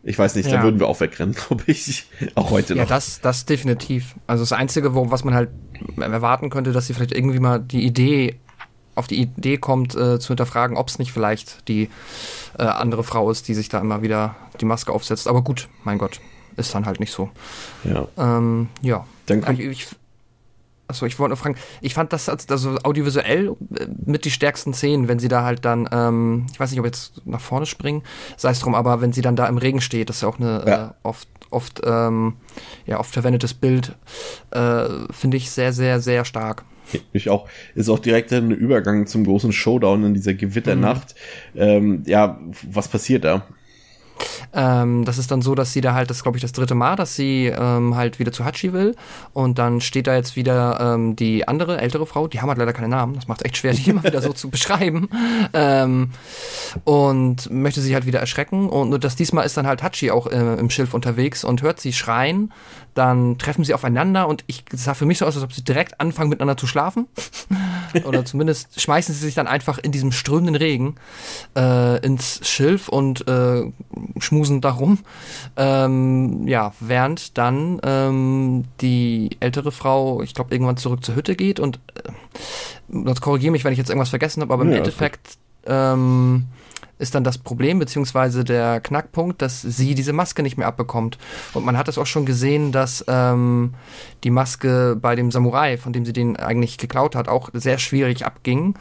ich 0.03 0.19
weiß 0.19 0.35
nicht, 0.37 0.51
da 0.51 0.57
Ja. 0.57 0.63
würden 0.63 0.81
wir 0.81 0.89
auch 0.89 1.01
wegrennen, 1.01 1.35
glaube 1.49 1.65
ich. 1.67 2.07
Auch 2.35 2.51
heute 2.51 2.75
Ja, 2.75 2.83
noch. 2.83 2.89
das, 2.89 3.21
das 3.21 3.45
definitiv. 3.45 4.15
Also 4.27 4.43
das 4.43 4.53
Einzige, 4.53 4.95
wo, 4.95 5.11
was 5.11 5.25
man 5.25 5.35
halt 5.35 5.51
erwarten 5.99 6.51
könnte, 6.51 6.73
dass 6.73 6.87
sie 6.87 6.95
vielleicht 6.95 7.13
irgendwie 7.13 7.39
mal 7.41 7.59
die 7.61 7.85
Idee 7.85 8.37
auf 8.97 9.07
die 9.07 9.21
Idee 9.23 9.57
kommt, 9.57 9.95
äh, 9.95 10.19
zu 10.19 10.29
hinterfragen, 10.29 10.77
ob 10.77 10.89
es 10.89 10.99
nicht 10.99 11.13
vielleicht 11.13 11.69
die 11.69 11.89
äh, 12.59 12.63
andere 12.65 13.05
Frau 13.05 13.31
ist, 13.31 13.49
die 13.49 13.55
sich 13.55 13.69
da 13.69 13.79
immer 13.81 14.03
wieder 14.03 14.35
die 14.61 14.65
Maske 14.67 14.93
aufsetzt. 14.93 15.29
Aber 15.29 15.43
gut, 15.43 15.69
mein 15.85 15.97
Gott, 15.97 16.21
ist 16.57 16.75
dann 16.75 16.85
halt 16.87 17.01
nicht 17.01 17.13
so. 17.13 17.31
ja. 17.85 18.07
Ähm, 18.19 18.69
ja. 18.83 19.07
Dann 19.27 19.43
kommt- 19.43 19.61
ich, 19.61 19.67
ich, 19.67 19.87
Achso, 20.91 21.07
ich 21.07 21.19
wollte 21.19 21.31
nur 21.31 21.37
fragen, 21.37 21.57
ich 21.81 21.95
fand 21.95 22.13
das 22.13 22.29
also 22.29 22.77
audiovisuell 22.83 23.57
äh, 23.77 23.87
mit 24.05 24.25
die 24.25 24.31
stärksten 24.31 24.75
Szenen, 24.75 25.09
wenn 25.09 25.19
sie 25.19 25.29
da 25.29 25.45
halt 25.45 25.65
dann, 25.65 25.89
ähm, 25.93 26.47
ich 26.53 26.61
weiß 26.61 26.71
nicht, 26.71 26.81
ob 26.81 26.87
jetzt 26.87 27.27
nach 27.27 27.41
vorne 27.41 27.67
springen, 27.67 28.03
sei 28.37 28.51
es 28.51 28.61
drum, 28.61 28.75
aber 28.75 29.01
wenn 29.01 29.13
sie 29.13 29.23
dann 29.23 29.37
da 29.37 29.47
im 29.47 29.59
Regen 29.59 29.81
steht, 29.81 30.09
das 30.09 30.17
ist 30.17 30.23
ja 30.23 30.29
auch 30.29 30.39
eine 30.39 30.65
ja. 30.67 30.87
äh, 30.87 30.91
oft, 31.03 31.29
oft, 31.51 31.81
ähm, 31.85 32.35
ja, 32.87 32.99
oft 32.99 33.13
verwendetes 33.13 33.55
Bild, 33.55 33.95
äh, 34.51 34.85
finde 35.11 35.37
ich 35.37 35.51
sehr, 35.51 35.73
sehr, 35.73 36.01
sehr 36.01 36.25
stark. 36.25 36.65
Ich 37.13 37.31
auch. 37.31 37.49
Ist 37.77 37.89
auch 37.89 38.01
direkt 38.01 38.33
ein 38.33 38.51
Übergang 38.51 39.07
zum 39.07 39.23
großen 39.23 39.53
Showdown 39.53 40.03
in 40.03 40.15
dieser 40.15 40.35
Gewitternacht. 40.35 41.15
Mhm. 41.55 41.61
Ähm, 41.61 42.03
ja, 42.05 42.41
was 42.69 42.89
passiert 42.89 43.23
da? 43.23 43.47
Ähm, 44.53 45.05
das 45.05 45.19
ist 45.19 45.31
dann 45.31 45.43
so, 45.43 45.55
dass 45.55 45.73
sie 45.73 45.81
da 45.81 45.95
halt, 45.95 46.11
das 46.11 46.23
glaube 46.23 46.39
ich 46.39 46.43
das 46.43 46.53
dritte 46.53 46.75
Mal, 46.75 46.97
dass 46.97 47.15
sie 47.17 47.47
ähm, 47.47 47.95
halt 47.97 48.19
wieder 48.19 48.33
zu 48.33 48.45
Hachi 48.45 48.73
will. 48.73 48.95
Und 49.33 49.59
dann 49.59 49.81
steht 49.81 50.07
da 50.07 50.15
jetzt 50.15 50.37
wieder 50.37 50.79
ähm, 50.81 51.17
die 51.17 51.47
andere, 51.47 51.81
ältere 51.81 52.07
Frau, 52.07 52.27
die 52.29 52.41
haben 52.41 52.49
halt 52.49 52.59
leider 52.59 52.73
keine 52.73 52.89
Namen, 52.89 53.15
das 53.15 53.29
macht 53.29 53.45
echt 53.45 53.57
schwer, 53.57 53.73
die 53.73 53.91
immer 53.91 54.05
wieder 54.05 54.23
so 54.23 54.33
zu 54.35 54.51
beschreiben. 54.51 55.09
Ähm, 55.53 56.11
und 56.85 57.51
möchte 57.51 57.81
sie 57.81 57.95
halt 57.95 58.07
wieder 58.07 58.21
erschrecken. 58.21 58.69
Und 58.69 58.91
nur 58.91 58.99
das 58.99 59.17
diesmal 59.17 59.47
ist 59.47 59.57
dann 59.57 59.67
halt 59.67 59.83
Hachi 59.83 60.11
auch 60.11 60.27
äh, 60.27 60.55
im 60.55 60.71
Schilf 60.71 60.95
unterwegs 60.95 61.45
und 61.45 61.63
hört 61.63 61.81
sie 61.81 61.93
schreien. 61.93 62.53
Dann 62.95 63.39
treffen 63.39 63.65
sie 63.65 63.75
aufeinander 63.75 64.29
und 64.29 64.45
ich 64.47 64.65
sah 64.73 64.95
für 64.95 65.07
mich 65.07 65.19
so 65.19 65.27
aus, 65.27 65.37
als 65.37 65.45
ob 65.45 65.53
sie 65.53 65.63
direkt 65.63 66.01
anfangen 66.01 66.31
miteinander 66.31 66.57
zu 66.57 66.67
schlafen. 66.67 67.07
Oder 68.05 68.25
zumindest 68.25 68.81
schmeißen 68.81 69.15
sie 69.15 69.21
sich 69.21 69.35
dann 69.35 69.47
einfach 69.47 69.79
in 69.79 69.93
diesem 69.93 70.13
strömenden 70.13 70.57
Regen 70.57 70.97
äh, 71.57 72.05
ins 72.05 72.41
Schilf 72.47 72.89
und 72.89 73.27
äh, 73.29 73.71
schmusen 74.19 74.61
darum. 74.61 74.99
Ähm, 75.57 76.47
ja, 76.47 76.73
während 76.81 77.37
dann 77.39 77.81
ähm, 77.83 78.65
die 78.81 79.31
ältere 79.41 79.73
Frau, 79.73 80.23
ich 80.23 80.35
glaube, 80.35 80.55
irgendwann 80.55 80.77
zurück 80.77 81.05
zur 81.05 81.15
Hütte 81.15 81.37
geht 81.37 81.61
und 81.61 81.81
äh, 81.95 82.11
sonst 82.89 83.21
korrigiere 83.21 83.53
mich, 83.53 83.65
wenn 83.65 83.73
ich 83.73 83.79
jetzt 83.79 83.91
irgendwas 83.91 84.11
vergessen 84.11 84.43
habe, 84.43 84.53
aber 84.53 84.63
im 84.63 84.71
ja, 84.71 84.79
Endeffekt 84.79 85.39
ähm, 85.67 86.47
ist 87.01 87.15
dann 87.15 87.25
das 87.25 87.39
Problem, 87.39 87.79
beziehungsweise 87.79 88.45
der 88.45 88.81
Knackpunkt, 88.81 89.43
dass 89.43 89.63
sie 89.63 89.95
diese 89.95 90.13
Maske 90.13 90.43
nicht 90.43 90.57
mehr 90.57 90.67
abbekommt. 90.67 91.19
Und 91.55 91.65
man 91.65 91.77
hat 91.77 91.89
es 91.89 91.99
auch 91.99 92.07
schon 92.07 92.27
gesehen, 92.27 92.73
dass 92.73 93.05
ähm, 93.09 93.75
die 94.23 94.31
Maske 94.31 94.97
bei 95.01 95.17
dem 95.17 95.31
Samurai, 95.31 95.79
von 95.79 95.93
dem 95.93 96.05
sie 96.05 96.13
den 96.13 96.37
eigentlich 96.37 96.79
geklaut 96.79 97.17
hat, 97.17 97.29
auch 97.29 97.51
sehr 97.53 97.79
schwierig 97.79 98.27
abging. 98.27 98.75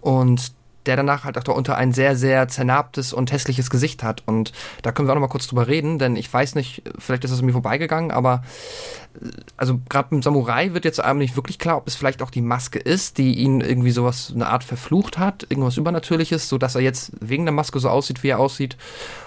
Und 0.00 0.52
der 0.86 0.96
danach 0.96 1.24
halt 1.24 1.38
auch 1.38 1.44
darunter 1.44 1.76
ein 1.76 1.92
sehr, 1.92 2.16
sehr 2.16 2.48
zernarbtes 2.48 3.12
und 3.12 3.32
hässliches 3.32 3.70
Gesicht 3.70 4.02
hat. 4.02 4.22
Und 4.26 4.52
da 4.82 4.92
können 4.92 5.08
wir 5.08 5.12
auch 5.12 5.16
noch 5.16 5.22
mal 5.22 5.28
kurz 5.28 5.46
drüber 5.46 5.66
reden, 5.66 5.98
denn 5.98 6.16
ich 6.16 6.32
weiß 6.32 6.54
nicht, 6.54 6.82
vielleicht 6.98 7.24
ist 7.24 7.30
es 7.30 7.42
mir 7.42 7.52
vorbeigegangen, 7.52 8.10
aber 8.10 8.42
äh, 9.20 9.28
also 9.56 9.80
gerade 9.88 10.08
beim 10.10 10.22
Samurai 10.22 10.74
wird 10.74 10.84
jetzt 10.84 11.00
einem 11.00 11.18
nicht 11.18 11.36
wirklich 11.36 11.58
klar, 11.58 11.76
ob 11.76 11.86
es 11.86 11.94
vielleicht 11.94 12.22
auch 12.22 12.30
die 12.30 12.40
Maske 12.40 12.78
ist, 12.78 13.18
die 13.18 13.34
ihn 13.34 13.60
irgendwie 13.60 13.90
sowas, 13.90 14.32
eine 14.34 14.48
Art 14.48 14.64
verflucht 14.64 15.18
hat, 15.18 15.46
irgendwas 15.48 15.76
Übernatürliches, 15.76 16.48
so 16.48 16.58
dass 16.58 16.74
er 16.74 16.80
jetzt 16.80 17.12
wegen 17.20 17.44
der 17.44 17.52
Maske 17.52 17.78
so 17.78 17.88
aussieht, 17.88 18.22
wie 18.22 18.28
er 18.28 18.38
aussieht, 18.38 18.76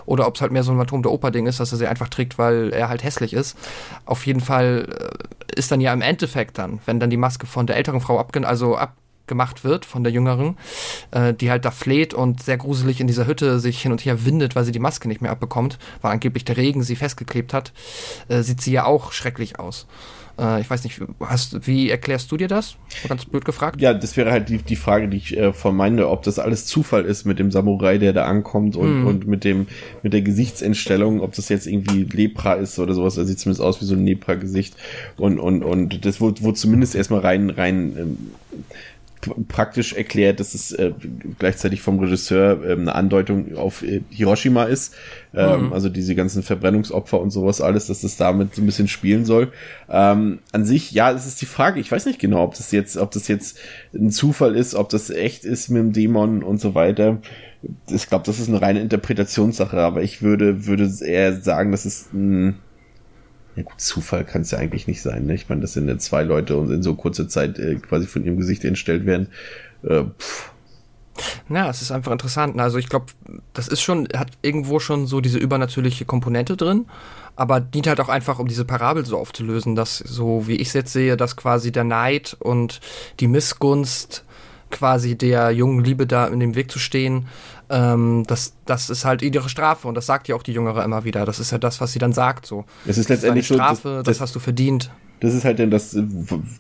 oder 0.05 0.27
ob 0.27 0.35
es 0.35 0.41
halt 0.41 0.51
mehr 0.51 0.63
so 0.63 0.71
ein 0.71 0.77
Phantom 0.77 1.03
der 1.03 1.11
Oper-Ding 1.11 1.47
ist, 1.47 1.59
dass 1.59 1.71
er 1.71 1.77
sie 1.77 1.87
einfach 1.87 2.09
trägt, 2.09 2.37
weil 2.37 2.71
er 2.73 2.89
halt 2.89 3.03
hässlich 3.03 3.33
ist. 3.33 3.57
Auf 4.05 4.25
jeden 4.25 4.41
Fall 4.41 4.87
äh, 4.89 5.57
ist 5.57 5.71
dann 5.71 5.81
ja 5.81 5.93
im 5.93 6.01
Endeffekt 6.01 6.57
dann, 6.57 6.79
wenn 6.85 6.99
dann 6.99 7.09
die 7.09 7.17
Maske 7.17 7.47
von 7.47 7.67
der 7.67 7.77
älteren 7.77 8.01
Frau 8.01 8.19
abgen 8.19 8.45
also 8.45 8.77
ab 8.77 8.95
gemacht 9.27 9.63
wird 9.63 9.85
von 9.85 10.03
der 10.03 10.13
Jüngeren, 10.13 10.57
äh, 11.11 11.33
die 11.33 11.49
halt 11.51 11.65
da 11.65 11.71
fleht 11.71 12.13
und 12.13 12.43
sehr 12.43 12.57
gruselig 12.57 12.99
in 12.99 13.07
dieser 13.07 13.27
Hütte 13.27 13.59
sich 13.59 13.81
hin 13.81 13.91
und 13.91 14.05
her 14.05 14.25
windet, 14.25 14.55
weil 14.55 14.65
sie 14.65 14.71
die 14.71 14.79
Maske 14.79 15.07
nicht 15.07 15.21
mehr 15.21 15.31
abbekommt, 15.31 15.77
weil 16.01 16.11
angeblich 16.11 16.45
der 16.45 16.57
Regen 16.57 16.83
sie 16.83 16.95
festgeklebt 16.95 17.53
hat, 17.53 17.73
äh, 18.29 18.41
sieht 18.41 18.61
sie 18.61 18.71
ja 18.71 18.85
auch 18.85 19.11
schrecklich 19.11 19.59
aus. 19.59 19.87
Äh, 20.39 20.61
ich 20.61 20.69
weiß 20.69 20.83
nicht, 20.83 21.01
hast, 21.19 21.67
wie 21.67 21.89
erklärst 21.89 22.31
du 22.31 22.37
dir 22.37 22.47
das? 22.47 22.75
Ganz 23.07 23.25
blöd 23.25 23.45
gefragt. 23.45 23.81
Ja, 23.81 23.93
das 23.93 24.17
wäre 24.17 24.31
halt 24.31 24.49
die, 24.49 24.59
die 24.59 24.75
Frage, 24.75 25.07
die 25.07 25.17
ich 25.17 25.37
äh, 25.37 25.53
vermeide, 25.53 26.09
ob 26.09 26.23
das 26.23 26.39
alles 26.39 26.65
Zufall 26.65 27.05
ist 27.05 27.25
mit 27.25 27.39
dem 27.39 27.51
Samurai, 27.51 27.97
der 27.97 28.13
da 28.13 28.25
ankommt 28.25 28.75
und, 28.75 29.03
mm. 29.03 29.07
und 29.07 29.27
mit 29.27 29.43
dem, 29.43 29.67
mit 30.03 30.13
der 30.13 30.21
Gesichtsentstellung, 30.21 31.21
ob 31.21 31.33
das 31.33 31.49
jetzt 31.49 31.67
irgendwie 31.67 32.03
Lepra 32.03 32.53
ist 32.53 32.77
oder 32.79 32.93
sowas, 32.93 33.17
er 33.17 33.25
sieht 33.25 33.39
zumindest 33.39 33.61
aus 33.61 33.81
wie 33.81 33.85
so 33.85 33.95
ein 33.95 34.05
Lepra-Gesicht 34.05 34.75
und, 35.17 35.39
und, 35.39 35.63
und 35.63 36.05
das 36.05 36.21
wurde, 36.21 36.41
wurde 36.41 36.57
zumindest 36.57 36.95
erstmal 36.95 37.21
rein, 37.21 37.49
rein, 37.49 37.95
ähm, 37.97 38.17
praktisch 39.47 39.93
erklärt, 39.93 40.39
dass 40.39 40.53
es 40.53 40.71
äh, 40.71 40.91
gleichzeitig 41.39 41.81
vom 41.81 41.99
Regisseur 41.99 42.63
ähm, 42.63 42.81
eine 42.81 42.95
Andeutung 42.95 43.55
auf 43.55 43.83
äh, 43.83 44.01
Hiroshima 44.09 44.63
ist. 44.63 44.95
Ähm, 45.33 45.67
mhm. 45.67 45.73
Also 45.73 45.89
diese 45.89 46.15
ganzen 46.15 46.43
Verbrennungsopfer 46.43 47.19
und 47.19 47.31
sowas 47.31 47.61
alles, 47.61 47.87
dass 47.87 48.01
das 48.01 48.17
damit 48.17 48.55
so 48.55 48.61
ein 48.61 48.65
bisschen 48.65 48.87
spielen 48.87 49.25
soll. 49.25 49.51
Ähm, 49.89 50.39
an 50.51 50.65
sich, 50.65 50.91
ja, 50.91 51.11
es 51.11 51.25
ist 51.25 51.41
die 51.41 51.45
Frage. 51.45 51.79
Ich 51.79 51.91
weiß 51.91 52.05
nicht 52.05 52.19
genau, 52.19 52.43
ob 52.43 52.55
das 52.55 52.71
jetzt, 52.71 52.97
ob 52.97 53.11
das 53.11 53.27
jetzt 53.27 53.57
ein 53.93 54.11
Zufall 54.11 54.55
ist, 54.55 54.75
ob 54.75 54.89
das 54.89 55.09
echt 55.09 55.45
ist 55.45 55.69
mit 55.69 55.81
dem 55.81 55.93
Dämon 55.93 56.43
und 56.43 56.61
so 56.61 56.75
weiter. 56.75 57.19
Ich 57.89 58.07
glaube, 58.07 58.25
das 58.25 58.39
ist 58.39 58.49
eine 58.49 58.61
reine 58.61 58.81
Interpretationssache, 58.81 59.77
aber 59.77 60.03
ich 60.03 60.21
würde, 60.21 60.67
würde 60.67 60.89
eher 61.05 61.41
sagen, 61.41 61.71
dass 61.71 61.85
es 61.85 62.13
ein 62.13 62.59
ja 63.57 63.63
gut, 63.63 63.81
Zufall 63.81 64.23
kann 64.23 64.43
es 64.43 64.51
ja 64.51 64.59
eigentlich 64.59 64.87
nicht 64.87 65.01
sein. 65.01 65.25
Ne? 65.25 65.33
Ich 65.33 65.49
meine, 65.49 65.61
das 65.61 65.73
sind 65.73 65.87
ja 65.87 65.97
zwei 65.97 66.23
Leute 66.23 66.55
und 66.57 66.71
in 66.71 66.83
so 66.83 66.93
kurzer 66.93 67.27
Zeit 67.27 67.57
äh, 67.57 67.75
quasi 67.75 68.05
von 68.05 68.23
ihrem 68.23 68.37
Gesicht 68.37 68.63
entstellt 68.63 69.05
werden. 69.05 69.27
Äh, 69.83 70.03
pff. 70.17 70.51
Ja, 71.49 71.67
es 71.67 71.81
ist 71.81 71.91
einfach 71.91 72.11
interessant. 72.11 72.59
Also 72.59 72.77
ich 72.77 72.89
glaube, 72.89 73.07
das 73.53 73.67
ist 73.67 73.81
schon, 73.81 74.07
hat 74.15 74.29
irgendwo 74.43 74.79
schon 74.79 75.07
so 75.07 75.19
diese 75.19 75.39
übernatürliche 75.39 76.05
Komponente 76.05 76.55
drin, 76.55 76.85
aber 77.35 77.59
dient 77.59 77.87
halt 77.87 77.99
auch 77.99 78.09
einfach, 78.09 78.37
um 78.37 78.47
diese 78.47 78.65
Parabel 78.65 79.03
so 79.03 79.17
aufzulösen, 79.17 79.75
dass 79.75 79.97
so 79.97 80.47
wie 80.47 80.57
ich 80.57 80.67
es 80.67 80.73
jetzt 80.73 80.93
sehe, 80.93 81.17
dass 81.17 81.35
quasi 81.35 81.71
der 81.71 81.85
Neid 81.85 82.37
und 82.39 82.79
die 83.19 83.27
Missgunst 83.27 84.25
quasi 84.69 85.17
der 85.17 85.51
jungen 85.51 85.83
Liebe 85.83 86.05
da 86.05 86.27
in 86.27 86.39
dem 86.39 86.53
Weg 86.53 86.69
zu 86.69 86.77
stehen, 86.77 87.27
ähm, 87.69 88.23
das, 88.27 88.53
das 88.65 88.89
ist 88.89 89.05
halt 89.05 89.21
ihre 89.21 89.49
Strafe 89.49 89.87
und 89.87 89.95
das 89.95 90.05
sagt 90.05 90.27
ja 90.27 90.35
auch 90.35 90.43
die 90.43 90.53
Jüngere 90.53 90.83
immer 90.83 91.03
wieder. 91.03 91.25
Das 91.25 91.39
ist 91.39 91.51
ja 91.51 91.57
das, 91.57 91.81
was 91.81 91.93
sie 91.93 91.99
dann 91.99 92.13
sagt. 92.13 92.45
So. 92.45 92.65
Es 92.85 92.97
ist 92.97 93.09
letztendlich 93.09 93.47
das 93.47 93.57
ist 93.57 93.57
Strafe, 93.57 93.89
so, 93.89 93.95
das, 93.95 94.03
das, 94.05 94.21
hast 94.21 94.35
du 94.35 94.39
verdient. 94.39 94.91
Das 95.19 95.33
ist 95.33 95.45
halt 95.45 95.59
denn 95.59 95.71
das, 95.71 95.97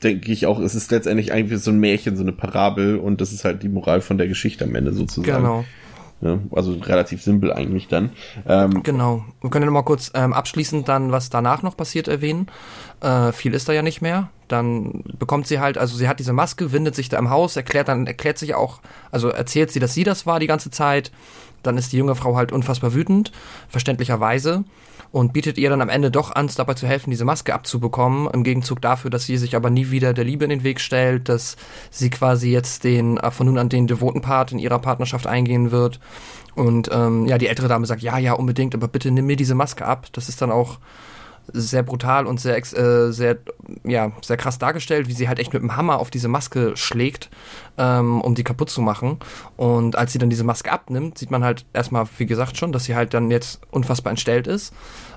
denke 0.03 0.31
ich 0.31 0.47
auch, 0.47 0.59
es 0.59 0.73
ist 0.73 0.91
letztendlich 0.91 1.31
eigentlich 1.31 1.61
so 1.61 1.71
ein 1.71 1.79
Märchen, 1.79 2.15
so 2.17 2.23
eine 2.23 2.31
Parabel 2.31 2.97
und 2.97 3.21
das 3.21 3.31
ist 3.31 3.45
halt 3.45 3.61
die 3.61 3.69
Moral 3.69 4.01
von 4.01 4.17
der 4.17 4.27
Geschichte 4.27 4.65
am 4.65 4.73
Ende 4.75 4.93
sozusagen. 4.93 5.43
Genau. 5.43 5.65
Ja, 6.19 6.39
also 6.51 6.73
relativ 6.73 7.21
simpel 7.21 7.53
eigentlich 7.53 7.87
dann. 7.87 8.09
Ähm, 8.47 8.81
genau. 8.81 9.23
Wir 9.41 9.51
können 9.51 9.63
ja 9.63 9.65
noch 9.67 9.73
mal 9.73 9.83
kurz 9.83 10.11
ähm, 10.15 10.33
abschließend 10.33 10.87
dann, 10.89 11.11
was 11.11 11.29
danach 11.29 11.61
noch 11.61 11.77
passiert, 11.77 12.07
erwähnen. 12.07 12.47
Äh, 13.01 13.31
viel 13.31 13.53
ist 13.53 13.69
da 13.69 13.73
ja 13.73 13.83
nicht 13.83 14.01
mehr. 14.01 14.29
Dann 14.47 15.03
bekommt 15.19 15.45
sie 15.45 15.59
halt, 15.59 15.77
also 15.77 15.95
sie 15.95 16.07
hat 16.07 16.19
diese 16.19 16.33
Maske, 16.33 16.71
windet 16.71 16.95
sich 16.95 17.09
da 17.09 17.19
im 17.19 17.29
Haus, 17.29 17.55
erklärt 17.55 17.89
dann, 17.89 18.07
erklärt 18.07 18.39
sich 18.39 18.55
auch, 18.55 18.79
also 19.11 19.29
erzählt 19.29 19.71
sie, 19.71 19.79
dass 19.79 19.93
sie 19.93 20.03
das 20.03 20.25
war 20.25 20.39
die 20.39 20.47
ganze 20.47 20.71
Zeit. 20.71 21.11
Dann 21.63 21.77
ist 21.77 21.93
die 21.93 21.97
junge 21.97 22.15
Frau 22.15 22.35
halt 22.35 22.51
unfassbar 22.51 22.93
wütend, 22.93 23.31
verständlicherweise 23.67 24.63
und 25.11 25.33
bietet 25.33 25.57
ihr 25.57 25.69
dann 25.69 25.81
am 25.81 25.89
Ende 25.89 26.11
doch 26.11 26.35
an, 26.35 26.49
dabei 26.55 26.73
zu 26.73 26.87
helfen, 26.87 27.11
diese 27.11 27.25
Maske 27.25 27.53
abzubekommen, 27.53 28.29
im 28.31 28.43
Gegenzug 28.43 28.81
dafür, 28.81 29.09
dass 29.09 29.25
sie 29.25 29.37
sich 29.37 29.55
aber 29.55 29.69
nie 29.69 29.89
wieder 29.89 30.13
der 30.13 30.25
Liebe 30.25 30.43
in 30.43 30.49
den 30.49 30.63
Weg 30.63 30.79
stellt, 30.79 31.29
dass 31.29 31.55
sie 31.91 32.09
quasi 32.09 32.51
jetzt 32.51 32.83
den 32.83 33.17
äh, 33.17 33.31
von 33.31 33.47
nun 33.47 33.57
an 33.57 33.69
den 33.69 33.87
devoten 33.87 34.21
Part 34.21 34.51
in 34.51 34.59
ihrer 34.59 34.79
Partnerschaft 34.79 35.27
eingehen 35.27 35.71
wird. 35.71 35.99
Und 36.55 36.89
ähm, 36.91 37.27
ja, 37.27 37.37
die 37.37 37.47
ältere 37.47 37.67
Dame 37.67 37.85
sagt, 37.85 38.01
ja, 38.01 38.17
ja, 38.17 38.33
unbedingt, 38.33 38.73
aber 38.73 38.87
bitte 38.87 39.11
nimm 39.11 39.27
mir 39.27 39.35
diese 39.35 39.55
Maske 39.55 39.85
ab. 39.85 40.07
Das 40.13 40.27
ist 40.27 40.41
dann 40.41 40.51
auch 40.51 40.79
sehr 41.53 41.83
brutal 41.83 42.25
und 42.25 42.39
sehr, 42.39 42.57
äh, 42.57 43.11
sehr, 43.11 43.37
ja, 43.83 44.11
sehr 44.21 44.37
krass 44.37 44.59
dargestellt, 44.59 45.07
wie 45.07 45.13
sie 45.13 45.27
halt 45.27 45.39
echt 45.39 45.53
mit 45.53 45.61
dem 45.61 45.75
Hammer 45.75 45.99
auf 45.99 46.09
diese 46.09 46.27
Maske 46.27 46.75
schlägt, 46.75 47.29
ähm, 47.77 48.21
um 48.21 48.35
die 48.35 48.43
kaputt 48.43 48.69
zu 48.69 48.81
machen. 48.81 49.17
Und 49.55 49.95
als 49.95 50.13
sie 50.13 50.19
dann 50.19 50.29
diese 50.29 50.43
Maske 50.43 50.71
abnimmt, 50.71 51.17
sieht 51.17 51.31
man 51.31 51.43
halt 51.43 51.65
erstmal, 51.73 52.07
wie 52.17 52.25
gesagt 52.25 52.57
schon, 52.57 52.71
dass 52.71 52.85
sie 52.85 52.95
halt 52.95 53.13
dann 53.13 53.31
jetzt 53.31 53.61
unfassbar 53.71 54.11
entstellt 54.11 54.47
ist, 54.47 54.73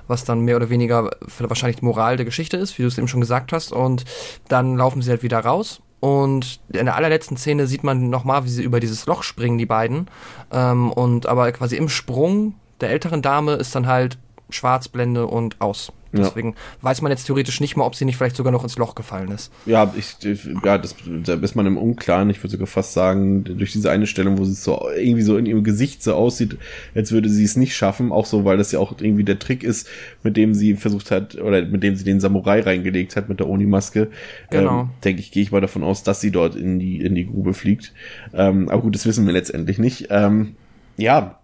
was 0.07 0.23
dann 0.23 0.41
mehr 0.41 0.55
oder 0.55 0.69
weniger 0.69 1.11
wahrscheinlich 1.39 1.77
die 1.77 1.85
Moral 1.85 2.17
der 2.17 2.25
Geschichte 2.25 2.57
ist, 2.57 2.77
wie 2.77 2.83
du 2.83 2.87
es 2.87 2.97
eben 2.97 3.07
schon 3.07 3.21
gesagt 3.21 3.53
hast. 3.53 3.71
Und 3.71 4.05
dann 4.47 4.77
laufen 4.77 5.01
sie 5.01 5.11
halt 5.11 5.23
wieder 5.23 5.39
raus. 5.39 5.81
Und 5.99 6.59
in 6.73 6.85
der 6.85 6.95
allerletzten 6.95 7.37
Szene 7.37 7.67
sieht 7.67 7.83
man 7.83 8.09
nochmal, 8.09 8.43
wie 8.43 8.49
sie 8.49 8.63
über 8.63 8.79
dieses 8.79 9.05
Loch 9.05 9.21
springen, 9.21 9.59
die 9.59 9.67
beiden. 9.67 10.09
Ähm, 10.51 10.91
und 10.91 11.27
aber 11.27 11.51
quasi 11.51 11.77
im 11.77 11.89
Sprung 11.89 12.55
der 12.81 12.89
älteren 12.89 13.21
Dame 13.21 13.53
ist 13.53 13.75
dann 13.75 13.85
halt 13.85 14.17
Schwarzblende 14.49 15.27
und 15.27 15.61
aus. 15.61 15.93
Deswegen 16.13 16.49
ja. 16.49 16.55
weiß 16.81 17.01
man 17.01 17.11
jetzt 17.11 17.25
theoretisch 17.25 17.61
nicht 17.61 17.77
mal, 17.77 17.85
ob 17.85 17.95
sie 17.95 18.05
nicht 18.05 18.17
vielleicht 18.17 18.35
sogar 18.35 18.51
noch 18.51 18.63
ins 18.63 18.77
Loch 18.77 18.95
gefallen 18.95 19.31
ist. 19.31 19.51
Ja, 19.65 19.93
ich, 19.97 20.17
ja, 20.63 20.77
das, 20.77 20.95
da 21.23 21.35
ist 21.35 21.55
man 21.55 21.65
im 21.65 21.77
Unklaren. 21.77 22.29
Ich 22.29 22.39
würde 22.39 22.51
sogar 22.51 22.67
fast 22.67 22.93
sagen, 22.93 23.43
durch 23.43 23.71
diese 23.71 23.89
eine 23.89 24.07
Stellung, 24.07 24.37
wo 24.37 24.43
sie 24.43 24.53
so 24.53 24.89
irgendwie 24.95 25.21
so 25.21 25.37
in 25.37 25.45
ihrem 25.45 25.63
Gesicht 25.63 26.03
so 26.03 26.13
aussieht, 26.13 26.57
als 26.95 27.11
würde 27.11 27.29
sie 27.29 27.43
es 27.43 27.55
nicht 27.55 27.75
schaffen. 27.75 28.11
Auch 28.11 28.25
so, 28.25 28.43
weil 28.43 28.57
das 28.57 28.71
ja 28.71 28.79
auch 28.79 28.93
irgendwie 28.99 29.23
der 29.23 29.39
Trick 29.39 29.63
ist, 29.63 29.87
mit 30.23 30.35
dem 30.35 30.53
sie 30.53 30.75
versucht 30.75 31.11
hat, 31.11 31.35
oder 31.35 31.65
mit 31.65 31.83
dem 31.83 31.95
sie 31.95 32.03
den 32.03 32.19
Samurai 32.19 32.59
reingelegt 32.61 33.15
hat, 33.15 33.29
mit 33.29 33.39
der 33.39 33.47
Oni-Maske. 33.47 34.09
Genau. 34.49 34.81
Ähm, 34.81 34.89
denke 35.03 35.21
ich, 35.21 35.31
gehe 35.31 35.43
ich 35.43 35.51
mal 35.51 35.61
davon 35.61 35.83
aus, 35.83 36.03
dass 36.03 36.19
sie 36.19 36.31
dort 36.31 36.55
in 36.55 36.79
die, 36.79 36.99
in 37.01 37.15
die 37.15 37.25
Grube 37.25 37.53
fliegt. 37.53 37.93
Ähm, 38.33 38.69
aber 38.69 38.81
gut, 38.81 38.95
das 38.95 39.05
wissen 39.05 39.25
wir 39.25 39.33
letztendlich 39.33 39.77
nicht. 39.77 40.07
Ähm, 40.09 40.55
ja, 40.97 41.39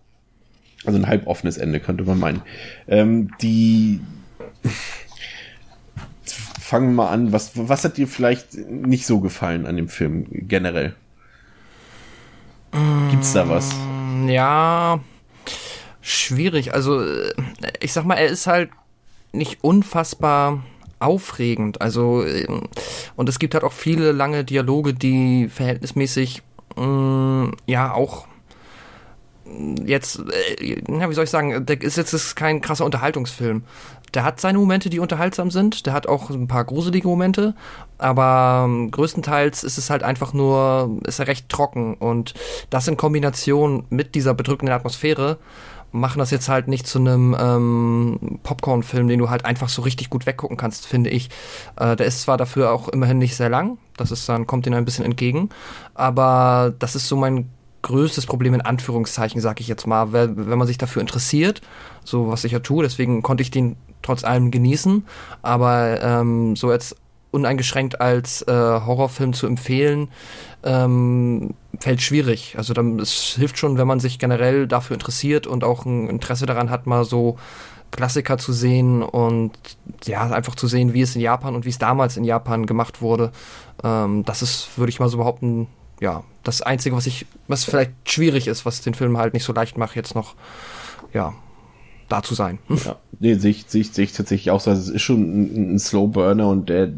also 0.86 1.00
ein 1.00 1.08
halboffenes 1.08 1.58
Ende 1.58 1.80
könnte 1.80 2.04
man 2.04 2.20
meinen. 2.20 2.42
Ähm, 2.88 3.30
die 3.42 4.00
fangen 6.60 6.90
wir 6.90 6.94
mal 7.06 7.10
an. 7.10 7.32
Was, 7.32 7.52
was 7.56 7.84
hat 7.84 7.98
dir 7.98 8.08
vielleicht 8.08 8.56
nicht 8.56 9.06
so 9.06 9.20
gefallen 9.20 9.66
an 9.66 9.76
dem 9.78 9.90
Film 9.90 10.28
generell? 10.30 10.96
Gibt's 13.08 13.34
da 13.34 13.48
was? 13.48 13.82
Mm, 13.90 14.28
Ja, 14.30 15.00
schwierig. 16.02 16.74
Also, 16.74 17.02
äh, 17.04 17.34
ich 17.80 17.94
sag 17.94 18.06
mal, 18.06 18.16
er 18.16 18.28
ist 18.28 18.48
halt 18.48 18.70
nicht 19.32 19.64
unfassbar 19.64 20.64
aufregend. 21.00 21.82
Also, 21.82 22.26
ähm, 22.26 22.64
und 23.16 23.30
es 23.30 23.40
gibt 23.40 23.54
halt 23.54 23.64
auch 23.64 23.74
viele 23.74 24.12
lange 24.12 24.44
Dialoge, 24.44 24.94
die 24.94 25.48
verhältnismäßig, 25.50 26.42
mh, 26.76 27.52
ja, 27.68 27.94
auch 27.94 28.28
mh, 29.46 29.84
jetzt, 29.86 30.20
äh, 30.60 30.82
na, 30.88 31.10
wie 31.10 31.14
soll 31.14 31.24
ich 31.26 31.30
sagen, 31.30 31.52
ist 31.68 31.98
jetzt 31.98 32.36
kein 32.36 32.62
krasser 32.62 32.86
Unterhaltungsfilm. 32.86 33.64
Der 34.14 34.24
hat 34.24 34.40
seine 34.40 34.58
Momente, 34.58 34.90
die 34.90 35.00
unterhaltsam 35.00 35.52
sind. 35.52 35.86
Der 35.86 35.94
hat 35.94 36.08
auch 36.08 36.30
ein 36.30 36.48
paar 36.48 36.64
gruselige 36.64 37.08
Momente. 37.08 37.56
Aber 37.98 38.66
ähm, 38.66 38.92
größtenteils 38.92 39.64
ist 39.64 39.78
es 39.78 39.90
halt 39.90 40.04
einfach 40.04 40.34
nur, 40.34 41.00
ist 41.06 41.20
er 41.20 41.28
recht 41.28 41.50
trocken. 41.50 41.96
Und 41.96 42.34
das 42.70 42.88
in 42.88 42.98
Kombination 42.98 43.86
mit 43.90 44.16
dieser 44.16 44.34
bedrückenden 44.34 44.76
Atmosphäre 44.76 45.38
machen 45.92 46.20
das 46.20 46.32
jetzt 46.32 46.50
halt 46.50 46.68
nicht 46.68 46.88
zu 46.88 47.00
einem 47.00 47.36
ähm, 47.40 48.40
Popcorn-Film, 48.44 49.08
den 49.08 49.20
du 49.20 49.30
halt 49.30 49.46
einfach 49.46 49.70
so 49.70 49.82
richtig 49.82 50.10
gut 50.10 50.26
weggucken 50.26 50.58
kannst, 50.58 50.86
finde 50.86 51.10
ich. 51.10 51.30
Äh, 51.78 51.96
der 51.96 52.06
ist 52.06 52.22
zwar 52.22 52.38
dafür 52.38 52.72
auch 52.72 52.90
immerhin 52.90 53.18
nicht 53.18 53.36
sehr 53.36 53.50
lang, 53.50 53.78
das 53.96 54.12
ist 54.12 54.28
dann, 54.28 54.48
kommt 54.48 54.68
ihnen 54.68 54.76
ein 54.76 54.86
bisschen 54.86 55.06
entgegen, 55.06 55.50
aber 55.94 56.74
das 56.80 56.96
ist 56.96 57.08
so 57.08 57.16
mein 57.16 57.50
größtes 57.84 58.26
Problem 58.26 58.54
in 58.54 58.62
Anführungszeichen, 58.62 59.40
sag 59.40 59.62
ich 59.62 59.68
jetzt 59.68 59.88
mal, 59.88 60.12
wenn 60.12 60.58
man 60.58 60.68
sich 60.68 60.78
dafür 60.78 61.02
interessiert, 61.02 61.62
so 62.04 62.28
was 62.28 62.44
ich 62.44 62.52
ja 62.52 62.60
tue, 62.60 62.84
deswegen 62.84 63.22
konnte 63.22 63.44
ich 63.44 63.52
den 63.52 63.78
trotz 64.08 64.24
allem 64.24 64.52
genießen, 64.52 65.06
aber 65.42 66.02
ähm, 66.02 66.56
so 66.56 66.72
jetzt 66.72 66.96
uneingeschränkt 67.32 68.00
als 68.02 68.42
äh, 68.44 68.52
Horrorfilm 68.52 69.34
zu 69.34 69.48
empfehlen, 69.48 70.08
ähm, 70.64 71.54
fällt 71.80 72.02
schwierig. 72.02 72.56
Also 72.58 72.74
dann, 72.74 73.00
es 73.00 73.36
hilft 73.38 73.58
schon, 73.58 73.78
wenn 73.78 73.88
man 73.88 74.00
sich 74.00 74.18
generell 74.18 74.68
dafür 74.68 74.96
interessiert 74.96 75.46
und 75.46 75.64
auch 75.64 75.86
ein 75.86 76.10
Interesse 76.10 76.46
daran 76.46 76.70
hat, 76.70 76.88
mal 76.88 77.06
so 77.06 77.38
Klassiker 77.92 78.38
zu 78.38 78.54
sehen 78.54 79.04
und 79.04 79.52
ja, 80.06 80.24
einfach 80.30 80.56
zu 80.56 80.68
sehen, 80.68 80.94
wie 80.94 81.02
es 81.02 81.16
in 81.16 81.22
Japan 81.22 81.56
und 81.56 81.66
wie 81.66 81.70
es 81.70 81.78
damals 81.78 82.18
in 82.18 82.24
Japan 82.24 82.66
gemacht 82.66 83.02
wurde. 83.02 83.32
Ähm, 83.84 84.24
das 84.26 84.42
ist, 84.42 84.78
würde 84.78 84.90
ich 84.90 85.00
mal 85.00 85.10
so 85.10 85.18
behaupten, 85.18 85.68
ja, 86.00 86.24
das 86.44 86.62
Einzige, 86.62 86.96
was 86.96 87.08
ich, 87.08 87.26
was 87.48 87.64
vielleicht 87.64 87.92
schwierig 88.06 88.48
ist, 88.48 88.66
was 88.66 88.82
den 88.82 88.94
Film 88.94 89.18
halt 89.18 89.34
nicht 89.34 89.44
so 89.44 89.54
leicht 89.54 89.78
macht, 89.78 89.96
jetzt 89.96 90.16
noch, 90.16 90.36
ja, 91.14 91.34
da 92.08 92.24
zu 92.24 92.36
sein. 92.36 92.60
Ja, 92.70 92.98
nee, 93.20 93.34
sehe 93.36 93.52
ich, 93.52 93.66
sehe 93.68 93.82
ich, 93.82 93.92
sehe 93.92 94.06
ich 94.06 94.14
tatsächlich 94.14 94.52
auch 94.52 94.60
so. 94.60 94.70
Also 94.70 94.84
es 94.84 94.90
ist 94.90 95.02
schon 95.02 95.22
ein, 95.22 95.76
ein 95.76 95.80
Slow 95.80 96.08
Burner 96.08 96.50
und 96.50 96.70
der 96.70 96.92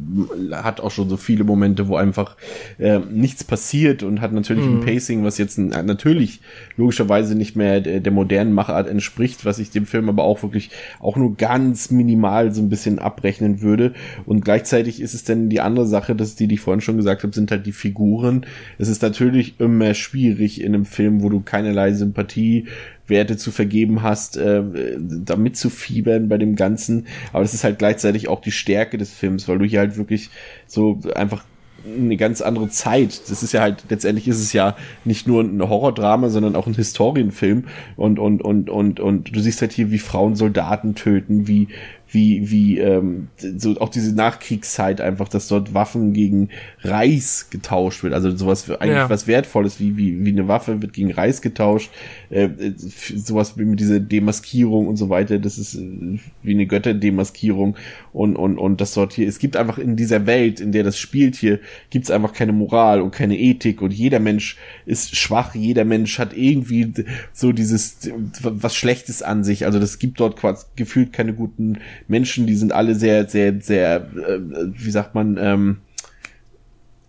hat 0.52 0.82
auch 0.82 0.92
schon 0.92 1.10
so 1.10 1.18
viele 1.18 1.44
Momente, 1.44 1.88
wo 1.88 1.96
einfach 1.96 2.38
äh, 2.78 3.00
nichts 3.00 3.44
passiert 3.44 4.04
und 4.04 4.22
hat 4.22 4.34
natürlich 4.34 4.66
ein 4.66 4.82
Pacing, 4.82 5.24
was 5.24 5.38
jetzt 5.38 5.58
ein, 5.58 5.70
natürlich 5.86 6.42
logischerweise 6.76 7.36
nicht 7.36 7.56
mehr 7.56 7.82
der, 7.82 8.00
der 8.02 8.12
modernen 8.12 8.54
Machart 8.54 8.88
entspricht, 8.88 9.46
was 9.46 9.60
ich 9.60 9.72
dem 9.72 9.86
Film 9.86 10.10
aber 10.10 10.24
auch 10.24 10.44
wirklich 10.44 10.70
auch 11.00 11.18
nur 11.18 11.36
ganz 11.36 11.90
minimal 11.90 12.54
so 12.54 12.62
ein 12.62 12.70
bisschen 12.70 13.00
abrechnen 13.00 13.62
würde. 13.62 13.94
Und 14.26 14.46
gleichzeitig 14.46 15.02
ist 15.02 15.14
es 15.14 15.24
dann 15.24 15.50
die 15.50 15.62
andere 15.62 15.88
Sache, 15.88 16.16
dass 16.16 16.36
die, 16.36 16.48
die 16.48 16.56
ich 16.56 16.62
vorhin 16.62 16.82
schon 16.82 16.98
gesagt 16.98 17.24
habe, 17.24 17.34
sind 17.34 17.52
halt 17.52 17.66
die 17.66 17.72
Figuren. 17.72 18.46
Es 18.78 18.90
ist 18.90 19.02
natürlich 19.02 19.60
immer 19.60 19.94
schwierig 19.94 20.62
in 20.62 20.74
einem 20.74 20.86
Film, 20.86 21.24
wo 21.24 21.30
du 21.30 21.42
keinerlei 21.42 21.94
Sympathie 21.94 22.68
Werte 23.10 23.38
zu 23.38 23.52
vergeben 23.52 24.02
hast, 24.02 24.38
äh, 24.38 24.64
da 25.00 25.36
mitzufiebern 25.36 26.30
bei 26.30 26.38
dem 26.38 26.56
Ganzen. 26.56 27.08
Aber 27.34 27.44
das 27.44 27.54
ist 27.54 27.64
halt 27.64 27.80
gleichzeitig 27.80 28.28
auch 28.28 28.42
die 28.42 28.52
Stärke 28.52 28.98
des 28.98 29.12
Films, 29.14 29.48
weil 29.48 29.60
du 29.60 29.66
hier 29.66 29.80
halt 29.80 29.98
wirklich 29.98 30.30
so 30.68 31.00
einfach 31.16 31.44
eine 31.86 32.18
ganz 32.18 32.42
andere 32.42 32.70
Zeit. 32.70 33.22
Das 33.30 33.44
ist 33.44 33.54
ja 33.54 33.62
halt, 33.62 33.86
letztendlich 33.90 34.28
ist 34.28 34.40
es 34.40 34.54
ja 34.54 34.76
nicht 35.06 35.28
nur 35.28 35.44
ein 35.44 35.62
Horrordrama, 35.62 36.30
sondern 36.30 36.56
auch 36.56 36.68
ein 36.68 36.74
Historienfilm. 36.74 37.66
Und, 37.96 38.20
und, 38.20 38.42
und, 38.42 38.70
und, 38.70 39.00
und 39.00 39.36
du 39.36 39.40
siehst 39.40 39.62
halt 39.62 39.72
hier, 39.72 39.92
wie 39.92 40.00
Frauen 40.00 40.36
Soldaten 40.36 40.96
töten, 40.96 41.48
wie, 41.48 41.70
wie, 42.12 42.50
wie, 42.50 42.80
ähm, 42.80 43.28
so 43.38 43.80
auch 43.80 43.90
diese 43.90 44.14
Nachkriegszeit 44.16 45.00
einfach, 45.00 45.30
dass 45.30 45.48
dort 45.48 45.74
Waffen 45.74 46.14
gegen 46.14 46.50
Reis 46.82 47.50
getauscht 47.50 48.04
wird. 48.04 48.14
Also 48.14 48.36
sowas 48.36 48.64
für 48.64 48.82
eigentlich 48.82 48.96
Ja. 48.98 49.10
was 49.10 49.28
Wertvolles, 49.28 49.80
wie, 49.80 49.96
wie, 49.98 50.26
wie 50.26 50.30
eine 50.32 50.48
Waffe 50.48 50.82
wird 50.82 50.94
gegen 50.94 51.12
Reis 51.12 51.42
getauscht. 51.42 51.92
Äh, 52.30 52.50
sowas 52.78 53.58
wie 53.58 53.66
mit 53.66 53.80
dieser 53.80 54.00
Demaskierung 54.00 54.88
und 54.88 54.96
so 54.98 55.10
weiter, 55.10 55.40
das 55.40 55.58
ist 55.58 55.76
äh, 55.76 56.20
wie 56.44 56.54
eine 56.54 56.66
Götterdemaskierung 56.66 57.76
und, 58.14 58.36
und, 58.36 58.58
und 58.58 58.82
das 58.82 58.94
dort 58.94 59.14
hier, 59.14 59.28
es 59.28 59.40
gibt 59.40 59.56
einfach 59.56 59.78
in 59.78 59.96
dieser 59.96 60.26
Welt, 60.26 60.60
in 60.60 60.72
der 60.72 60.84
das 60.84 60.98
spielt 60.98 61.36
hier, 61.36 61.60
gibt 61.90 62.06
es 62.06 62.12
einfach 62.12 62.34
keine 62.34 62.54
Moral 62.54 63.02
und 63.02 63.12
keine 63.12 63.38
Ethik 63.38 63.82
und 63.82 63.94
jeder 63.94 64.20
Mensch 64.20 64.58
ist 64.86 65.16
schwach, 65.16 65.54
jeder 65.56 65.86
Mensch 65.86 66.18
hat 66.18 66.36
irgendwie 66.36 66.92
so 67.34 67.52
dieses, 67.52 68.10
was 68.42 68.76
Schlechtes 68.76 69.22
an 69.22 69.44
sich, 69.44 69.66
also 69.66 69.80
das 69.80 70.00
gibt 70.00 70.20
dort 70.20 70.36
quasi 70.38 70.66
gefühlt 70.76 71.14
keine 71.14 71.34
guten 71.34 71.78
Menschen, 72.08 72.48
die 72.48 72.56
sind 72.56 72.72
alle 72.74 72.96
sehr, 72.96 73.28
sehr, 73.28 73.60
sehr, 73.62 73.96
äh, 74.16 74.40
wie 74.74 74.92
sagt 74.92 75.16
man, 75.16 75.38
ähm, 75.38 75.78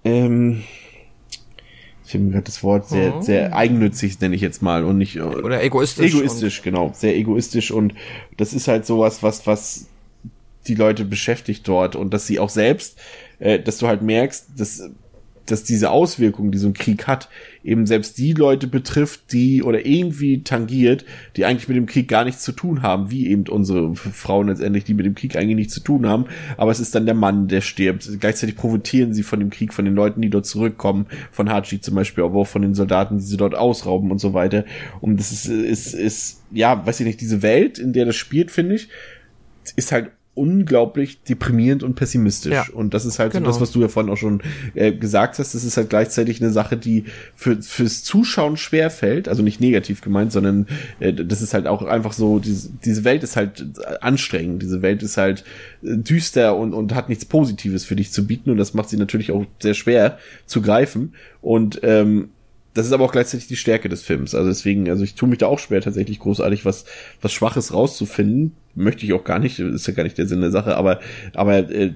ähm, 0.04 0.62
ich 2.06 2.14
habe 2.14 2.24
mir 2.24 2.32
gerade 2.32 2.44
das 2.44 2.62
Wort 2.62 2.88
sehr, 2.88 3.16
Oh. 3.16 3.20
sehr 3.22 3.54
eigennützig, 3.54 4.20
nenne 4.20 4.34
ich 4.34 4.40
jetzt 4.40 4.62
mal, 4.62 4.84
und 4.84 4.98
nicht 4.98 5.16
äh, 5.16 5.20
Oder 5.20 5.62
egoistisch. 5.62 6.14
egoistisch, 6.14 6.62
genau, 6.62 6.90
sehr 6.94 7.16
egoistisch 7.16 7.70
und 7.70 7.94
das 8.36 8.52
ist 8.52 8.66
halt 8.68 8.84
sowas, 8.86 9.22
was, 9.22 9.46
was 9.46 9.86
die 10.66 10.74
Leute 10.74 11.04
beschäftigt 11.04 11.66
dort 11.68 11.96
und 11.96 12.12
dass 12.12 12.26
sie 12.26 12.38
auch 12.38 12.48
selbst, 12.50 12.98
äh, 13.38 13.58
dass 13.60 13.78
du 13.78 13.86
halt 13.86 14.02
merkst, 14.02 14.48
dass 14.56 14.90
dass 15.50 15.64
diese 15.64 15.90
Auswirkungen, 15.90 16.52
die 16.52 16.58
so 16.58 16.68
ein 16.68 16.74
Krieg 16.74 17.06
hat, 17.06 17.28
eben 17.62 17.86
selbst 17.86 18.18
die 18.18 18.32
Leute 18.32 18.66
betrifft, 18.66 19.32
die 19.32 19.62
oder 19.62 19.84
irgendwie 19.84 20.42
tangiert, 20.42 21.04
die 21.36 21.44
eigentlich 21.44 21.68
mit 21.68 21.76
dem 21.76 21.86
Krieg 21.86 22.08
gar 22.08 22.24
nichts 22.24 22.42
zu 22.42 22.52
tun 22.52 22.82
haben, 22.82 23.10
wie 23.10 23.28
eben 23.28 23.44
unsere 23.48 23.94
Frauen 23.94 24.48
letztendlich, 24.48 24.84
die 24.84 24.94
mit 24.94 25.06
dem 25.06 25.14
Krieg 25.14 25.36
eigentlich 25.36 25.56
nichts 25.56 25.74
zu 25.74 25.80
tun 25.80 26.06
haben. 26.06 26.26
Aber 26.56 26.70
es 26.70 26.80
ist 26.80 26.94
dann 26.94 27.06
der 27.06 27.14
Mann, 27.14 27.48
der 27.48 27.60
stirbt. 27.60 28.08
Gleichzeitig 28.20 28.56
profitieren 28.56 29.12
sie 29.12 29.22
von 29.22 29.40
dem 29.40 29.50
Krieg, 29.50 29.74
von 29.74 29.84
den 29.84 29.94
Leuten, 29.94 30.22
die 30.22 30.30
dort 30.30 30.46
zurückkommen, 30.46 31.06
von 31.30 31.50
Hachi 31.50 31.80
zum 31.80 31.94
Beispiel, 31.94 32.24
aber 32.24 32.40
auch 32.40 32.46
von 32.46 32.62
den 32.62 32.74
Soldaten, 32.74 33.18
die 33.18 33.24
sie 33.24 33.36
dort 33.36 33.54
ausrauben 33.54 34.10
und 34.10 34.18
so 34.18 34.34
weiter. 34.34 34.64
Und 35.00 35.18
das 35.18 35.32
ist, 35.32 35.46
ist, 35.46 35.94
ist, 35.94 36.42
ja, 36.50 36.86
weiß 36.86 37.00
ich 37.00 37.06
nicht, 37.06 37.20
diese 37.20 37.42
Welt, 37.42 37.78
in 37.78 37.92
der 37.92 38.06
das 38.06 38.16
spielt, 38.16 38.50
finde 38.50 38.76
ich, 38.76 38.88
ist 39.76 39.92
halt 39.92 40.10
unglaublich 40.40 41.22
deprimierend 41.22 41.82
und 41.82 41.94
pessimistisch. 41.94 42.52
Ja. 42.52 42.66
Und 42.72 42.94
das 42.94 43.04
ist 43.04 43.18
halt 43.18 43.32
Genau. 43.32 43.46
so 43.46 43.52
das, 43.52 43.60
was 43.60 43.72
du 43.72 43.80
ja 43.82 43.88
vorhin 43.88 44.10
auch 44.10 44.16
schon 44.16 44.42
äh, 44.74 44.92
gesagt 44.92 45.38
hast. 45.38 45.54
Das 45.54 45.64
ist 45.64 45.76
halt 45.76 45.90
gleichzeitig 45.90 46.40
eine 46.40 46.50
Sache, 46.50 46.76
die 46.76 47.04
für, 47.34 47.60
fürs 47.60 48.02
Zuschauen 48.02 48.56
schwer 48.56 48.90
fällt. 48.90 49.28
Also 49.28 49.42
nicht 49.42 49.60
negativ 49.60 50.00
gemeint, 50.00 50.32
sondern 50.32 50.66
äh, 50.98 51.12
das 51.12 51.42
ist 51.42 51.52
halt 51.52 51.66
auch 51.66 51.82
einfach 51.82 52.14
so, 52.14 52.38
diese, 52.38 52.70
diese 52.84 53.04
Welt 53.04 53.22
ist 53.22 53.36
halt 53.36 53.66
anstrengend. 54.00 54.62
Diese 54.62 54.80
Welt 54.82 55.02
ist 55.02 55.16
halt 55.18 55.44
äh, 55.82 55.96
düster 55.96 56.56
und, 56.56 56.72
und 56.72 56.94
hat 56.94 57.08
nichts 57.08 57.26
Positives 57.26 57.84
für 57.84 57.96
dich 57.96 58.10
zu 58.10 58.26
bieten. 58.26 58.50
Und 58.50 58.56
das 58.56 58.72
macht 58.74 58.88
sie 58.88 58.96
natürlich 58.96 59.30
auch 59.32 59.44
sehr 59.60 59.74
schwer 59.74 60.18
zu 60.46 60.62
greifen. 60.62 61.14
Und 61.42 61.80
ähm, 61.82 62.30
das 62.74 62.86
ist 62.86 62.92
aber 62.92 63.04
auch 63.04 63.12
gleichzeitig 63.12 63.48
die 63.48 63.56
Stärke 63.56 63.88
des 63.88 64.02
Films. 64.02 64.34
Also 64.34 64.48
deswegen, 64.48 64.88
also 64.88 65.02
ich 65.02 65.14
tue 65.14 65.28
mich 65.28 65.38
da 65.38 65.46
auch 65.46 65.58
schwer, 65.58 65.80
tatsächlich 65.80 66.18
großartig 66.20 66.64
was, 66.64 66.84
was 67.20 67.32
Schwaches 67.32 67.74
rauszufinden. 67.74 68.52
Möchte 68.74 69.04
ich 69.04 69.12
auch 69.12 69.24
gar 69.24 69.38
nicht, 69.38 69.58
ist 69.58 69.86
ja 69.86 69.94
gar 69.94 70.04
nicht 70.04 70.18
der 70.18 70.26
Sinn 70.26 70.40
der 70.40 70.52
Sache, 70.52 70.76
aber, 70.76 71.00
aber 71.34 71.70
äh, 71.70 71.94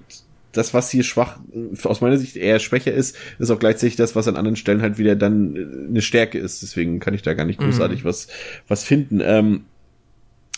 das, 0.52 0.74
was 0.74 0.90
hier 0.90 1.04
schwach, 1.04 1.38
aus 1.84 2.00
meiner 2.00 2.16
Sicht 2.16 2.36
eher 2.36 2.58
schwächer 2.58 2.92
ist, 2.92 3.16
ist 3.38 3.50
auch 3.50 3.58
gleichzeitig 3.58 3.96
das, 3.96 4.16
was 4.16 4.28
an 4.28 4.36
anderen 4.36 4.56
Stellen 4.56 4.82
halt 4.82 4.98
wieder 4.98 5.16
dann 5.16 5.56
äh, 5.56 5.88
eine 5.88 6.02
Stärke 6.02 6.38
ist. 6.38 6.62
Deswegen 6.62 7.00
kann 7.00 7.14
ich 7.14 7.22
da 7.22 7.34
gar 7.34 7.44
nicht 7.44 7.60
großartig 7.60 8.04
was, 8.04 8.28
was 8.66 8.84
finden. 8.84 9.20
Ähm, 9.22 9.64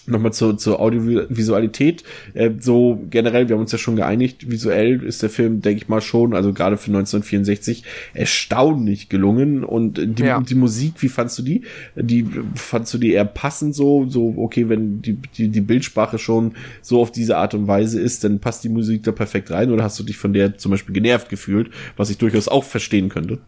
Nochmal 0.07 0.33
zur, 0.33 0.57
zur 0.57 0.81
Audiovisualität. 0.81 2.05
Äh, 2.35 2.51
so 2.61 3.05
generell, 3.11 3.49
wir 3.49 3.57
haben 3.57 3.63
uns 3.63 3.73
ja 3.73 3.79
schon 3.79 3.97
geeinigt, 3.97 4.51
visuell 4.51 5.03
ist 5.03 5.23
der 5.23 5.31
Film, 5.31 5.63
denke 5.63 5.83
ich 5.83 5.89
mal, 5.89 6.01
schon, 6.01 6.35
also 6.35 6.53
gerade 6.53 6.77
für 6.77 6.89
1964, 6.91 7.83
erstaunlich 8.15 9.09
gelungen. 9.09 9.65
Und 9.65 9.99
die, 10.19 10.23
Ja. 10.23 10.41
die 10.41 10.55
Musik, 10.55 10.95
wie 11.01 11.09
fandst 11.09 11.39
du 11.39 11.43
die? 11.43 11.63
Die 11.97 12.27
fandst 12.55 12.93
du 12.95 12.99
die 12.99 13.13
eher 13.13 13.25
passend 13.25 13.75
so? 13.75 14.07
So, 14.09 14.35
okay, 14.37 14.69
wenn 14.69 15.03
die, 15.03 15.15
die, 15.37 15.49
die 15.49 15.61
Bildsprache 15.61 16.19
schon 16.19 16.53
so 16.83 17.01
auf 17.01 17.11
diese 17.13 17.37
Art 17.37 17.55
und 17.55 17.67
Weise 17.67 18.01
ist, 18.01 18.25
dann 18.25 18.39
passt 18.41 18.65
die 18.65 18.69
Musik 18.69 19.03
da 19.03 19.13
perfekt 19.13 19.51
rein 19.51 19.71
oder 19.71 19.85
hast 19.85 19.99
du 19.99 20.03
dich 20.05 20.17
von 20.17 20.33
der 20.33 20.57
zum 20.59 20.71
Beispiel 20.71 20.95
genervt 20.95 21.29
gefühlt, 21.29 21.71
was 21.97 22.11
ich 22.11 22.19
durchaus 22.19 22.49
auch 22.49 22.65
verstehen 22.65 23.09
könnte? 23.09 23.39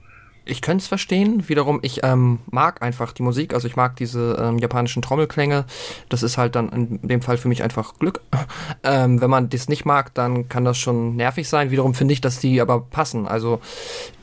Ich 0.48 0.62
könnte 0.62 0.82
es 0.82 0.88
verstehen. 0.88 1.48
Wiederum, 1.48 1.80
ich 1.82 2.02
ähm, 2.04 2.38
mag 2.50 2.82
einfach 2.82 3.12
die 3.12 3.22
Musik. 3.22 3.52
Also 3.52 3.68
ich 3.68 3.76
mag 3.76 3.96
diese 3.96 4.38
ähm, 4.40 4.58
japanischen 4.58 5.02
Trommelklänge. 5.02 5.66
Das 6.08 6.22
ist 6.22 6.38
halt 6.38 6.54
dann 6.54 6.70
in 6.70 7.06
dem 7.06 7.20
Fall 7.20 7.36
für 7.36 7.48
mich 7.48 7.62
einfach 7.62 7.98
Glück. 7.98 8.20
Ähm, 8.84 9.20
wenn 9.20 9.30
man 9.30 9.48
das 9.48 9.68
nicht 9.68 9.84
mag, 9.84 10.14
dann 10.14 10.48
kann 10.48 10.64
das 10.64 10.78
schon 10.78 11.16
nervig 11.16 11.48
sein. 11.48 11.70
Wiederum 11.70 11.94
finde 11.94 12.14
ich, 12.14 12.20
dass 12.20 12.38
die 12.38 12.60
aber 12.60 12.80
passen. 12.80 13.26
Also 13.26 13.60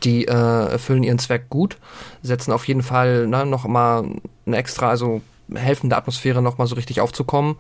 die 0.04 0.26
äh, 0.26 0.32
erfüllen 0.32 1.04
ihren 1.04 1.20
Zweck 1.20 1.50
gut, 1.50 1.78
setzen 2.24 2.52
auf 2.52 2.68
jeden 2.68 2.82
Fall 2.82 3.28
ne, 3.28 3.46
noch 3.46 3.66
mal 3.66 4.06
eine 4.46 4.58
extra, 4.58 4.90
also 4.90 5.22
helfen 5.54 5.90
der 5.90 5.98
Atmosphäre 5.98 6.42
noch 6.42 6.58
mal 6.58 6.68
so 6.68 6.76
richtig 6.76 7.02
aufzukommen. 7.02 7.58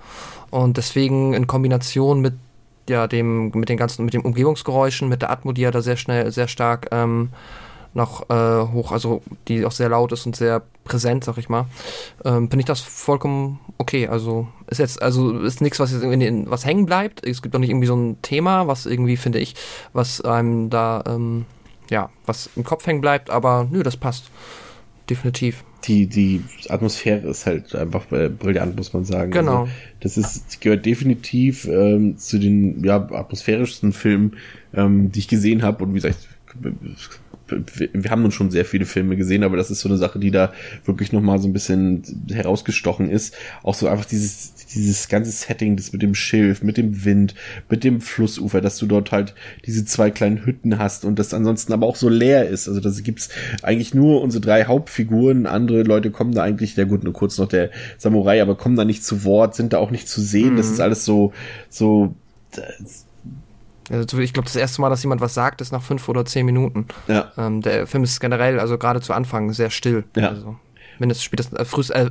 Und 0.49 0.77
deswegen 0.77 1.33
in 1.33 1.47
Kombination 1.47 2.21
mit 2.21 2.33
ja, 2.89 3.07
dem, 3.07 3.51
mit 3.53 3.69
den 3.69 3.77
ganzen, 3.77 4.05
mit 4.05 4.13
den 4.13 4.21
Umgebungsgeräuschen, 4.21 5.09
mit 5.09 5.21
der 5.21 5.31
Atmo, 5.31 5.51
die 5.51 5.61
ja 5.61 5.71
da 5.71 5.81
sehr 5.81 5.97
schnell, 5.97 6.31
sehr 6.31 6.47
stark 6.47 6.87
ähm, 6.91 7.29
noch 7.95 8.29
äh, 8.29 8.67
hoch, 8.73 8.91
also 8.91 9.21
die 9.47 9.65
auch 9.65 9.71
sehr 9.71 9.89
laut 9.89 10.11
ist 10.11 10.25
und 10.25 10.35
sehr 10.35 10.61
präsent, 10.83 11.23
sag 11.23 11.37
ich 11.37 11.49
mal, 11.49 11.65
ähm, 12.25 12.49
finde 12.49 12.59
ich 12.59 12.65
das 12.65 12.81
vollkommen 12.81 13.59
okay. 13.77 14.07
Also 14.07 14.47
ist 14.67 14.79
jetzt, 14.79 15.01
also 15.01 15.39
ist 15.39 15.61
nichts, 15.61 15.79
was 15.79 15.91
jetzt 15.91 16.03
irgendwie 16.03 16.49
was 16.49 16.65
hängen 16.65 16.85
bleibt. 16.85 17.25
Es 17.25 17.41
gibt 17.41 17.55
auch 17.55 17.59
nicht 17.59 17.69
irgendwie 17.69 17.87
so 17.87 17.95
ein 17.95 18.21
Thema, 18.21 18.67
was 18.67 18.85
irgendwie, 18.85 19.17
finde 19.17 19.39
ich, 19.39 19.55
was 19.93 20.21
einem 20.21 20.69
da, 20.69 21.03
ähm, 21.07 21.45
ja, 21.89 22.09
was 22.25 22.49
im 22.55 22.63
Kopf 22.63 22.85
hängen 22.85 23.01
bleibt, 23.01 23.29
aber 23.29 23.67
nö, 23.71 23.81
das 23.81 23.97
passt. 23.97 24.29
Definitiv. 25.09 25.63
Die, 25.87 26.07
die 26.07 26.43
Atmosphäre 26.67 27.27
ist 27.27 27.45
halt 27.45 27.75
einfach 27.75 28.11
äh, 28.11 28.27
brillant, 28.27 28.75
muss 28.75 28.91
man 28.91 29.05
sagen. 29.05 29.31
Genau. 29.31 29.61
Also, 29.61 29.71
das 29.99 30.17
ist, 30.17 30.61
gehört 30.61 30.85
definitiv 30.85 31.65
ähm, 31.65 32.17
zu 32.17 32.39
den 32.39 32.83
ja, 32.83 32.95
atmosphärischsten 32.95 33.93
Filmen, 33.93 34.35
ähm, 34.73 35.11
die 35.11 35.19
ich 35.19 35.27
gesehen 35.27 35.61
habe. 35.61 35.83
Und 35.83 35.91
wie 35.91 35.99
gesagt, 35.99 36.27
wir 37.47 38.09
haben 38.09 38.23
nun 38.23 38.31
schon 38.31 38.49
sehr 38.49 38.65
viele 38.65 38.85
Filme 38.85 39.15
gesehen, 39.15 39.43
aber 39.43 39.55
das 39.55 39.69
ist 39.69 39.81
so 39.81 39.89
eine 39.89 39.97
Sache, 39.97 40.17
die 40.17 40.31
da 40.31 40.51
wirklich 40.83 41.11
nochmal 41.11 41.39
so 41.39 41.47
ein 41.47 41.53
bisschen 41.53 42.03
herausgestochen 42.31 43.09
ist. 43.09 43.35
Auch 43.61 43.75
so 43.75 43.87
einfach 43.87 44.05
dieses, 44.05 44.53
dieses 44.73 45.09
ganze 45.09 45.31
Setting, 45.31 45.75
das 45.75 45.93
mit 45.93 46.01
dem 46.01 46.15
Schilf, 46.15 46.63
mit 46.63 46.77
dem 46.77 47.05
Wind, 47.05 47.35
mit 47.69 47.83
dem 47.83 48.01
Flussufer, 48.01 48.61
dass 48.61 48.77
du 48.77 48.87
dort 48.87 49.11
halt 49.11 49.35
diese 49.65 49.85
zwei 49.85 50.09
kleinen 50.09 50.45
Hütten 50.45 50.79
hast 50.79 51.05
und 51.05 51.19
das 51.19 51.33
ansonsten 51.33 51.71
aber 51.73 51.85
auch 51.85 51.95
so 51.95 52.09
leer 52.09 52.49
ist. 52.49 52.67
Also 52.67 52.79
das 52.79 53.03
gibt's 53.03 53.29
eigentlich 53.61 53.93
nur 53.93 54.21
unsere 54.21 54.41
drei 54.41 54.65
Hauptfiguren. 54.65 55.45
Andere 55.45 55.83
Leute 55.83 56.09
kommen 56.09 56.33
da 56.33 56.41
eigentlich, 56.41 56.73
der 56.73 56.85
gut, 56.85 57.03
nur 57.03 57.13
kurz 57.13 57.37
noch 57.37 57.47
der 57.47 57.69
Samurai, 57.97 58.41
aber 58.41 58.55
kommen 58.55 58.75
da 58.75 58.85
nicht 58.85 59.03
zu 59.03 59.23
Wort, 59.23 59.55
sind 59.55 59.73
da 59.73 59.77
auch 59.77 59.91
nicht 59.91 60.09
zu 60.09 60.19
sehen. 60.21 60.53
Mhm. 60.53 60.57
Das 60.57 60.71
ist 60.71 60.79
alles 60.79 61.05
so, 61.05 61.31
so, 61.69 62.15
also 63.89 64.17
ich 64.19 64.33
glaube, 64.33 64.45
das 64.45 64.55
erste 64.55 64.81
Mal, 64.81 64.89
dass 64.89 65.03
jemand 65.03 65.21
was 65.21 65.33
sagt, 65.33 65.61
ist 65.61 65.71
nach 65.71 65.81
fünf 65.81 66.07
oder 66.09 66.25
zehn 66.25 66.45
Minuten. 66.45 66.87
Ja. 67.07 67.31
Ähm, 67.37 67.61
der 67.61 67.87
Film 67.87 68.03
ist 68.03 68.19
generell, 68.19 68.59
also 68.59 68.77
gerade 68.77 69.01
zu 69.01 69.13
Anfang, 69.13 69.53
sehr 69.53 69.69
still. 69.69 70.03
Ja. 70.15 70.29
Also 70.29 70.55
mindestens 70.99 71.23
spätestens, 71.23 71.59
äh, 71.59 71.65
frühst, 71.65 71.91
äh, 71.91 72.09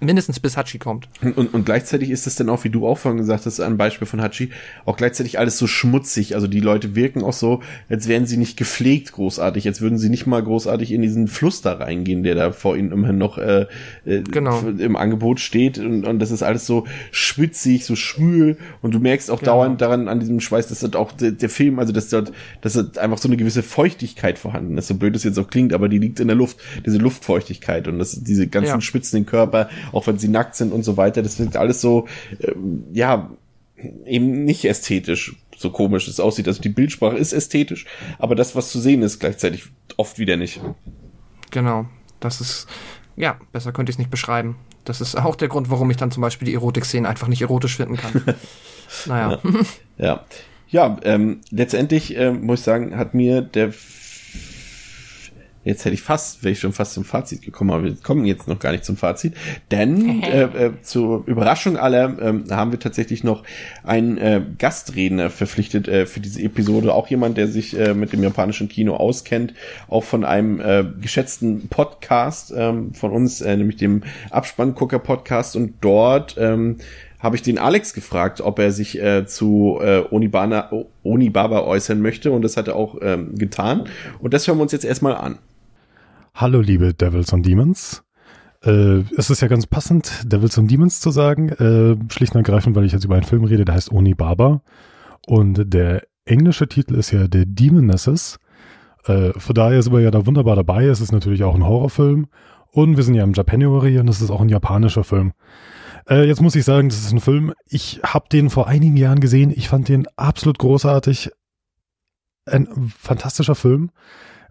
mindestens 0.00 0.40
bis 0.40 0.56
Hachi 0.56 0.78
kommt. 0.78 1.08
Und, 1.22 1.36
und, 1.36 1.54
und 1.54 1.66
gleichzeitig 1.66 2.10
ist 2.10 2.26
es 2.26 2.36
dann 2.36 2.48
auch, 2.48 2.64
wie 2.64 2.70
du 2.70 2.86
auch 2.86 2.98
vorhin 2.98 3.18
gesagt 3.18 3.46
hast, 3.46 3.60
ein 3.60 3.76
Beispiel 3.76 4.06
von 4.06 4.20
Hachi, 4.20 4.50
auch 4.84 4.96
gleichzeitig 4.96 5.38
alles 5.38 5.58
so 5.58 5.66
schmutzig. 5.66 6.34
Also 6.34 6.46
die 6.46 6.60
Leute 6.60 6.94
wirken 6.94 7.22
auch 7.22 7.32
so, 7.32 7.62
als 7.88 8.08
wären 8.08 8.26
sie 8.26 8.36
nicht 8.36 8.56
gepflegt 8.56 9.12
großartig, 9.12 9.66
als 9.66 9.80
würden 9.80 9.98
sie 9.98 10.08
nicht 10.08 10.26
mal 10.26 10.42
großartig 10.42 10.92
in 10.92 11.02
diesen 11.02 11.28
Fluss 11.28 11.62
da 11.62 11.74
reingehen, 11.74 12.22
der 12.22 12.34
da 12.34 12.52
vor 12.52 12.76
ihnen 12.76 12.92
immerhin 12.92 13.18
noch 13.18 13.38
äh, 13.38 13.66
äh 14.04 14.22
genau. 14.22 14.60
im 14.60 14.96
Angebot 14.96 15.40
steht. 15.40 15.78
Und, 15.78 16.04
und 16.06 16.18
das 16.18 16.30
ist 16.30 16.42
alles 16.42 16.66
so 16.66 16.86
schwitzig, 17.10 17.84
so 17.84 17.96
schwül. 17.96 18.56
Und 18.82 18.94
du 18.94 18.98
merkst 18.98 19.30
auch 19.30 19.40
genau. 19.40 19.52
dauernd 19.52 19.80
daran 19.80 20.08
an 20.08 20.20
diesem 20.20 20.40
Schweiß, 20.40 20.68
dass 20.68 20.80
dort 20.80 20.96
auch 20.96 21.12
der, 21.12 21.32
der 21.32 21.48
Film, 21.48 21.78
also 21.78 21.92
dass 21.92 22.08
dort, 22.08 22.32
dass 22.60 22.74
dort 22.74 22.98
einfach 22.98 23.18
so 23.18 23.28
eine 23.28 23.36
gewisse 23.36 23.62
Feuchtigkeit 23.62 24.38
vorhanden 24.38 24.76
ist. 24.78 24.88
So 24.88 24.94
blöd 24.94 25.16
es 25.16 25.24
jetzt 25.24 25.38
auch 25.38 25.48
klingt, 25.48 25.72
aber 25.72 25.88
die 25.88 25.98
liegt 25.98 26.20
in 26.20 26.28
der 26.28 26.36
Luft, 26.36 26.58
diese 26.84 26.98
Luftfeuchtigkeit 26.98 27.88
und 27.88 27.98
das, 27.98 28.22
diese 28.22 28.46
ganzen 28.46 28.68
ja. 28.68 28.80
schwitzenden 28.80 29.26
Körper, 29.26 29.65
auch 29.92 30.06
wenn 30.06 30.18
sie 30.18 30.28
nackt 30.28 30.54
sind 30.54 30.72
und 30.72 30.82
so 30.82 30.96
weiter. 30.96 31.22
Das 31.22 31.38
wird 31.38 31.56
alles 31.56 31.80
so, 31.80 32.06
ähm, 32.40 32.84
ja, 32.92 33.30
eben 34.04 34.44
nicht 34.44 34.64
ästhetisch, 34.64 35.36
so 35.56 35.70
komisch 35.70 36.08
es 36.08 36.20
aussieht. 36.20 36.48
Also 36.48 36.62
die 36.62 36.68
Bildsprache 36.68 37.16
ist 37.16 37.32
ästhetisch, 37.32 37.86
aber 38.18 38.34
das, 38.34 38.54
was 38.56 38.70
zu 38.70 38.80
sehen 38.80 39.02
ist, 39.02 39.20
gleichzeitig 39.20 39.64
oft 39.96 40.18
wieder 40.18 40.36
nicht. 40.36 40.60
Genau. 41.50 41.86
Das 42.20 42.40
ist, 42.40 42.66
ja, 43.16 43.38
besser 43.52 43.72
könnte 43.72 43.90
ich 43.90 43.94
es 43.94 43.98
nicht 43.98 44.10
beschreiben. 44.10 44.56
Das 44.84 45.00
ist 45.00 45.16
auch 45.16 45.36
der 45.36 45.48
Grund, 45.48 45.70
warum 45.70 45.90
ich 45.90 45.96
dann 45.96 46.10
zum 46.10 46.20
Beispiel 46.20 46.46
die 46.46 46.54
Erotik-Szenen 46.54 47.06
einfach 47.06 47.28
nicht 47.28 47.42
erotisch 47.42 47.76
finden 47.76 47.96
kann. 47.96 48.22
naja. 49.06 49.40
Ja, 49.98 50.06
ja. 50.06 50.24
ja 50.68 50.96
ähm, 51.02 51.40
letztendlich 51.50 52.16
äh, 52.16 52.32
muss 52.32 52.60
ich 52.60 52.64
sagen, 52.64 52.96
hat 52.96 53.12
mir 53.12 53.42
der 53.42 53.72
Jetzt 55.66 55.84
hätte 55.84 55.94
ich 55.94 56.02
fast, 56.02 56.44
wäre 56.44 56.52
ich 56.52 56.60
schon 56.60 56.72
fast 56.72 56.94
zum 56.94 57.04
Fazit 57.04 57.42
gekommen, 57.42 57.72
aber 57.72 57.82
wir 57.82 57.96
kommen 57.96 58.24
jetzt 58.24 58.46
noch 58.46 58.60
gar 58.60 58.70
nicht 58.70 58.84
zum 58.84 58.96
Fazit, 58.96 59.34
denn 59.72 60.22
äh, 60.22 60.42
äh, 60.42 60.72
zur 60.82 61.24
Überraschung 61.26 61.76
aller 61.76 62.16
äh, 62.20 62.54
haben 62.54 62.70
wir 62.70 62.78
tatsächlich 62.78 63.24
noch 63.24 63.42
einen 63.82 64.16
äh, 64.16 64.42
Gastredner 64.58 65.28
verpflichtet 65.28 65.88
äh, 65.88 66.06
für 66.06 66.20
diese 66.20 66.40
Episode, 66.40 66.94
auch 66.94 67.08
jemand, 67.08 67.36
der 67.36 67.48
sich 67.48 67.76
äh, 67.76 67.94
mit 67.94 68.12
dem 68.12 68.22
japanischen 68.22 68.68
Kino 68.68 68.94
auskennt, 68.94 69.54
auch 69.88 70.04
von 70.04 70.24
einem 70.24 70.60
äh, 70.60 70.84
geschätzten 71.00 71.66
Podcast 71.66 72.52
äh, 72.52 72.72
von 72.92 73.10
uns, 73.10 73.40
äh, 73.40 73.56
nämlich 73.56 73.76
dem 73.76 74.04
Abspanngucker 74.30 75.00
Podcast. 75.00 75.56
Und 75.56 75.74
dort 75.80 76.36
ähm, 76.38 76.76
habe 77.18 77.34
ich 77.34 77.42
den 77.42 77.58
Alex 77.58 77.92
gefragt, 77.92 78.40
ob 78.40 78.60
er 78.60 78.70
sich 78.70 79.02
äh, 79.02 79.26
zu 79.26 79.80
äh, 79.82 80.04
Onibana, 80.12 80.70
Onibaba 81.02 81.62
äußern 81.62 82.00
möchte. 82.00 82.30
Und 82.30 82.42
das 82.42 82.56
hat 82.56 82.68
er 82.68 82.76
auch 82.76 82.98
ähm, 83.02 83.36
getan. 83.36 83.88
Und 84.20 84.32
das 84.32 84.46
hören 84.46 84.58
wir 84.58 84.62
uns 84.62 84.70
jetzt 84.70 84.84
erstmal 84.84 85.16
an. 85.16 85.38
Hallo 86.38 86.60
liebe 86.60 86.92
Devils 86.92 87.32
und 87.32 87.46
Demons. 87.46 88.04
Äh, 88.62 89.04
es 89.16 89.30
ist 89.30 89.40
ja 89.40 89.48
ganz 89.48 89.66
passend, 89.66 90.30
Devils 90.30 90.58
und 90.58 90.70
Demons 90.70 91.00
zu 91.00 91.10
sagen, 91.10 91.48
äh, 91.48 91.96
schlicht 92.12 92.34
und 92.34 92.46
ergreifend, 92.46 92.76
weil 92.76 92.84
ich 92.84 92.92
jetzt 92.92 93.06
über 93.06 93.14
einen 93.14 93.24
Film 93.24 93.44
rede, 93.44 93.64
der 93.64 93.74
heißt 93.74 93.90
Oni 93.90 94.12
Baba. 94.12 94.60
Und 95.26 95.72
der 95.72 96.02
englische 96.26 96.68
Titel 96.68 96.94
ist 96.96 97.10
ja 97.10 97.20
The 97.22 97.44
Demonesses. 97.46 98.38
Äh, 99.06 99.32
von 99.32 99.54
daher 99.54 99.80
sind 99.80 99.94
wir 99.94 100.00
ja 100.00 100.10
da 100.10 100.26
wunderbar 100.26 100.56
dabei. 100.56 100.84
Es 100.84 101.00
ist 101.00 101.10
natürlich 101.10 101.42
auch 101.42 101.54
ein 101.54 101.64
Horrorfilm. 101.64 102.26
Und 102.70 102.98
wir 102.98 103.02
sind 103.02 103.14
ja 103.14 103.24
im 103.24 103.32
Japanuary 103.32 103.98
und 103.98 104.10
es 104.10 104.20
ist 104.20 104.28
auch 104.28 104.42
ein 104.42 104.50
japanischer 104.50 105.04
Film. 105.04 105.32
Äh, 106.06 106.26
jetzt 106.26 106.42
muss 106.42 106.54
ich 106.54 106.66
sagen, 106.66 106.90
das 106.90 106.98
ist 106.98 107.14
ein 107.14 107.20
Film, 107.20 107.54
ich 107.66 108.00
habe 108.04 108.28
den 108.30 108.50
vor 108.50 108.68
einigen 108.68 108.98
Jahren 108.98 109.20
gesehen. 109.20 109.54
Ich 109.56 109.70
fand 109.70 109.88
den 109.88 110.06
absolut 110.16 110.58
großartig. 110.58 111.30
Ein 112.44 112.68
fantastischer 113.00 113.54
Film. 113.54 113.90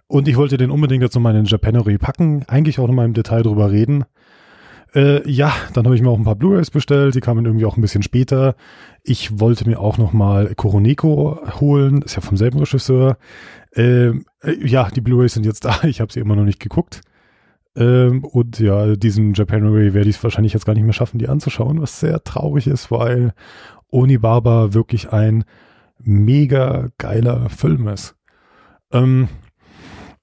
Und 0.08 0.28
ich 0.28 0.38
wollte 0.38 0.58
den 0.58 0.72
unbedingt 0.72 1.02
jetzt 1.02 1.16
nochmal 1.16 1.36
in 1.36 1.46
Japanery 1.46 1.98
packen, 1.98 2.44
eigentlich 2.48 2.80
auch 2.80 2.88
nochmal 2.88 3.06
im 3.06 3.14
Detail 3.14 3.44
drüber 3.44 3.72
reden. 3.72 4.06
Äh, 4.94 5.30
ja, 5.30 5.54
dann 5.74 5.86
habe 5.86 5.96
ich 5.96 6.02
mir 6.02 6.10
auch 6.10 6.18
ein 6.18 6.24
paar 6.24 6.36
Blu-rays 6.36 6.72
bestellt, 6.72 7.16
die 7.16 7.20
kamen 7.20 7.46
irgendwie 7.46 7.66
auch 7.66 7.76
ein 7.76 7.82
bisschen 7.82 8.04
später. 8.04 8.56
Ich 9.04 9.40
wollte 9.40 9.68
mir 9.68 9.80
auch 9.80 9.98
nochmal 9.98 10.56
Koroneko 10.56 11.40
holen, 11.60 12.02
ist 12.02 12.16
ja 12.16 12.22
vom 12.22 12.38
selben 12.38 12.60
Regisseur. 12.60 13.18
Äh, 13.76 14.12
ja, 14.64 14.90
die 14.90 15.02
Blu-rays 15.02 15.34
sind 15.34 15.46
jetzt 15.46 15.66
da, 15.66 15.84
ich 15.84 16.00
habe 16.00 16.14
sie 16.14 16.22
immer 16.22 16.36
noch 16.36 16.46
nicht 16.46 16.62
geguckt. 16.62 17.02
Ähm, 17.76 18.24
und 18.24 18.60
ja, 18.60 18.96
diesen 18.96 19.34
Japanery 19.34 19.94
werde 19.94 20.10
ich 20.10 20.16
es 20.16 20.24
wahrscheinlich 20.24 20.54
jetzt 20.54 20.66
gar 20.66 20.74
nicht 20.74 20.84
mehr 20.84 20.94
schaffen, 20.94 21.18
die 21.18 21.28
anzuschauen, 21.28 21.82
was 21.82 22.00
sehr 22.00 22.24
traurig 22.24 22.68
ist, 22.68 22.90
weil 22.90 23.34
Onibaba 23.92 24.74
wirklich 24.74 25.12
ein 25.12 25.44
mega 26.00 26.88
geiler 26.98 27.50
Film 27.50 27.88
ist. 27.90 28.16
Ähm, 28.94 29.28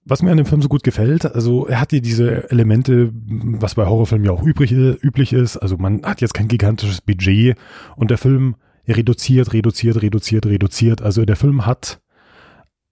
was 0.05 0.22
mir 0.22 0.30
an 0.30 0.36
dem 0.36 0.46
Film 0.46 0.62
so 0.62 0.68
gut 0.68 0.82
gefällt, 0.82 1.26
also 1.26 1.66
er 1.66 1.80
hat 1.80 1.90
hier 1.90 2.03
diese 2.03 2.50
Elemente, 2.50 3.11
was 3.12 3.76
bei 3.76 3.86
Horrorfilmen 3.86 4.26
ja 4.26 4.32
auch 4.32 4.42
übrig, 4.42 4.72
üblich 4.72 5.32
ist. 5.32 5.57
Also 5.57 5.76
man 5.76 6.03
hat 6.03 6.20
jetzt 6.20 6.34
kein 6.34 6.48
gigantisches 6.48 7.00
Budget 7.00 7.57
und 7.96 8.11
der 8.11 8.18
Film 8.18 8.57
reduziert, 8.88 9.53
reduziert, 9.53 10.03
reduziert, 10.03 10.46
reduziert. 10.46 11.03
Also 11.03 11.24
der 11.24 11.36
Film 11.36 11.66
hat 11.66 12.00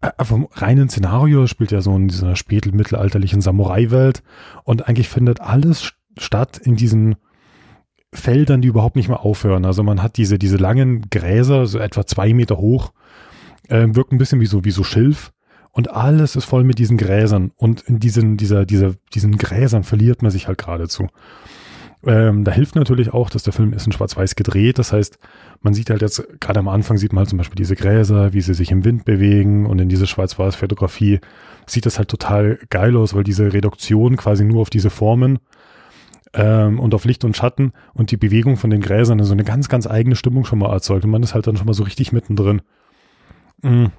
äh, 0.02 0.24
vom 0.24 0.48
reinen 0.52 0.88
Szenario 0.88 1.48
spielt 1.48 1.72
ja 1.72 1.80
so 1.80 1.96
in 1.96 2.08
dieser 2.08 2.36
spätmittelalterlichen 2.36 3.40
Samurai-Welt 3.40 4.22
und 4.62 4.88
eigentlich 4.88 5.08
findet 5.08 5.40
alles 5.40 5.92
statt 6.16 6.58
in 6.58 6.76
diesen 6.76 7.16
Feldern, 8.12 8.61
die 8.61 8.68
überhaupt 8.68 8.96
nicht 8.96 9.08
mehr 9.08 9.24
aufhören. 9.24 9.64
Also 9.64 9.82
man 9.82 10.02
hat 10.02 10.16
diese, 10.16 10.38
diese 10.38 10.56
langen 10.56 11.11
Gräser, 11.11 11.66
so 11.66 11.78
etwa 11.78 12.06
zwei 12.06 12.34
Meter 12.34 12.58
hoch, 12.58 12.92
äh, 13.68 13.86
wirkt 13.90 14.12
ein 14.12 14.18
bisschen 14.18 14.40
wie 14.40 14.46
so, 14.46 14.64
wie 14.64 14.70
so 14.70 14.84
Schilf 14.84 15.32
und 15.72 15.90
alles 15.90 16.36
ist 16.36 16.44
voll 16.44 16.64
mit 16.64 16.78
diesen 16.78 16.96
Gräsern 16.96 17.52
und 17.56 17.82
in 17.82 18.00
diesen, 18.00 18.36
dieser, 18.36 18.66
dieser, 18.66 18.94
diesen 19.14 19.36
Gräsern 19.38 19.84
verliert 19.84 20.22
man 20.22 20.30
sich 20.30 20.48
halt 20.48 20.58
geradezu. 20.58 21.08
Ähm, 22.04 22.44
da 22.44 22.52
hilft 22.52 22.76
natürlich 22.76 23.12
auch, 23.12 23.28
dass 23.28 23.42
der 23.42 23.52
Film 23.52 23.74
ist 23.74 23.86
in 23.86 23.92
Schwarz-Weiß 23.92 24.34
gedreht. 24.34 24.78
Das 24.78 24.92
heißt, 24.92 25.18
man 25.60 25.74
sieht 25.74 25.90
halt 25.90 26.00
jetzt, 26.00 26.26
gerade 26.40 26.58
am 26.58 26.68
Anfang 26.68 26.96
sieht 26.96 27.12
man 27.12 27.20
halt 27.20 27.28
zum 27.28 27.36
Beispiel 27.36 27.56
diese 27.56 27.76
Gräser, 27.76 28.32
wie 28.32 28.40
sie 28.40 28.54
sich 28.54 28.70
im 28.70 28.84
Wind 28.84 29.04
bewegen 29.04 29.66
und 29.66 29.78
in 29.80 29.90
diese 29.90 30.06
Schwarz-Weiß-Fotografie 30.06 31.20
sieht 31.66 31.84
das 31.84 31.98
halt 31.98 32.08
total 32.08 32.58
geil 32.70 32.96
aus, 32.96 33.14
weil 33.14 33.24
diese 33.24 33.52
Reduktion 33.52 34.16
quasi 34.16 34.44
nur 34.44 34.62
auf 34.62 34.70
diese 34.70 34.88
Formen 34.88 35.40
ähm, 36.32 36.80
und 36.80 36.94
auf 36.94 37.04
Licht 37.04 37.24
und 37.24 37.36
Schatten 37.36 37.72
und 37.92 38.10
die 38.10 38.16
Bewegung 38.16 38.56
von 38.56 38.70
den 38.70 38.80
Gräsern 38.80 39.22
so 39.22 39.32
eine 39.32 39.44
ganz, 39.44 39.68
ganz 39.68 39.86
eigene 39.86 40.16
Stimmung 40.16 40.46
schon 40.46 40.58
mal 40.58 40.72
erzeugt 40.72 41.04
und 41.04 41.10
man 41.10 41.22
ist 41.22 41.34
halt 41.34 41.46
dann 41.46 41.56
schon 41.56 41.66
mal 41.66 41.74
so 41.74 41.84
richtig 41.84 42.12
mittendrin. 42.12 42.62
Mhm. 43.62 43.92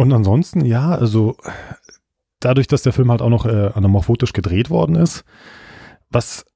Und 0.00 0.14
ansonsten, 0.14 0.64
ja, 0.64 0.92
also 0.92 1.36
dadurch, 2.38 2.66
dass 2.66 2.80
der 2.80 2.94
Film 2.94 3.10
halt 3.10 3.20
auch 3.20 3.28
noch 3.28 3.44
äh, 3.44 3.70
anamorphotisch 3.74 4.32
gedreht 4.32 4.70
worden 4.70 4.96
ist, 4.96 5.24
was 6.08 6.46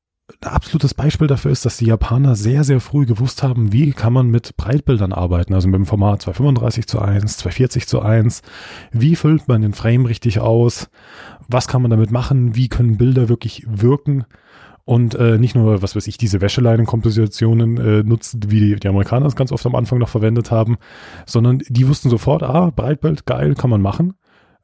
ein 0.42 0.48
absolutes 0.48 0.94
Beispiel 0.94 1.26
dafür 1.26 1.50
ist, 1.50 1.66
dass 1.66 1.76
die 1.76 1.84
Japaner 1.84 2.36
sehr, 2.36 2.64
sehr 2.64 2.80
früh 2.80 3.04
gewusst 3.04 3.42
haben, 3.42 3.70
wie 3.70 3.92
kann 3.92 4.14
man 4.14 4.28
mit 4.28 4.56
Breitbildern 4.56 5.12
arbeiten, 5.12 5.52
also 5.52 5.68
mit 5.68 5.76
dem 5.76 5.84
Format 5.84 6.22
235 6.22 6.86
zu 6.86 7.00
1, 7.00 7.36
240 7.36 7.86
zu 7.86 8.00
1, 8.00 8.40
wie 8.92 9.14
füllt 9.14 9.46
man 9.46 9.60
den 9.60 9.74
Frame 9.74 10.06
richtig 10.06 10.40
aus, 10.40 10.88
was 11.46 11.68
kann 11.68 11.82
man 11.82 11.90
damit 11.90 12.10
machen, 12.10 12.56
wie 12.56 12.70
können 12.70 12.96
Bilder 12.96 13.28
wirklich 13.28 13.66
wirken 13.68 14.24
und 14.84 15.14
äh, 15.14 15.38
nicht 15.38 15.54
nur, 15.54 15.82
was 15.82 15.96
weiß 15.96 16.06
ich, 16.06 16.18
diese 16.18 16.40
Wäscheleinenkompositionen 16.40 17.78
äh, 17.78 18.02
nutzt, 18.02 18.50
wie 18.50 18.60
die, 18.60 18.76
die 18.76 18.88
Amerikaner 18.88 19.26
es 19.26 19.36
ganz 19.36 19.50
oft 19.50 19.64
am 19.64 19.74
Anfang 19.74 19.98
noch 19.98 20.10
verwendet 20.10 20.50
haben, 20.50 20.76
sondern 21.26 21.62
die 21.68 21.88
wussten 21.88 22.10
sofort, 22.10 22.42
ah, 22.42 22.70
Breitbild, 22.74 23.24
geil, 23.24 23.54
kann 23.54 23.70
man 23.70 23.80
machen. 23.80 24.14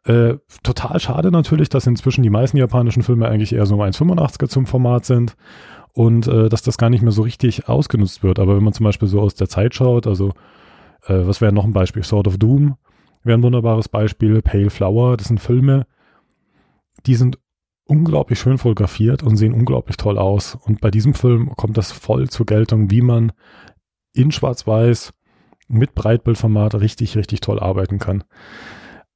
Äh, 0.04 0.36
total 0.62 1.00
schade 1.00 1.30
natürlich, 1.30 1.68
dass 1.68 1.86
inzwischen 1.86 2.22
die 2.22 2.30
meisten 2.30 2.56
japanischen 2.56 3.02
Filme 3.02 3.28
eigentlich 3.28 3.54
eher 3.54 3.66
so 3.66 3.74
um 3.74 3.80
1,85er 3.80 4.48
zum 4.48 4.66
Format 4.66 5.04
sind 5.04 5.36
und 5.92 6.26
äh, 6.26 6.48
dass 6.48 6.62
das 6.62 6.78
gar 6.78 6.90
nicht 6.90 7.02
mehr 7.02 7.12
so 7.12 7.22
richtig 7.22 7.68
ausgenutzt 7.68 8.22
wird. 8.22 8.38
Aber 8.38 8.56
wenn 8.56 8.64
man 8.64 8.72
zum 8.72 8.84
Beispiel 8.84 9.08
so 9.08 9.20
aus 9.20 9.34
der 9.34 9.48
Zeit 9.48 9.74
schaut, 9.74 10.06
also 10.06 10.30
äh, 11.06 11.26
was 11.26 11.40
wäre 11.40 11.52
noch 11.52 11.64
ein 11.64 11.72
Beispiel? 11.72 12.02
Sword 12.02 12.28
of 12.28 12.38
Doom 12.38 12.76
wäre 13.22 13.38
ein 13.38 13.42
wunderbares 13.42 13.88
Beispiel, 13.88 14.40
Pale 14.42 14.70
Flower, 14.70 15.16
das 15.16 15.28
sind 15.28 15.40
Filme, 15.40 15.86
die 17.06 17.14
sind 17.14 17.38
unglaublich 17.90 18.38
schön 18.38 18.56
fotografiert 18.56 19.22
und 19.22 19.36
sehen 19.36 19.52
unglaublich 19.52 19.96
toll 19.96 20.16
aus. 20.16 20.54
Und 20.54 20.80
bei 20.80 20.90
diesem 20.90 21.12
Film 21.12 21.50
kommt 21.56 21.76
das 21.76 21.90
voll 21.90 22.30
zur 22.30 22.46
Geltung, 22.46 22.90
wie 22.90 23.02
man 23.02 23.32
in 24.12 24.30
Schwarz-Weiß 24.30 25.12
mit 25.68 25.94
Breitbildformat 25.94 26.76
richtig, 26.76 27.16
richtig 27.16 27.40
toll 27.40 27.58
arbeiten 27.58 27.98
kann. 27.98 28.24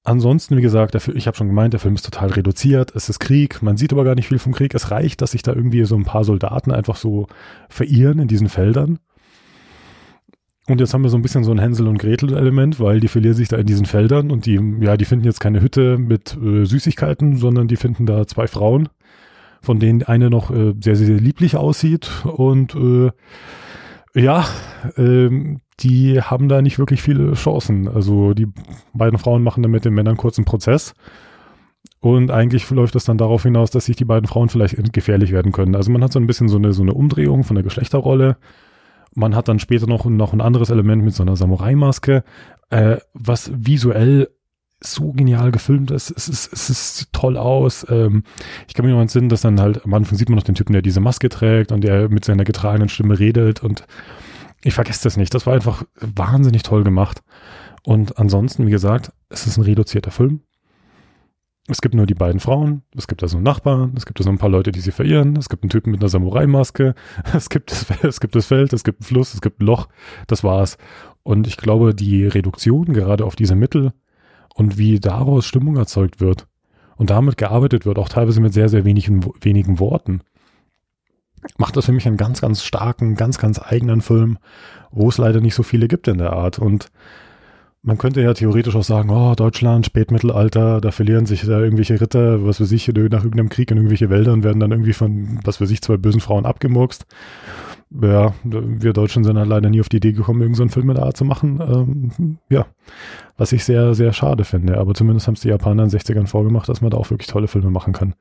Ansonsten, 0.03 0.57
wie 0.57 0.63
gesagt, 0.63 0.95
der, 0.95 1.15
ich 1.15 1.27
habe 1.27 1.37
schon 1.37 1.47
gemeint, 1.47 1.73
der 1.73 1.81
Film 1.81 1.95
ist 1.95 2.05
total 2.05 2.31
reduziert. 2.31 2.95
Es 2.95 3.09
ist 3.09 3.21
Krieg, 3.21 3.63
man 3.63 3.77
sieht 3.77 3.93
aber 3.93 4.05
gar 4.05 4.15
nicht 4.15 4.29
viel 4.29 4.39
vom 4.39 4.53
Krieg. 4.53 4.75
Es 4.75 4.91
reicht, 4.91 5.23
dass 5.23 5.31
sich 5.31 5.43
da 5.43 5.53
irgendwie 5.55 5.85
so 5.85 5.97
ein 5.97 6.05
paar 6.05 6.25
Soldaten 6.25 6.73
einfach 6.73 6.97
so 6.97 7.27
verirren 7.69 8.19
in 8.19 8.29
diesen 8.29 8.49
Feldern. 8.49 8.99
Und 10.67 10.81
jetzt 10.81 10.95
haben 10.95 11.03
wir 11.03 11.11
so 11.11 11.19
ein 11.19 11.23
bisschen 11.23 11.45
so 11.45 11.51
ein 11.53 11.59
Hänsel 11.59 11.87
und 11.87 11.99
Gretel-Element, 11.99 12.81
weil 12.81 12.99
die 12.99 13.09
verlieren 13.09 13.37
sich 13.37 13.49
da 13.49 13.57
in 13.59 13.67
diesen 13.67 13.85
Feldern 13.85 14.31
und 14.31 14.47
die, 14.47 14.59
ja, 14.81 14.97
die 14.97 15.05
finden 15.05 15.27
jetzt 15.27 15.41
keine 15.41 15.61
Hütte 15.61 15.99
mit 15.99 16.39
äh, 16.43 16.65
Süßigkeiten, 16.65 17.37
sondern 17.37 17.69
die 17.69 17.77
finden 17.77 18.07
da 18.07 18.27
zwei 18.27 18.47
Frauen, 18.47 18.89
von 19.61 19.79
denen 19.79 20.03
eine 20.05 20.31
noch 20.31 20.51
äh, 20.51 20.75
sehr, 20.83 20.97
sehr 20.97 21.21
lieblich 21.21 21.57
aussieht 21.57 22.11
und 22.25 22.75
äh, 22.75 23.11
ja, 24.15 24.47
ähm, 24.97 25.61
die 25.81 26.21
haben 26.21 26.49
da 26.49 26.63
nicht 26.63 26.79
wirklich 26.79 27.03
viele 27.03 27.33
Chancen. 27.35 27.89
Also 27.89 28.33
die 28.33 28.47
beiden 28.93 29.19
Frauen 29.19 29.43
machen 29.43 29.63
dann 29.63 29.73
mit 29.73 29.85
den 29.85 29.95
Männern 29.95 30.17
kurzen 30.17 30.45
Prozess. 30.45 30.95
Und 32.01 32.31
eigentlich 32.31 32.69
läuft 32.71 32.95
es 32.97 33.05
dann 33.05 33.19
darauf 33.19 33.43
hinaus, 33.43 33.71
dass 33.71 33.87
sich 33.87 33.97
die 33.97 34.05
beiden 34.05 34.29
Frauen 34.29 34.49
vielleicht 34.49 34.93
gefährlich 34.93 35.33
werden 35.33 35.53
können. 35.53 35.75
Also 35.75 35.91
man 35.91 36.03
hat 36.03 36.13
so 36.13 36.21
ein 36.21 36.27
bisschen 36.27 36.49
so 36.49 36.59
eine, 36.59 36.73
so 36.73 36.83
eine 36.83 36.95
Umdrehung 36.95 37.45
von 37.45 37.57
der 37.57 37.65
Geschlechterrolle. 37.65 38.37
Man 39.15 39.35
hat 39.35 39.49
dann 39.49 39.59
später 39.59 39.87
noch, 39.87 40.05
noch 40.05 40.33
ein 40.33 40.41
anderes 40.41 40.71
Element 40.71 41.05
mit 41.05 41.15
so 41.15 41.23
einer 41.23 41.37
Samurai-Maske, 41.37 42.25
äh, 42.71 42.97
was 43.13 43.51
visuell 43.55 44.29
so 44.81 45.13
genial 45.13 45.51
gefilmt 45.51 45.91
ist. 45.91 46.11
Es, 46.11 46.29
ist, 46.29 46.53
es, 46.53 46.69
ist, 46.69 47.13
toll 47.13 47.37
aus. 47.37 47.87
Ähm, 47.89 48.25
ich 48.69 48.75
kann 48.75 48.85
mir 48.85 48.93
noch 48.93 49.01
entsinnen, 49.01 49.29
dass 49.29 49.41
dann 49.41 49.61
halt 49.61 49.85
am 49.85 49.95
Anfang 49.95 50.19
sieht 50.19 50.29
man 50.29 50.37
noch 50.37 50.45
den 50.45 50.55
Typen, 50.55 50.73
der 50.73 50.83
diese 50.83 51.01
Maske 51.01 51.29
trägt 51.29 51.73
und 51.73 51.83
der 51.83 52.09
mit 52.09 52.25
seiner 52.25 52.45
getragenen 52.45 52.89
Stimme 52.89 53.19
redet 53.19 53.63
und 53.63 53.87
ich 54.63 54.75
vergesse 54.75 55.05
das 55.05 55.17
nicht. 55.17 55.35
Das 55.35 55.47
war 55.47 55.55
einfach 55.55 55.85
wahnsinnig 56.01 56.63
toll 56.63 56.85
gemacht. 56.85 57.23
Und 57.83 58.19
ansonsten, 58.19 58.67
wie 58.67 58.71
gesagt, 58.71 59.13
es 59.29 59.47
ist 59.47 59.59
ein 59.59 59.65
reduzierter 59.65 60.11
Film. 60.11 60.41
Es 61.67 61.81
gibt 61.81 61.95
nur 61.95 62.05
die 62.05 62.15
beiden 62.15 62.41
Frauen, 62.41 62.83
es 62.95 63.07
gibt 63.07 63.23
also 63.23 63.39
einen 63.39 63.45
Nachbarn, 63.45 63.95
es 63.97 64.05
gibt 64.05 64.21
also 64.21 64.29
ein 64.29 64.37
paar 64.37 64.51
Leute, 64.51 64.71
die 64.71 64.81
sie 64.81 64.93
verirren, 64.93 65.35
es 65.37 65.49
gibt 65.49 65.63
einen 65.63 65.71
Typen 65.71 65.93
mit 65.93 66.01
einer 66.03 66.11
Samurai-Maske, 66.11 66.95
es 67.35 67.49
gibt, 67.49 67.71
das, 67.71 67.87
es 68.03 68.21
gibt 68.21 68.35
das 68.35 68.47
Feld, 68.47 68.75
es 68.75 68.85
gibt 68.85 69.01
einen 69.01 69.07
Fluss, 69.07 69.33
es 69.33 69.41
gibt 69.41 69.61
ein 69.61 69.67
Loch, 69.67 69.89
das 70.27 70.45
war's. 70.45 70.77
Und 71.23 71.47
ich 71.47 71.57
glaube, 71.57 71.95
die 71.95 72.27
Reduktion 72.27 72.93
gerade 72.93 73.25
auf 73.25 73.35
diese 73.35 73.55
Mittel 73.55 73.93
und 74.55 74.77
wie 74.77 75.01
daraus 75.01 75.47
Stimmung 75.47 75.77
erzeugt 75.77 76.21
wird 76.21 76.47
und 76.97 77.09
damit 77.09 77.39
gearbeitet 77.39 77.87
wird, 77.87 77.99
auch 77.99 78.11
teilweise 78.11 78.43
mit 78.43 78.53
sehr, 78.53 78.69
sehr 78.69 78.85
wenigen, 78.85 79.25
wenigen 79.41 79.79
Worten, 79.79 80.21
macht 81.57 81.77
das 81.77 81.87
für 81.87 81.93
mich 81.93 82.07
einen 82.07 82.17
ganz, 82.19 82.43
ganz 82.43 82.63
starken, 82.63 83.15
ganz, 83.15 83.39
ganz 83.39 83.59
eigenen 83.59 84.03
Film, 84.03 84.39
wo 84.91 85.09
es 85.09 85.19
leider 85.19 85.41
nicht 85.41 85.55
so 85.55 85.63
viele 85.63 85.89
gibt 85.89 86.09
in 86.09 86.19
der 86.19 86.33
Art. 86.35 86.59
Und 86.59 86.91
man 87.85 87.99
könnte 87.99 88.23
ja 88.23 88.33
theoretisch 88.33 88.75
auch 88.77 88.83
sagen, 88.83 89.11
oh, 89.11 89.35
Deutschland, 89.35 89.85
Spätmittelalter, 89.85 90.81
da 90.81 90.91
verlieren 90.91 91.27
sich 91.27 91.43
da 91.43 91.61
irgendwelche 91.61 92.01
Ritter, 92.01 92.45
was 92.45 92.59
weiß 92.59 92.73
ich, 92.73 92.89
nach 92.89 93.25
irgendeinem 93.25 93.51
Krieg 93.51 93.71
in 93.71 93.77
irgendwelche 93.77 94.09
Wälder 94.09 94.33
und 94.33 94.43
werden 94.43 94.59
dann 94.59 94.73
irgendwie 94.73 94.95
von, 94.95 95.39
was 95.45 95.61
weiß 95.61 95.71
ich, 95.71 95.83
zwei 95.83 95.99
bösen 95.99 96.23
Frauen 96.23 96.47
abgemurkst. 96.47 97.05
Ja, 98.03 98.33
wir 98.43 98.95
Deutschen 98.95 99.23
sind 99.23 99.37
halt 99.39 99.49
leider 99.49 99.69
nie 99.69 99.81
auf 99.81 99.91
die 99.91 99.99
Idee 99.99 100.13
gekommen, 100.13 100.41
irgendeinen 100.41 100.71
so 100.71 100.73
Film 100.73 100.89
in 100.89 100.97
der 100.97 101.05
Art 101.05 101.17
zu 101.19 101.27
machen. 101.27 101.61
Ähm, 101.61 102.39
ja, 102.49 102.67
was 103.37 103.53
ich 103.53 103.65
sehr, 103.65 103.95
sehr 103.95 104.15
schade 104.15 104.45
finde. 104.45 104.79
Aber 104.79 104.95
zumindest 104.95 105.27
haben 105.27 105.35
es 105.35 105.43
die 105.43 105.49
Japaner 105.49 105.85
in 105.85 105.91
den 105.91 106.01
60ern 106.01 106.27
vorgemacht, 106.27 106.69
dass 106.69 106.81
man 106.81 106.91
da 106.91 106.97
auch 106.97 107.11
wirklich 107.11 107.29
tolle 107.29 107.49
Filme 107.49 107.71
machen 107.71 107.93
kann. 107.93 108.15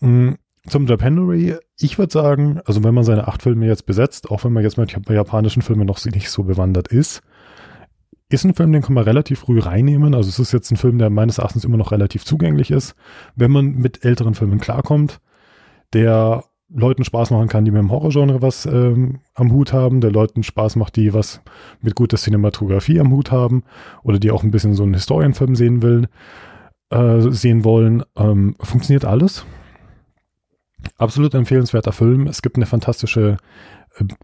Mhm 0.00 0.36
zum 0.68 0.86
Japanery, 0.86 1.54
ich 1.78 1.96
würde 1.96 2.12
sagen, 2.12 2.60
also 2.64 2.82
wenn 2.82 2.92
man 2.92 3.04
seine 3.04 3.28
acht 3.28 3.42
Filme 3.42 3.66
jetzt 3.66 3.86
besetzt, 3.86 4.30
auch 4.30 4.44
wenn 4.44 4.52
man 4.52 4.64
jetzt 4.64 4.76
mit 4.76 4.90
japanischen 5.08 5.62
Filmen 5.62 5.86
noch 5.86 6.04
nicht 6.04 6.28
so 6.28 6.42
bewandert 6.42 6.88
ist, 6.88 7.22
ist 8.28 8.44
ein 8.44 8.54
Film, 8.54 8.72
den 8.72 8.82
kann 8.82 8.94
man 8.94 9.04
relativ 9.04 9.40
früh 9.40 9.60
reinnehmen. 9.60 10.14
Also 10.14 10.28
es 10.28 10.38
ist 10.38 10.52
jetzt 10.52 10.70
ein 10.70 10.76
Film, 10.76 10.98
der 10.98 11.10
meines 11.10 11.38
Erachtens 11.38 11.64
immer 11.64 11.76
noch 11.76 11.92
relativ 11.92 12.24
zugänglich 12.24 12.70
ist, 12.70 12.94
wenn 13.36 13.50
man 13.50 13.74
mit 13.74 14.04
älteren 14.04 14.34
Filmen 14.34 14.58
klarkommt, 14.58 15.20
der 15.92 16.44
Leuten 16.68 17.04
Spaß 17.04 17.30
machen 17.30 17.46
kann, 17.48 17.64
die 17.64 17.70
mit 17.70 17.78
dem 17.78 17.92
Horrorgenre 17.92 18.42
was 18.42 18.66
ähm, 18.66 19.20
am 19.34 19.52
Hut 19.52 19.72
haben, 19.72 20.00
der 20.00 20.10
Leuten 20.10 20.42
Spaß 20.42 20.74
macht, 20.74 20.96
die 20.96 21.14
was 21.14 21.40
mit 21.80 21.94
guter 21.94 22.16
Cinematografie 22.16 22.98
am 22.98 23.12
Hut 23.12 23.30
haben 23.30 23.62
oder 24.02 24.18
die 24.18 24.32
auch 24.32 24.42
ein 24.42 24.50
bisschen 24.50 24.74
so 24.74 24.82
einen 24.82 24.94
Historienfilm 24.94 25.54
sehen 25.54 25.82
will, 25.82 26.08
äh, 26.90 27.20
sehen 27.30 27.62
wollen. 27.62 28.02
Ähm, 28.16 28.56
funktioniert 28.58 29.04
alles 29.04 29.46
absolut 30.98 31.34
empfehlenswerter 31.34 31.92
Film. 31.92 32.26
Es 32.26 32.42
gibt 32.42 32.56
eine 32.56 32.66
fantastische 32.66 33.36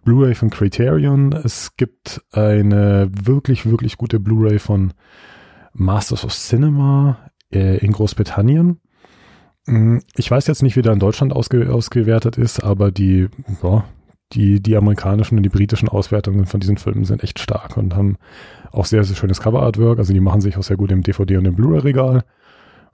Blu-ray 0.04 0.34
von 0.34 0.50
Criterion. 0.50 1.32
Es 1.32 1.76
gibt 1.76 2.22
eine 2.32 3.10
wirklich, 3.12 3.66
wirklich 3.66 3.96
gute 3.96 4.20
Blu-ray 4.20 4.58
von 4.58 4.92
Masters 5.72 6.24
of 6.24 6.32
Cinema 6.32 7.30
äh, 7.52 7.78
in 7.78 7.92
Großbritannien. 7.92 8.80
Mm, 9.66 9.98
ich 10.16 10.30
weiß 10.30 10.46
jetzt 10.46 10.62
nicht, 10.62 10.76
wie 10.76 10.82
der 10.82 10.92
in 10.92 10.98
Deutschland 10.98 11.32
ausge 11.32 11.72
ausgewertet 11.72 12.36
ist, 12.36 12.62
aber 12.62 12.90
die, 12.90 13.28
ja, 13.62 13.84
die, 14.32 14.60
die 14.60 14.76
amerikanischen 14.76 15.36
und 15.36 15.42
die 15.42 15.48
britischen 15.48 15.88
Auswertungen 15.88 16.46
von 16.46 16.60
diesen 16.60 16.78
Filmen 16.78 17.04
sind 17.04 17.22
echt 17.22 17.38
stark 17.38 17.76
und 17.76 17.94
haben 17.94 18.16
auch 18.70 18.86
sehr, 18.86 19.04
sehr 19.04 19.16
schönes 19.16 19.40
Cover-Artwork. 19.40 19.98
Also 19.98 20.12
die 20.12 20.20
machen 20.20 20.40
sich 20.40 20.56
auch 20.56 20.62
sehr 20.62 20.76
gut 20.76 20.92
im 20.92 21.02
DVD 21.02 21.36
und 21.36 21.46
im 21.46 21.54
Blu-ray-Regal. 21.54 22.24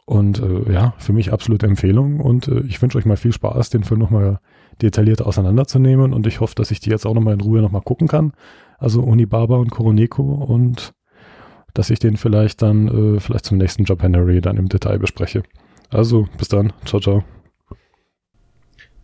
Und 0.05 0.41
äh, 0.41 0.73
ja, 0.73 0.95
für 0.99 1.13
mich 1.13 1.33
absolute 1.33 1.67
Empfehlung. 1.67 2.21
Und 2.21 2.49
äh, 2.49 2.61
ich 2.61 2.81
wünsche 2.81 2.99
euch 2.99 3.05
mal 3.05 3.17
viel 3.17 3.33
Spaß, 3.33 3.71
den 3.71 3.85
Film 3.85 4.01
nochmal 4.01 4.41
detailliert 4.83 5.23
auseinanderzunehmen. 5.23 6.13
Und 6.13 6.27
ich 6.27 6.41
hoffe, 6.41 6.55
dass 6.55 6.71
ich 6.71 6.81
die 6.81 6.91
jetzt 6.91 7.07
auch 7.07 7.15
nochmal 7.15 7.35
in 7.35 7.41
Ruhe 7.41 7.61
nochmal 7.61 7.83
gucken 7.83 8.09
kann. 8.09 8.33
Also 8.79 9.03
Unibaba 9.03 9.57
und 9.57 9.71
Koroneko. 9.71 10.23
Und 10.23 10.93
dass 11.75 11.91
ich 11.91 11.99
den 11.99 12.17
vielleicht 12.17 12.63
dann, 12.63 13.17
äh, 13.17 13.21
vielleicht 13.21 13.45
zum 13.45 13.59
nächsten 13.59 13.85
Japanery 13.85 14.41
dann 14.41 14.57
im 14.57 14.69
Detail 14.69 14.99
bespreche. 14.99 15.43
Also, 15.91 16.29
bis 16.37 16.49
dann. 16.49 16.73
Ciao, 16.85 17.01
ciao. 17.01 17.38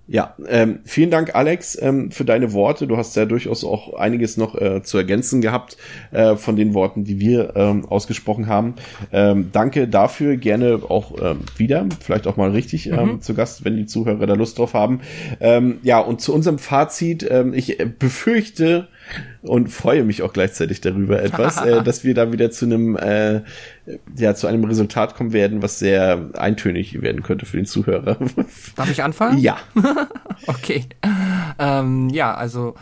Ja, 0.06 0.34
ähm, 0.48 0.80
vielen 0.84 1.10
Dank, 1.10 1.34
Alex, 1.34 1.80
ähm, 1.80 2.10
für 2.10 2.26
deine 2.26 2.52
Worte. 2.52 2.86
Du 2.86 2.98
hast 2.98 3.16
ja 3.16 3.24
durchaus 3.24 3.64
auch 3.64 3.94
einiges 3.94 4.36
noch 4.36 4.54
äh, 4.54 4.82
zu 4.82 4.98
ergänzen 4.98 5.40
gehabt 5.40 5.78
äh, 6.10 6.36
von 6.36 6.56
den 6.56 6.74
Worten, 6.74 7.04
die 7.04 7.20
wir 7.20 7.56
ähm, 7.56 7.86
ausgesprochen 7.86 8.46
haben. 8.46 8.74
Ähm, 9.12 9.48
danke 9.52 9.88
dafür. 9.88 10.36
Gerne 10.36 10.80
auch 10.86 11.14
ähm, 11.22 11.40
wieder, 11.56 11.86
vielleicht 12.00 12.26
auch 12.26 12.36
mal 12.36 12.50
richtig 12.50 12.88
ähm, 12.88 13.12
mhm. 13.12 13.20
zu 13.22 13.32
Gast, 13.32 13.64
wenn 13.64 13.78
die 13.78 13.86
Zuhörer 13.86 14.26
da 14.26 14.34
Lust 14.34 14.58
drauf 14.58 14.74
haben. 14.74 15.00
Ähm, 15.40 15.78
ja, 15.82 16.00
und 16.00 16.20
zu 16.20 16.34
unserem 16.34 16.58
Fazit. 16.58 17.26
Ähm, 17.30 17.54
ich 17.54 17.78
befürchte, 17.98 18.88
und 19.42 19.68
freue 19.68 20.04
mich 20.04 20.22
auch 20.22 20.32
gleichzeitig 20.32 20.80
darüber 20.80 21.22
etwas, 21.22 21.60
äh, 21.62 21.82
dass 21.84 22.04
wir 22.04 22.14
da 22.14 22.32
wieder 22.32 22.50
zu 22.50 22.64
einem 22.64 22.96
äh, 22.96 23.42
ja 24.16 24.34
zu 24.34 24.46
einem 24.46 24.64
Resultat 24.64 25.14
kommen 25.14 25.32
werden, 25.32 25.62
was 25.62 25.78
sehr 25.78 26.30
eintönig 26.34 27.00
werden 27.02 27.22
könnte 27.22 27.46
für 27.46 27.56
den 27.56 27.66
Zuhörer. 27.66 28.16
Darf 28.76 28.90
ich 28.90 29.02
anfangen? 29.02 29.38
Ja. 29.38 29.58
okay. 30.46 30.84
Ähm, 31.58 32.08
ja, 32.10 32.34
also 32.34 32.74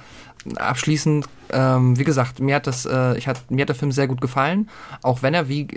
abschließend, 0.57 1.27
ähm, 1.53 1.99
wie 1.99 2.05
gesagt, 2.05 2.41
mir 2.41 2.57
hat 2.57 2.67
das, 2.67 2.87
äh, 2.87 3.17
ich 3.17 3.29
hat, 3.29 3.51
mir 3.51 3.63
hat 3.63 3.69
der 3.69 3.77
Film 3.77 3.93
sehr 3.93 4.09
gut 4.09 4.21
gefallen, 4.21 4.69
auch 5.03 5.23
wenn 5.23 5.35
er, 5.35 5.49
wie 5.49 5.69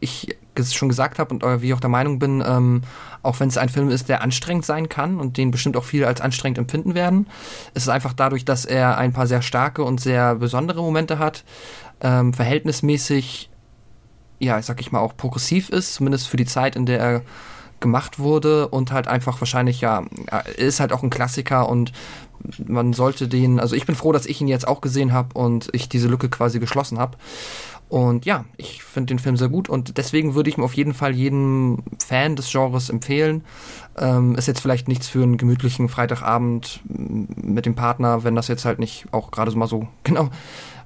ich 0.00 0.36
schon 0.74 0.88
gesagt 0.88 1.18
habe 1.18 1.34
und 1.34 1.42
äh, 1.42 1.62
wie 1.62 1.68
ich 1.68 1.74
auch 1.74 1.80
der 1.80 1.90
Meinung 1.90 2.18
bin, 2.18 2.42
ähm, 2.46 2.82
auch 3.22 3.40
wenn 3.40 3.48
es 3.48 3.58
ein 3.58 3.68
Film 3.68 3.90
ist, 3.90 4.08
der 4.08 4.22
anstrengend 4.22 4.64
sein 4.64 4.88
kann 4.88 5.20
und 5.20 5.36
den 5.36 5.50
bestimmt 5.50 5.76
auch 5.76 5.84
viele 5.84 6.06
als 6.06 6.20
anstrengend 6.20 6.58
empfinden 6.58 6.94
werden. 6.94 7.26
Es 7.74 7.84
ist 7.84 7.88
einfach 7.88 8.12
dadurch, 8.12 8.44
dass 8.44 8.64
er 8.64 8.98
ein 8.98 9.12
paar 9.12 9.26
sehr 9.26 9.42
starke 9.42 9.84
und 9.84 10.00
sehr 10.00 10.34
besondere 10.36 10.82
Momente 10.82 11.18
hat, 11.18 11.44
ähm, 12.00 12.32
verhältnismäßig, 12.32 13.50
ja, 14.38 14.60
sag 14.62 14.80
ich 14.80 14.92
mal, 14.92 15.00
auch 15.00 15.16
progressiv 15.16 15.68
ist, 15.68 15.94
zumindest 15.94 16.28
für 16.28 16.36
die 16.36 16.46
Zeit, 16.46 16.76
in 16.76 16.86
der 16.86 17.00
er 17.00 17.22
gemacht 17.80 18.18
wurde 18.18 18.68
und 18.68 18.92
halt 18.92 19.08
einfach 19.08 19.40
wahrscheinlich, 19.40 19.80
ja, 19.80 20.04
ist 20.56 20.80
halt 20.80 20.92
auch 20.92 21.02
ein 21.02 21.10
Klassiker 21.10 21.68
und 21.68 21.92
man 22.66 22.92
sollte 22.92 23.28
den, 23.28 23.60
also 23.60 23.74
ich 23.74 23.86
bin 23.86 23.94
froh, 23.94 24.12
dass 24.12 24.26
ich 24.26 24.40
ihn 24.40 24.48
jetzt 24.48 24.68
auch 24.68 24.80
gesehen 24.80 25.12
habe 25.12 25.38
und 25.38 25.68
ich 25.72 25.88
diese 25.88 26.08
Lücke 26.08 26.28
quasi 26.28 26.58
geschlossen 26.58 26.98
habe. 26.98 27.18
Und 27.90 28.24
ja, 28.24 28.44
ich 28.56 28.84
finde 28.84 29.08
den 29.08 29.18
Film 29.18 29.36
sehr 29.36 29.48
gut 29.48 29.68
und 29.68 29.98
deswegen 29.98 30.36
würde 30.36 30.48
ich 30.48 30.56
ihm 30.56 30.62
auf 30.62 30.74
jeden 30.74 30.94
Fall 30.94 31.12
jedem 31.12 31.82
Fan 31.98 32.36
des 32.36 32.48
Genres 32.50 32.88
empfehlen. 32.88 33.42
Ähm, 33.98 34.36
ist 34.36 34.46
jetzt 34.46 34.60
vielleicht 34.60 34.86
nichts 34.86 35.08
für 35.08 35.24
einen 35.24 35.36
gemütlichen 35.36 35.88
Freitagabend 35.88 36.82
mit 36.84 37.66
dem 37.66 37.74
Partner, 37.74 38.22
wenn 38.22 38.36
das 38.36 38.46
jetzt 38.46 38.64
halt 38.64 38.78
nicht 38.78 39.06
auch 39.10 39.32
gerade 39.32 39.50
so 39.50 39.58
mal 39.58 39.66
so 39.66 39.88
genau 40.04 40.30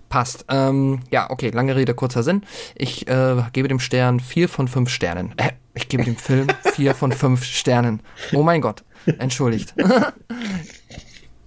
passt. 0.09 0.47
Ähm, 0.49 1.01
ja, 1.11 1.29
okay, 1.29 1.51
lange 1.51 1.77
Rede, 1.77 1.93
kurzer 1.93 2.23
Sinn. 2.23 2.43
Ich 2.75 3.07
äh, 3.07 3.43
gebe 3.53 3.69
dem 3.69 3.81
Stern 3.81 4.19
vier 4.19 4.49
von 4.49 4.67
fünf 4.67 4.89
Sternen. 4.89 5.35
Äh, 5.37 5.51
ich 5.75 5.89
gebe 5.89 6.05
dem 6.05 6.17
Film 6.17 6.47
vier 6.73 6.95
von 6.95 7.13
fünf 7.13 7.45
Sternen. 7.45 8.01
Oh 8.33 8.43
mein 8.43 8.63
Gott. 8.63 8.83
Entschuldigt. 9.19 9.75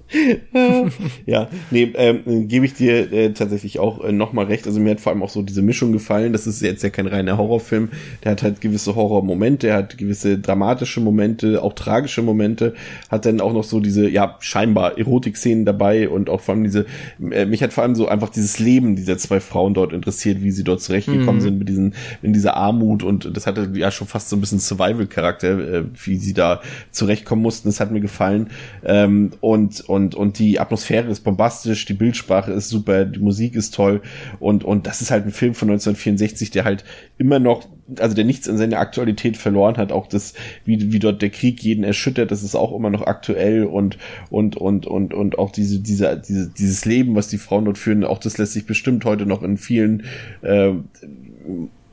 ja, 1.26 1.50
nee, 1.72 1.92
ähm, 1.96 2.48
gebe 2.48 2.66
ich 2.66 2.74
dir 2.74 3.12
äh, 3.12 3.34
tatsächlich 3.34 3.80
auch 3.80 4.04
äh, 4.04 4.12
nochmal 4.12 4.46
recht. 4.46 4.66
Also 4.66 4.80
mir 4.80 4.92
hat 4.92 5.02
vor 5.02 5.12
allem 5.12 5.24
auch 5.24 5.30
so 5.30 5.42
diese 5.42 5.62
Mischung 5.62 5.92
gefallen. 5.92 6.34
Das 6.34 6.48
ist 6.48 6.62
jetzt 6.62 6.84
ja 6.84 6.90
kein 6.90 7.08
reiner 7.08 7.38
Horrorfilm. 7.38 7.90
Der 8.24 8.32
hat 8.32 8.44
halt 8.44 8.62
gewisse 8.62 8.96
Horrormomente, 8.96 9.68
der 9.68 9.76
hat 9.76 9.98
gewisse 9.98 10.38
dramatische 10.38 11.02
Momente, 11.02 11.62
auch 11.62 11.74
tragische 11.74 12.22
Momente, 12.22 12.74
hat 13.10 13.26
dann 13.26 13.42
auch 13.42 13.54
noch 13.54 13.64
so 13.64 13.80
diese, 13.80 14.10
ja, 14.10 14.38
scheinbar 14.40 14.98
Erotik-Szenen 14.98 15.66
dabei 15.66 16.10
und 16.10 16.30
auch 16.30 16.42
vor 16.42 16.56
allem 16.56 16.64
diese, 16.64 16.86
äh, 17.32 17.46
mich 17.46 17.62
hat 17.62 17.74
vor 17.74 17.84
allem 17.84 17.96
so 17.96 18.08
einfach 18.08 18.30
dieses 18.30 18.60
Leben 18.60 18.96
dieser 18.96 19.18
zwei 19.18 19.40
Frauen 19.40 19.74
dort 19.74 19.94
interessiert, 19.94 20.42
wie 20.42 20.52
sie 20.52 20.64
dort 20.64 20.82
zurechtgekommen 20.82 21.36
mhm. 21.36 21.42
sind 21.42 21.60
mit 21.60 21.70
diesen, 21.70 21.96
in 22.22 22.34
dieser 22.34 22.56
Armut 22.56 23.04
und 23.04 23.36
das 23.36 23.48
hatte 23.48 23.70
ja 23.74 23.92
schon 23.92 24.08
fast 24.08 24.30
so 24.30 24.38
ein 24.38 24.42
bisschen 24.42 24.60
Survival-Charakter, 24.60 25.74
äh, 25.74 25.84
wie 26.06 26.18
sie 26.18 26.34
da 26.34 26.62
zurechtkommen 26.92 27.42
mussten. 27.42 27.68
Das 27.68 27.80
hat 27.80 27.92
mir 27.92 28.02
gefallen. 28.02 28.50
Ähm, 28.86 29.32
und, 29.42 29.82
und 29.82 29.97
und, 29.98 30.16
und 30.16 30.40
die 30.40 30.60
Atmosphäre 30.60 31.10
ist 31.10 31.22
bombastisch, 31.22 31.86
die 31.86 31.94
Bildsprache 31.94 32.52
ist 32.52 32.70
super, 32.70 33.04
die 33.04 33.20
Musik 33.20 33.56
ist 33.56 33.74
toll 33.74 34.02
und, 34.40 34.64
und 34.64 34.86
das 34.86 35.02
ist 35.02 35.12
halt 35.12 35.26
ein 35.26 35.32
Film 35.32 35.56
von 35.56 35.70
1964, 35.70 36.52
der 36.52 36.64
halt 36.64 36.86
immer 37.18 37.40
noch, 37.40 37.68
also 38.00 38.16
der 38.16 38.24
nichts 38.24 38.48
in 38.48 38.58
seiner 38.58 38.80
Aktualität 38.80 39.36
verloren 39.36 39.78
hat, 39.78 39.92
auch 39.92 40.08
das, 40.08 40.36
wie, 40.66 40.94
wie 40.94 41.00
dort 41.00 41.22
der 41.22 41.32
Krieg 41.32 41.62
jeden 41.64 41.84
erschüttert, 41.84 42.32
das 42.32 42.44
ist 42.44 42.56
auch 42.56 42.76
immer 42.76 42.92
noch 42.92 43.02
aktuell 43.02 43.66
und, 43.66 43.98
und, 44.30 44.56
und, 44.56 44.86
und, 44.86 45.14
und 45.14 45.40
auch 45.40 45.52
diese, 45.52 45.80
diese, 45.80 46.22
diese, 46.26 46.50
dieses 46.50 46.86
Leben, 46.86 47.16
was 47.16 47.28
die 47.28 47.40
Frauen 47.40 47.66
dort 47.66 47.80
führen, 47.80 48.04
auch 48.04 48.20
das 48.20 48.38
lässt 48.38 48.54
sich 48.54 48.68
bestimmt 48.68 49.04
heute 49.04 49.26
noch 49.26 49.42
in 49.42 49.58
vielen, 49.58 50.04
äh, 50.44 50.74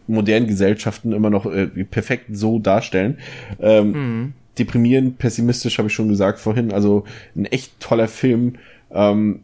modernen 0.06 0.46
Gesellschaften 0.46 1.12
immer 1.12 1.30
noch 1.30 1.46
äh, 1.46 1.66
perfekt 1.66 2.26
so 2.32 2.58
darstellen. 2.58 3.16
Ähm, 3.58 3.92
mhm 3.92 4.32
deprimierend, 4.58 5.18
pessimistisch, 5.18 5.78
habe 5.78 5.88
ich 5.88 5.94
schon 5.94 6.08
gesagt 6.08 6.38
vorhin. 6.38 6.72
Also 6.72 7.04
ein 7.36 7.46
echt 7.46 7.78
toller 7.80 8.08
Film, 8.08 8.54
ähm, 8.92 9.40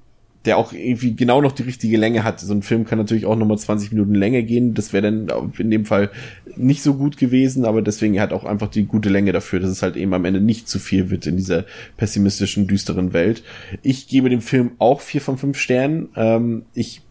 der 0.46 0.56
auch 0.56 0.72
irgendwie 0.72 1.14
genau 1.14 1.42
noch 1.42 1.52
die 1.52 1.64
richtige 1.64 1.98
Länge 1.98 2.24
hat. 2.24 2.40
So 2.40 2.54
ein 2.54 2.62
Film 2.62 2.86
kann 2.86 2.98
natürlich 2.98 3.26
auch 3.26 3.36
nochmal 3.36 3.58
20 3.58 3.92
Minuten 3.92 4.14
länger 4.14 4.42
gehen. 4.42 4.72
Das 4.72 4.92
wäre 4.92 5.02
dann 5.02 5.52
in 5.58 5.70
dem 5.70 5.84
Fall 5.84 6.10
nicht 6.56 6.82
so 6.82 6.94
gut 6.94 7.18
gewesen, 7.18 7.66
aber 7.66 7.82
deswegen 7.82 8.18
hat 8.20 8.32
auch 8.32 8.44
einfach 8.44 8.68
die 8.68 8.84
gute 8.84 9.10
Länge 9.10 9.32
dafür, 9.32 9.60
dass 9.60 9.70
es 9.70 9.82
halt 9.82 9.96
eben 9.96 10.14
am 10.14 10.24
Ende 10.24 10.40
nicht 10.40 10.66
zu 10.68 10.78
viel 10.78 11.10
wird 11.10 11.26
in 11.26 11.36
dieser 11.36 11.66
pessimistischen, 11.98 12.66
düsteren 12.66 13.12
Welt. 13.12 13.42
Ich 13.82 14.08
gebe 14.08 14.30
dem 14.30 14.40
Film 14.40 14.72
auch 14.78 15.02
vier 15.02 15.20
von 15.20 15.36
fünf 15.36 15.58
Sternen. 15.58 16.08
Ähm, 16.16 16.62
ich 16.72 17.02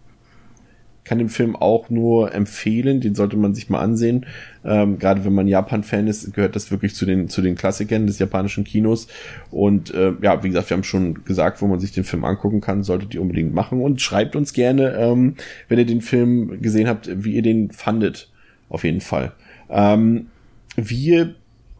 kann 1.09 1.17
den 1.17 1.29
Film 1.29 1.55
auch 1.55 1.89
nur 1.89 2.35
empfehlen, 2.35 3.01
den 3.01 3.15
sollte 3.15 3.35
man 3.35 3.55
sich 3.55 3.67
mal 3.67 3.79
ansehen. 3.79 4.27
Ähm, 4.63 4.99
Gerade 4.99 5.25
wenn 5.25 5.33
man 5.33 5.47
Japan-Fan 5.47 6.05
ist, 6.05 6.35
gehört 6.35 6.55
das 6.55 6.69
wirklich 6.69 6.93
zu 6.93 7.07
den, 7.07 7.29
zu 7.29 7.41
den 7.41 7.55
Klassikern 7.55 8.05
des 8.05 8.19
japanischen 8.19 8.63
Kinos. 8.63 9.07
Und 9.49 9.91
äh, 9.91 10.13
ja, 10.21 10.43
wie 10.43 10.49
gesagt, 10.49 10.69
wir 10.69 10.77
haben 10.77 10.83
schon 10.83 11.25
gesagt, 11.25 11.63
wo 11.63 11.67
man 11.67 11.79
sich 11.79 11.93
den 11.93 12.03
Film 12.03 12.23
angucken 12.25 12.61
kann, 12.61 12.83
solltet 12.83 13.15
ihr 13.15 13.23
unbedingt 13.23 13.55
machen. 13.55 13.81
Und 13.81 14.03
schreibt 14.03 14.35
uns 14.35 14.53
gerne, 14.53 14.91
ähm, 14.99 15.33
wenn 15.67 15.79
ihr 15.79 15.87
den 15.87 16.01
Film 16.01 16.61
gesehen 16.61 16.87
habt, 16.87 17.09
wie 17.11 17.33
ihr 17.33 17.41
den 17.41 17.71
fandet. 17.71 18.29
Auf 18.69 18.83
jeden 18.83 19.01
Fall. 19.01 19.31
Ähm, 19.67 20.27
wir 20.75 21.33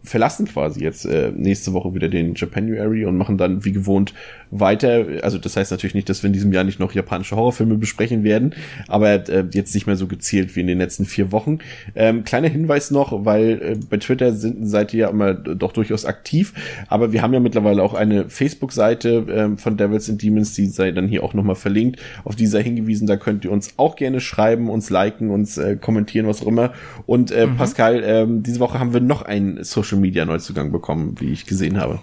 verlassen 0.10 0.48
quasi 0.48 0.84
jetzt 0.84 1.06
äh, 1.06 1.32
nächste 1.36 1.74
Woche 1.74 1.94
wieder 1.94 2.10
den 2.10 2.34
Japanuary 2.36 3.06
und 3.06 3.16
machen 3.16 3.38
dann 3.38 3.64
wie 3.64 3.72
gewohnt 3.72 4.14
weiter. 4.52 5.06
Also 5.22 5.38
das 5.38 5.56
heißt 5.56 5.70
natürlich 5.70 5.94
nicht, 5.94 6.10
dass 6.10 6.24
wir 6.24 6.28
in 6.28 6.34
diesem 6.34 6.52
Jahr 6.52 6.64
nicht 6.64 6.80
noch 6.80 6.94
japanische 6.94 7.36
Horrorfilme 7.36 7.76
besprechen 7.76 8.24
werden, 8.24 8.56
aber 8.88 9.30
äh, 9.30 9.46
jetzt 9.54 9.76
nicht 9.76 9.86
mehr 9.86 9.96
so 9.96 10.08
gezielt 10.08 10.56
wie 10.56 10.62
in 10.62 10.68
den 10.68 10.80
letzten 10.80 11.06
vier 11.06 11.32
Wochen. 11.32 11.60
Ähm, 11.96 12.24
kleiner 12.24 12.48
Hinweis 12.48 12.90
noch, 12.90 13.26
weil 13.26 13.62
äh, 13.62 13.78
bei 13.90 13.98
Twitter 13.98 14.34
sind, 14.34 14.68
seid 14.68 14.94
ihr 14.94 15.02
ja 15.02 15.10
immer 15.10 15.36
doch 15.36 15.72
durchaus 15.72 16.06
aktiv, 16.06 16.54
aber 16.88 17.12
wir 17.12 17.22
haben 17.22 17.34
ja 17.34 17.40
mittlerweile 17.40 17.84
auch 17.84 17.94
eine 17.94 18.30
Facebook-Seite 18.30 19.54
äh, 19.56 19.58
von 19.58 19.78
Devils 19.78 20.10
and 20.10 20.22
Demons, 20.24 20.56
die 20.56 20.66
sei 20.66 20.92
dann 20.92 21.08
hier 21.08 21.24
auch 21.24 21.36
nochmal 21.36 21.56
verlinkt. 21.56 22.00
Auf 22.24 22.36
dieser 22.36 22.60
hingewiesen, 22.60 23.06
da 23.06 23.18
könnt 23.18 23.46
ihr 23.46 23.52
uns 23.52 23.76
auch 23.78 23.96
gerne 23.96 24.20
schreiben, 24.20 24.70
uns 24.70 24.90
liken, 24.90 25.30
uns 25.30 25.60
äh, 25.60 25.76
kommentieren, 25.76 26.26
was 26.26 26.42
auch 26.42 26.48
immer. 26.48 26.74
Und 27.06 27.32
äh, 27.32 27.46
mhm. 27.46 27.58
Pascal, 27.58 28.04
äh, 28.04 28.26
diese 28.28 28.60
Woche 28.60 28.80
haben 28.80 28.94
wir 28.94 29.02
noch 29.02 29.22
einen 29.22 29.64
Social 29.64 29.99
Media 30.00 30.26
Neuzugang 30.26 30.72
bekommen, 30.72 31.16
wie 31.20 31.32
ich 31.32 31.46
gesehen 31.46 31.80
habe. 31.80 32.00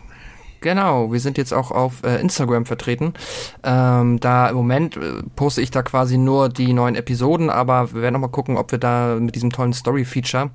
Genau, 0.61 1.12
wir 1.12 1.20
sind 1.20 1.38
jetzt 1.38 1.53
auch 1.53 1.70
auf 1.70 2.03
äh, 2.03 2.20
Instagram 2.20 2.66
vertreten. 2.66 3.12
Ähm, 3.62 4.18
da 4.20 4.49
im 4.49 4.57
Moment 4.57 4.97
äh, 4.97 5.22
poste 5.36 5.61
ich 5.61 5.70
da 5.70 5.82
quasi 5.82 6.18
nur 6.18 6.49
die 6.49 6.72
neuen 6.72 6.94
Episoden, 6.94 7.51
aber 7.51 7.92
wir 7.94 8.03
werden 8.03 8.14
noch 8.14 8.20
mal 8.20 8.28
gucken, 8.28 8.57
ob 8.57 8.72
wir 8.72 8.78
da 8.78 9.16
mit 9.20 9.34
diesem 9.34 9.53
tollen 9.53 9.74
Story-Feature 9.74 10.51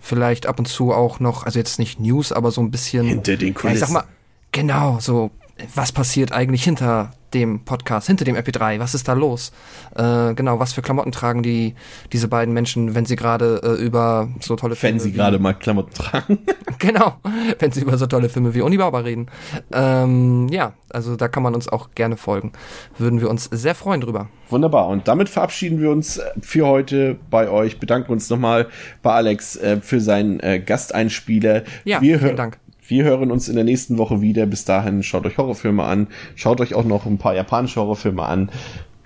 vielleicht 0.00 0.46
ab 0.46 0.58
und 0.58 0.66
zu 0.66 0.92
auch 0.92 1.20
noch, 1.20 1.44
also 1.44 1.58
jetzt 1.58 1.78
nicht 1.78 2.00
News, 2.00 2.32
aber 2.32 2.50
so 2.50 2.62
ein 2.62 2.70
bisschen. 2.70 3.06
Hinter 3.06 3.36
den 3.36 3.54
Kulissen. 3.54 3.68
Ja, 3.68 3.72
ich 3.74 3.80
sag 3.80 3.90
mal, 3.90 4.04
genau, 4.50 4.98
so 5.00 5.30
was 5.74 5.92
passiert 5.92 6.32
eigentlich 6.32 6.64
hinter 6.64 7.12
dem 7.34 7.64
Podcast, 7.64 8.06
hinter 8.06 8.24
dem 8.24 8.36
MP3, 8.36 8.78
was 8.78 8.94
ist 8.94 9.08
da 9.08 9.12
los? 9.12 9.52
Äh, 9.96 10.34
genau, 10.34 10.60
was 10.60 10.72
für 10.72 10.82
Klamotten 10.82 11.12
tragen 11.12 11.42
die 11.42 11.74
diese 12.12 12.28
beiden 12.28 12.54
Menschen, 12.54 12.94
wenn 12.94 13.06
sie 13.06 13.16
gerade 13.16 13.60
äh, 13.62 13.82
über 13.82 14.28
so 14.40 14.56
tolle 14.56 14.76
Filme. 14.76 14.94
Wenn 14.94 15.00
sie 15.00 15.12
gerade 15.12 15.38
mal 15.38 15.52
Klamotten 15.54 15.92
tragen. 15.92 16.38
genau, 16.78 17.16
wenn 17.58 17.72
sie 17.72 17.80
über 17.80 17.98
so 17.98 18.06
tolle 18.06 18.28
Filme 18.28 18.54
wie 18.54 18.60
Unibaba 18.60 19.00
reden. 19.00 19.26
Ähm, 19.72 20.48
ja, 20.48 20.74
also 20.90 21.16
da 21.16 21.28
kann 21.28 21.42
man 21.42 21.54
uns 21.54 21.68
auch 21.68 21.90
gerne 21.94 22.16
folgen. 22.16 22.52
Würden 22.98 23.20
wir 23.20 23.28
uns 23.28 23.44
sehr 23.44 23.74
freuen 23.74 24.00
drüber. 24.00 24.28
Wunderbar. 24.48 24.88
Und 24.88 25.08
damit 25.08 25.28
verabschieden 25.28 25.80
wir 25.80 25.90
uns 25.90 26.20
für 26.40 26.66
heute 26.66 27.16
bei 27.30 27.48
euch. 27.48 27.80
Bedanken 27.80 28.12
uns 28.12 28.30
nochmal 28.30 28.68
bei 29.02 29.12
Alex 29.12 29.56
äh, 29.56 29.80
für 29.80 30.00
seinen 30.00 30.40
äh, 30.40 30.60
Gasteinspieler. 30.60 31.64
Ja, 31.84 32.00
wir 32.00 32.20
vielen 32.20 32.36
Dank. 32.36 32.58
Wir 32.86 33.04
hören 33.04 33.30
uns 33.30 33.48
in 33.48 33.54
der 33.54 33.64
nächsten 33.64 33.98
Woche 33.98 34.20
wieder. 34.20 34.46
Bis 34.46 34.64
dahin 34.64 35.02
schaut 35.02 35.26
euch 35.26 35.38
Horrorfilme 35.38 35.84
an. 35.84 36.08
Schaut 36.34 36.60
euch 36.60 36.74
auch 36.74 36.84
noch 36.84 37.06
ein 37.06 37.18
paar 37.18 37.34
japanische 37.34 37.80
Horrorfilme 37.80 38.22
an. 38.22 38.50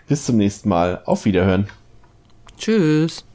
Bis 0.09 0.25
zum 0.25 0.37
nächsten 0.37 0.69
Mal. 0.69 1.03
Auf 1.05 1.25
Wiederhören. 1.25 1.69
Tschüss. 2.59 3.28